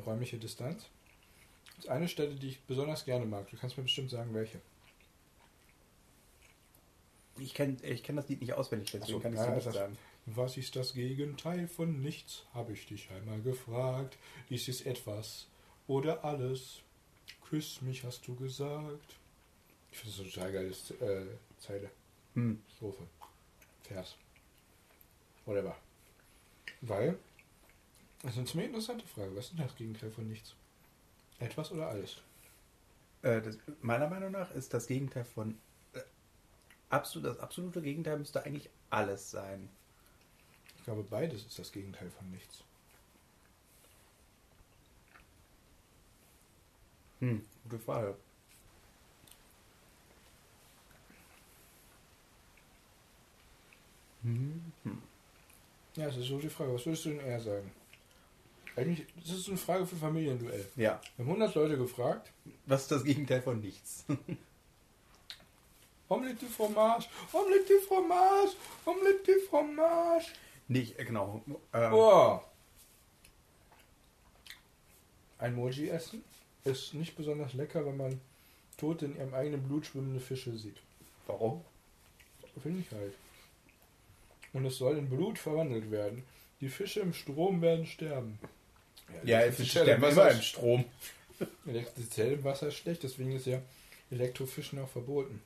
[0.06, 0.90] räumliche Distanz,
[1.78, 3.50] ist eine Stelle, die ich besonders gerne mag.
[3.50, 4.62] Du kannst mir bestimmt sagen, welche.
[7.40, 9.72] Ich kenne ich kenn das Lied nicht auswendig, deswegen so, kann ich ja, so nicht
[9.72, 9.98] sagen.
[10.28, 12.46] Was ist das Gegenteil von nichts?
[12.54, 14.18] Habe ich dich einmal gefragt.
[14.50, 15.48] Ist es etwas
[15.88, 16.82] oder alles?
[17.50, 19.16] Küss mich, hast du gesagt.
[19.92, 21.26] Ich finde so eine total geile äh,
[21.58, 21.90] Zeile.
[22.34, 22.62] Hm.
[22.76, 23.08] Strophe.
[23.84, 24.16] Vers.
[25.46, 25.76] Whatever.
[26.82, 27.18] Weil,
[28.22, 29.36] das ist eine ziemlich interessante Frage.
[29.36, 30.56] Was ist denn das Gegenteil von nichts?
[31.40, 32.22] Etwas oder alles?
[33.22, 35.58] Äh, das, meiner Meinung nach ist das Gegenteil von.
[35.94, 36.02] Äh,
[36.90, 39.70] absolut, das absolute Gegenteil müsste eigentlich alles sein.
[40.78, 42.64] Ich glaube, beides ist das Gegenteil von nichts.
[47.20, 48.16] Hm, gute Frage.
[54.24, 54.72] Hm.
[55.96, 56.74] Ja, das ist so die Frage.
[56.74, 57.72] Was würdest du denn eher sagen?
[58.76, 60.66] Eigentlich, das ist eine Frage für Familienduell.
[60.76, 61.02] Ja.
[61.18, 62.32] Wir haben 100 Leute gefragt.
[62.66, 64.06] Was ist das Gegenteil von nichts?
[66.08, 68.52] Omelette du fromage, Omelette du fromage,
[68.86, 70.26] Omelette du fromage.
[70.68, 71.42] Nicht, äh, genau.
[71.74, 72.42] Ähm, Oh.
[75.38, 76.24] Ein Moji essen
[76.66, 78.22] ist nicht besonders lecker, wenn man
[78.78, 80.78] tote in ihrem eigenen Blut schwimmende Fische sieht.
[81.28, 81.64] Warum?
[82.62, 83.14] Finde ich halt.
[84.54, 86.24] Und es soll in Blut verwandelt werden.
[86.60, 88.38] Die Fische im Strom werden sterben.
[89.24, 90.86] Ja, es Elektrizität sterben im immer im Strom.
[91.66, 93.62] Elektrizität im Wasser ist schlecht, deswegen ist ja
[94.12, 95.42] Elektrofischen auch verboten.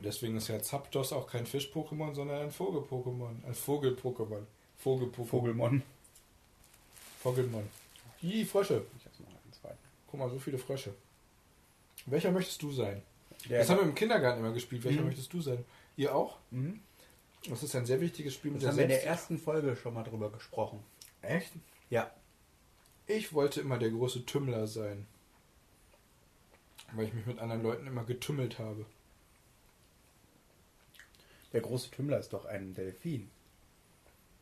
[0.00, 3.44] Deswegen ist ja Zapdos auch kein Fisch-Pokémon, sondern ein Vogel-Pokémon.
[3.46, 4.42] Ein Vogel-Pokémon.
[4.82, 5.26] Vogel-Pokémon.
[5.26, 5.82] Vogelmon.
[7.22, 7.68] Vogelmon.
[8.20, 8.84] Die Frösche.
[8.98, 9.78] Ich hab's noch einen zweiten.
[10.10, 10.92] Guck mal, so viele Frösche.
[12.06, 13.00] Welcher möchtest du sein?
[13.48, 14.84] Der das haben wir im Kindergarten immer gespielt.
[14.84, 15.06] Welcher Mhm.
[15.06, 15.64] möchtest du sein?
[15.96, 16.38] Ihr auch?
[16.50, 16.80] Mhm.
[17.48, 19.94] Das ist ein sehr wichtiges Spiel mit Das haben wir in der ersten Folge schon
[19.94, 20.82] mal drüber gesprochen.
[21.22, 21.52] Echt?
[21.90, 22.10] Ja.
[23.06, 25.06] Ich wollte immer der große Tümmler sein.
[26.92, 28.86] Weil ich mich mit anderen Leuten immer getümmelt habe.
[31.52, 33.30] Der große Tümmler ist doch ein Delfin.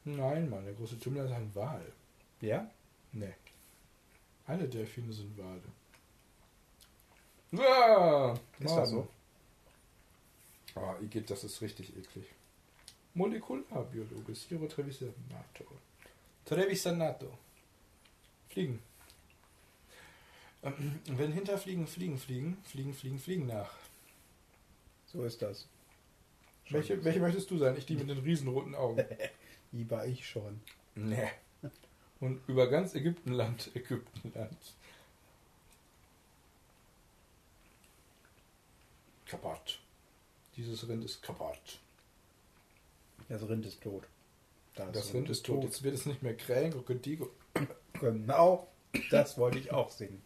[0.05, 1.93] Nein, Mann, der große Tümmler ist ein Wal.
[2.41, 2.71] Ja?
[3.13, 3.35] Nee.
[4.47, 5.63] Alle Delfine sind Wale.
[7.59, 9.09] Ah, Ist das so?
[10.75, 12.27] Ah, Igitt, das ist richtig eklig.
[13.15, 15.67] Molekularbiologe, Siro Trevisanato.
[16.45, 17.39] Trevisanato.
[18.49, 18.83] Fliegen.
[20.63, 23.75] Ähm, Wenn Hinterfliegen fliegen, fliegen, fliegen, fliegen, fliegen nach.
[25.07, 25.67] So ist das.
[26.71, 27.77] Welche, welche möchtest du sein?
[27.77, 29.05] Ich die mit den riesenroten Augen.
[29.73, 30.61] Die war ich schon.
[30.95, 31.31] Nee.
[32.21, 34.59] Und über ganz Ägyptenland, Ägyptenland.
[39.27, 39.82] Kaputt.
[40.63, 41.81] Dieses Rind ist kaputt.
[43.29, 44.05] Das Rind ist tot.
[44.77, 45.65] Das Rind ist tot.
[45.65, 46.73] Jetzt wird es nicht mehr krähen.
[48.01, 48.69] Genau.
[49.11, 50.23] Das wollte ich auch sehen.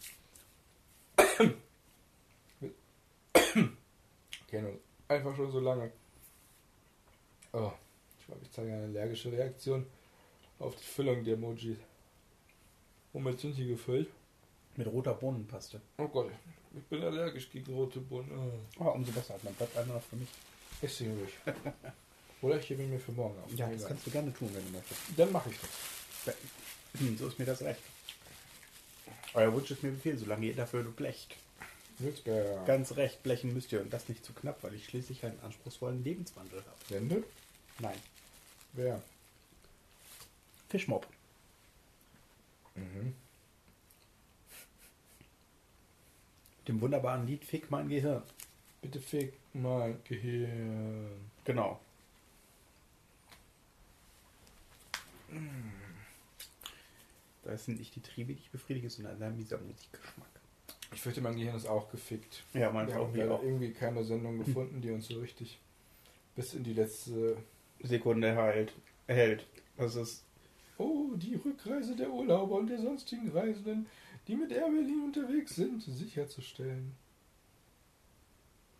[4.46, 5.90] Kennen uns einfach schon so lange.
[7.54, 7.72] Oh,
[8.18, 9.86] ich glaube, ich zeige eine allergische Reaktion
[10.58, 11.78] auf die Füllung der Emojis.
[13.14, 14.10] Womit sind die gefüllt?
[14.76, 15.80] Mit roter Bohnenpaste.
[15.98, 16.30] Oh Gott,
[16.76, 18.30] ich bin allergisch gegen rote Bohnen.
[18.78, 18.84] Oh.
[18.90, 19.34] Umso besser.
[19.42, 20.28] Dann bleibt einer noch für mich.
[20.82, 21.32] Ich sehe ruhig.
[22.42, 23.50] Oder ich hebe ihn mir für morgen auf.
[23.54, 23.88] Ja, das Egal.
[23.88, 25.00] kannst du gerne tun, wenn du möchtest.
[25.16, 25.56] Dann mache ich
[26.24, 26.34] das.
[27.00, 27.80] Hm, So ist mir das recht.
[29.34, 31.36] Euer Wunsch ist mir Befehl, solange ihr dafür blecht.
[32.66, 36.04] Ganz recht, blechen müsst ihr und das nicht zu knapp, weil ich schließlich einen anspruchsvollen
[36.04, 36.90] Lebenswandel habe.
[36.90, 37.24] Wende?
[37.78, 37.96] Nein.
[38.74, 39.02] Wer?
[40.68, 41.06] Fischmob.
[42.74, 43.14] Mhm.
[43.14, 43.14] Mit
[46.68, 48.22] dem wunderbaren Lied Fick mein Gehirn.
[48.82, 51.08] Bitte fick mein Gehirn.
[51.44, 51.80] Genau.
[57.44, 60.26] Das sind nicht die Triebe, die ich befriedige, sondern ein mieser Musikgeschmack.
[60.92, 62.42] Ich fürchte, mein Gehirn ist auch gefickt.
[62.54, 63.42] Ja, mein Wir haben wie leider auch.
[63.42, 65.58] irgendwie keine Sendung gefunden, die uns so richtig
[66.34, 67.36] bis in die letzte.
[67.82, 68.72] Sekunde erhält.
[69.06, 69.46] erhält.
[69.76, 70.24] Das ist.
[70.78, 73.86] Oh, die Rückreise der Urlauber und der sonstigen Reisenden,
[74.26, 76.94] die mit Air Berlin unterwegs sind, sicherzustellen.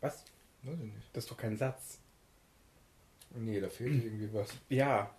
[0.01, 0.25] Was?
[0.63, 1.09] Weiß ich nicht.
[1.13, 1.99] Das ist doch kein Satz.
[3.35, 4.51] Nee, da fehlt irgendwie was.
[4.69, 5.15] Ja.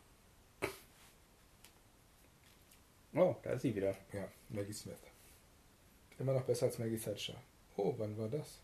[3.14, 3.96] Oh, da ist sie wieder.
[4.14, 4.98] Ja, Maggie Smith.
[6.20, 7.36] Immer noch besser als Maggie Thatcher.
[7.76, 8.60] Oh, wann war das?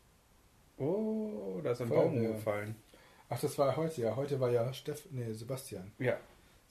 [0.77, 2.75] Oh, da ist ein Baum umgefallen.
[3.29, 4.15] Ach, das war heute, ja.
[4.15, 5.91] Heute war ja Steff, nee, Sebastian.
[5.99, 6.19] Ja.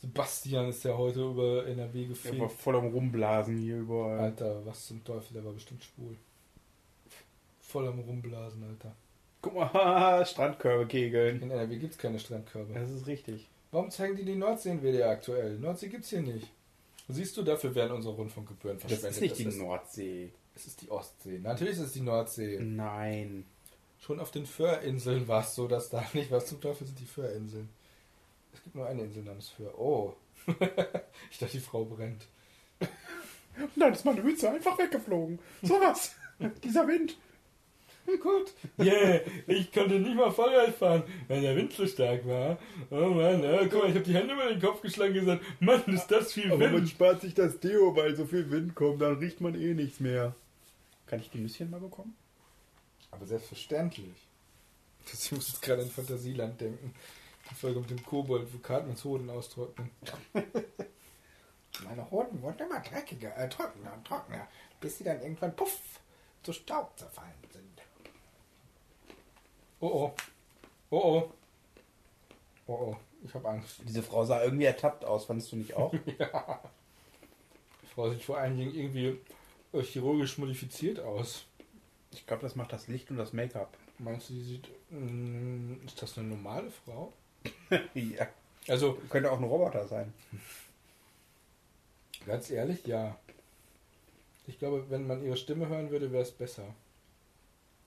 [0.03, 2.39] Sebastian ist ja heute über NRW Der gefegt.
[2.41, 4.19] war voll am Rumblasen hier überall.
[4.19, 6.17] Alter, was zum Teufel, der war bestimmt schwul.
[7.61, 8.95] Voll am Rumblasen, Alter.
[9.41, 11.41] Guck mal, Strandkörbe kegeln.
[11.41, 12.75] In NRW gibt's keine Strandkörbe.
[12.75, 13.49] Das ist richtig.
[13.71, 15.59] Warum zeigen die die Nordsee in WDR aktuell?
[15.59, 16.51] Nordsee gibt's hier nicht.
[17.09, 19.15] Siehst du, dafür werden unsere Rundfunkgebühren Das verschwendet.
[19.17, 20.31] ist nicht die ist, Nordsee.
[20.55, 21.39] Es ist die Ostsee.
[21.39, 22.59] Natürlich ist es die Nordsee.
[22.61, 23.45] Nein.
[24.01, 27.07] Schon auf den Föhrinseln war es so, dass da nicht was zum Teufel sind die
[27.07, 27.69] Föhrinseln.
[28.53, 29.79] Es gibt nur eine Insel namens Föhr.
[29.79, 30.15] Oh.
[31.31, 32.27] ich dachte, die Frau brennt.
[32.81, 35.39] Und dann ist meine Mütze einfach weggeflogen.
[35.63, 36.15] So was.
[36.65, 37.17] Dieser Wind.
[38.21, 38.53] Gut.
[38.81, 42.59] Yeah, ich konnte nicht mal Fahrrad fahren, weil der Wind so stark war.
[42.91, 45.45] Oh Mann, oh, guck mal, ich habe die Hände über den Kopf geschlagen und gesagt,
[45.61, 46.89] Mann, ist das viel Aber man Wind.
[46.89, 50.35] spart sich das Deo, weil so viel Wind kommt, dann riecht man eh nichts mehr.
[51.07, 52.17] Kann ich die Nüsschen mal bekommen?
[53.11, 54.07] Aber selbstverständlich.
[55.13, 56.95] Ich muss jetzt gerade an Fantasieland denken.
[57.53, 59.91] Die Folge mit dem Kobold, wo Cartmans Hoden austrocknen.
[61.85, 64.49] Meine Hoden wurden immer dreckiger, äh, trockener und trockener,
[64.81, 66.01] bis sie dann irgendwann puff
[66.43, 67.83] zu Staub zerfallen sind.
[69.81, 70.13] Oh oh.
[70.91, 71.33] Oh oh.
[72.67, 72.97] Oh oh.
[73.23, 73.83] Ich habe Angst.
[73.87, 75.93] Diese Frau sah irgendwie ertappt aus, fandest du nicht auch?
[76.19, 76.61] Ja.
[77.83, 79.19] Die Frau sieht vor allen Dingen irgendwie
[79.75, 81.45] äh, chirurgisch modifiziert aus.
[82.13, 83.77] Ich glaube, das macht das Licht und das Make-up.
[83.99, 84.69] Meinst du, die sieht.
[84.91, 87.13] mm, Ist das eine normale Frau?
[87.95, 88.29] ja.
[88.69, 90.13] Also, Könnte auch ein Roboter sein.
[92.27, 93.19] ganz ehrlich, ja.
[94.47, 96.65] Ich glaube, wenn man ihre Stimme hören würde, wäre es besser.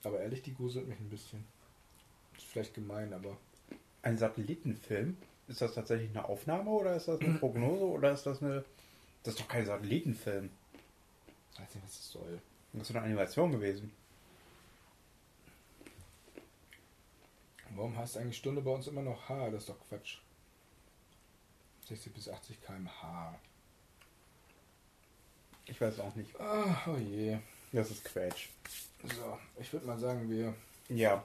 [0.02, 1.44] Aber ehrlich, die gruselt mich ein bisschen.
[2.36, 3.36] Ist vielleicht gemein, aber.
[4.02, 5.16] Ein Satellitenfilm?
[5.48, 8.64] Ist das tatsächlich eine Aufnahme oder ist das eine Prognose oder ist das eine.
[9.22, 10.50] Das ist doch kein Satellitenfilm.
[11.52, 12.40] Ich weiß nicht, was das soll.
[12.72, 13.90] Das ist eine Animation gewesen.
[17.76, 19.50] Warum heißt eigentlich Stunde bei uns immer noch H?
[19.50, 20.18] Das ist doch Quatsch.
[21.86, 23.38] 60 bis 80 km/h.
[25.66, 26.38] Ich weiß auch nicht.
[26.40, 27.38] Ah, oh je.
[27.72, 28.48] Das ist Quatsch.
[29.02, 30.54] So, ich würde mal sagen, wir
[30.88, 31.22] Ja,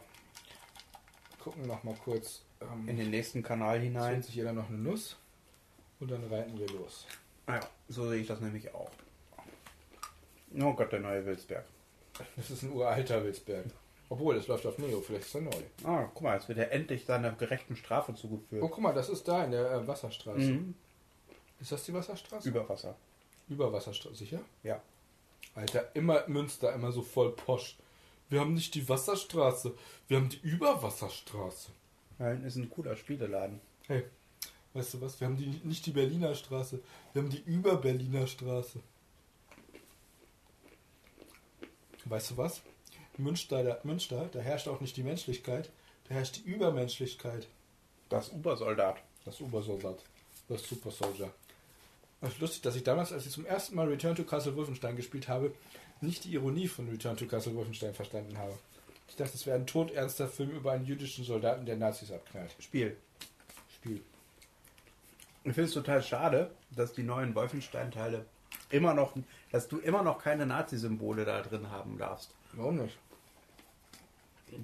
[1.40, 2.42] gucken noch mal kurz.
[2.60, 4.16] Ähm, in den nächsten Kanal hinein.
[4.16, 5.18] holt sich jeder noch eine Nuss
[6.00, 7.08] und dann reiten wir los.
[7.48, 8.92] Ah ja, so sehe ich das nämlich auch.
[10.60, 11.66] Oh Gott, der neue Wilsberg.
[12.36, 13.66] Das ist ein uralter Wilsberg.
[14.12, 15.52] Obwohl, es läuft auf Neo, vielleicht ist er neu.
[15.86, 18.62] Ah, guck mal, jetzt wird er endlich seiner gerechten Strafe zugeführt.
[18.62, 20.52] Oh, guck mal, das ist da in der äh, Wasserstraße.
[20.52, 20.76] Mhm.
[21.62, 22.50] Ist das die Wasserstraße?
[22.50, 22.98] Über Wasser.
[23.48, 24.42] Über Wasserstraße, sicher?
[24.64, 24.82] Ja.
[25.56, 27.78] Alter, immer Münster, immer so voll posch.
[28.28, 29.76] Wir haben nicht die Wasserstraße,
[30.10, 31.72] wir haben die Überwasserstraße.
[32.20, 33.62] Nein, ist ein cooler Spieleladen.
[33.88, 34.04] Hey,
[34.74, 35.22] weißt du was?
[35.22, 36.82] Wir haben die, nicht die Berliner Straße,
[37.14, 38.82] wir haben die Über-Berliner Straße.
[42.04, 42.62] Weißt du was?
[43.22, 45.70] Münster, da, Münster, da herrscht auch nicht die Menschlichkeit,
[46.08, 47.48] da herrscht die Übermenschlichkeit.
[48.10, 48.98] Das Ubersoldat.
[49.26, 50.00] Das Obersoldat.
[50.48, 51.32] Das Super Soldier.
[52.22, 54.96] Es ist lustig, dass ich damals, als ich zum ersten Mal Return to Castle Wolfenstein
[54.96, 55.54] gespielt habe,
[56.02, 58.58] nicht die Ironie von Return to Castle Wolfenstein verstanden habe.
[59.08, 62.56] Ich dachte, es wäre ein todernster Film über einen jüdischen Soldaten, der Nazis abknallt.
[62.60, 62.96] Spiel.
[63.76, 64.02] Spiel.
[65.44, 68.26] Ich finde es total schade, dass die neuen Wolfenstein-Teile
[68.70, 69.16] immer noch,
[69.52, 72.32] dass du immer noch keine Nazi-Symbole da drin haben darfst.
[72.54, 72.98] Warum nicht?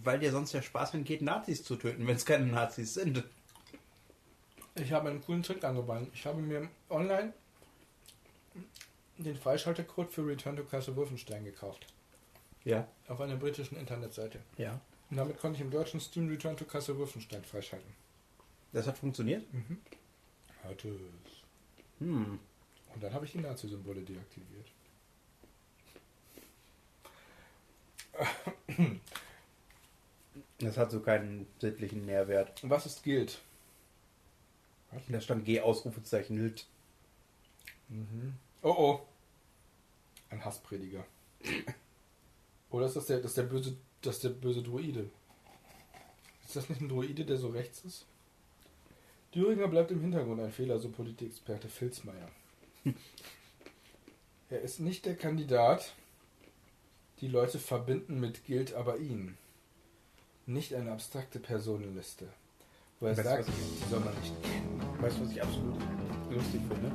[0.03, 3.23] Weil dir sonst der Spaß entgeht, Nazis zu töten, wenn es keine Nazis sind.
[4.75, 6.09] Ich habe einen coolen Trick angewandt.
[6.13, 7.33] Ich habe mir online
[9.17, 11.87] den Freischaltercode für Return to Castle Wolfenstein gekauft.
[12.63, 12.87] Ja.
[13.07, 14.39] Auf einer britischen Internetseite.
[14.57, 14.79] Ja.
[15.09, 17.91] Und damit konnte ich im deutschen Steam Return to Castle Wolfenstein freischalten.
[18.73, 19.45] Das hat funktioniert?
[20.63, 20.91] Hat es.
[21.99, 22.39] Hm.
[22.93, 24.67] Und dann habe ich die Nazi-Symbole deaktiviert.
[30.59, 32.63] Das hat so keinen sittlichen Mehrwert.
[32.63, 33.39] Und was ist Guild?
[35.09, 36.65] Da stand G Ausrufezeichen Hilt.
[38.63, 38.99] Oh oh.
[40.29, 41.05] Ein Hassprediger.
[42.69, 45.09] Oder ist das der, das der böse, das ist der böse Druide?
[46.45, 48.05] Ist das nicht ein Druide, der so rechts ist?
[49.33, 52.29] Düringer bleibt im Hintergrund ein Fehler, so Politikexperte Filzmeier.
[54.49, 55.93] er ist nicht der Kandidat.
[57.21, 59.37] Die Leute verbinden mit Guild aber ihn.
[60.49, 62.25] Nicht eine abstrakte Personenliste.
[63.01, 64.81] Wo er Weißt du, sagt, was die soll man nicht kennen.
[65.01, 65.75] Weißt du, was ich absolut
[66.31, 66.91] lustig finde?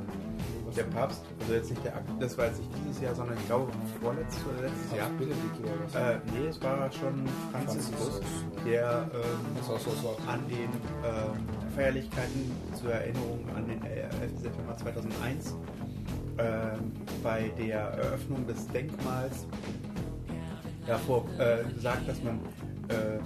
[0.75, 3.45] Der Papst, also jetzt nicht der Akt, das war jetzt nicht dieses Jahr, sondern ich
[3.45, 3.71] glaube
[4.01, 5.07] vorletztes oder letztes Jahr.
[5.11, 5.93] Benedikt oder was?
[5.93, 8.21] Äh, nee, es war schon Franziskus,
[8.65, 10.69] der ähm, an den
[11.05, 14.39] ähm, Feierlichkeiten zur Erinnerung an den äh, 11.
[14.41, 15.55] September 2001
[16.39, 19.45] ähm, bei der Eröffnung des Denkmals
[20.87, 22.39] davor äh, sagt, dass man
[22.89, 23.19] äh,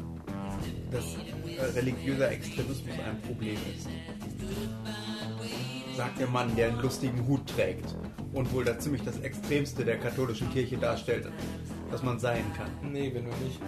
[0.91, 3.87] dass äh, religiöser Extremismus ein Problem ist.
[5.95, 7.95] Sagt der Mann, der einen lustigen Hut trägt
[8.33, 11.27] und wohl da ziemlich das Extremste der katholischen Kirche darstellt,
[11.89, 12.69] was man sein kann.
[12.91, 13.59] Nee, wenn du nicht.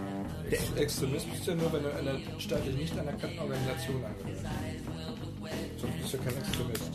[0.51, 4.45] Ex Extremismus ist ja nur, wenn du einer staatlich nicht anerkannten Organisation angehörst.
[5.77, 6.91] Sonst bist du kein Extremist.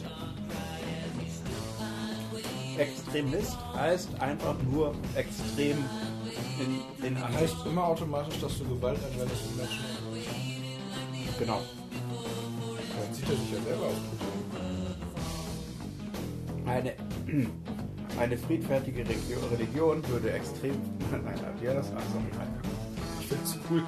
[2.78, 5.78] Extremist heißt einfach nur extrem
[6.58, 7.22] in, in.
[7.34, 10.13] Heißt immer automatisch, dass du Gewalt anwendest und Menschen.
[11.38, 11.60] Genau.
[11.60, 14.34] Dann sieht er sich ja selber Putin.
[16.66, 16.92] Eine,
[18.20, 20.72] eine friedfertige Regio- Religion würde extrem.
[21.10, 22.48] Nein, ja, das also, nein.
[23.20, 23.82] Ich finde es cool,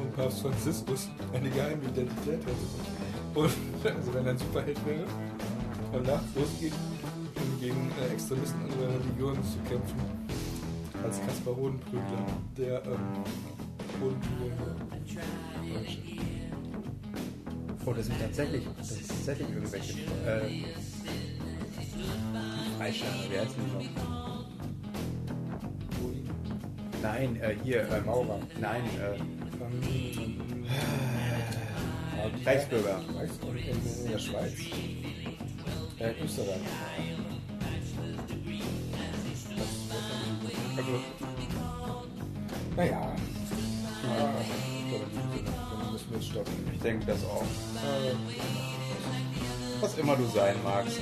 [0.00, 2.56] wenn Papst Franziskus eine geheime Identität hätte.
[3.34, 3.50] Und
[3.96, 5.04] also wenn er ein Superheld wäre
[5.92, 6.72] und nachts losgeht,
[7.36, 10.00] um gegen äh, Extremisten anderer Religionen zu kämpfen.
[11.02, 12.26] Als Kaspar Rodenprügler,
[12.56, 13.24] der ähm,
[14.00, 14.76] Rodenprügler.
[17.86, 20.64] Oh, das sind tatsächlich, das sind tatsächlich irgendwelche äh,
[22.78, 24.44] Freischärfer, wie heißen die noch?
[27.02, 28.40] Nein, äh, hier, äh, Maurer.
[28.58, 29.18] Nein, äh,
[32.46, 33.02] Reichsbürger.
[33.14, 34.54] Reichsbürger in, der Schweiz.
[35.98, 36.60] Äh, Österreich.
[40.76, 41.00] Also,
[42.76, 43.14] Naja.
[46.34, 46.52] Stoppen.
[46.74, 47.42] ich denke das auch.
[47.42, 48.14] Äh,
[49.80, 50.98] Was immer du sein magst.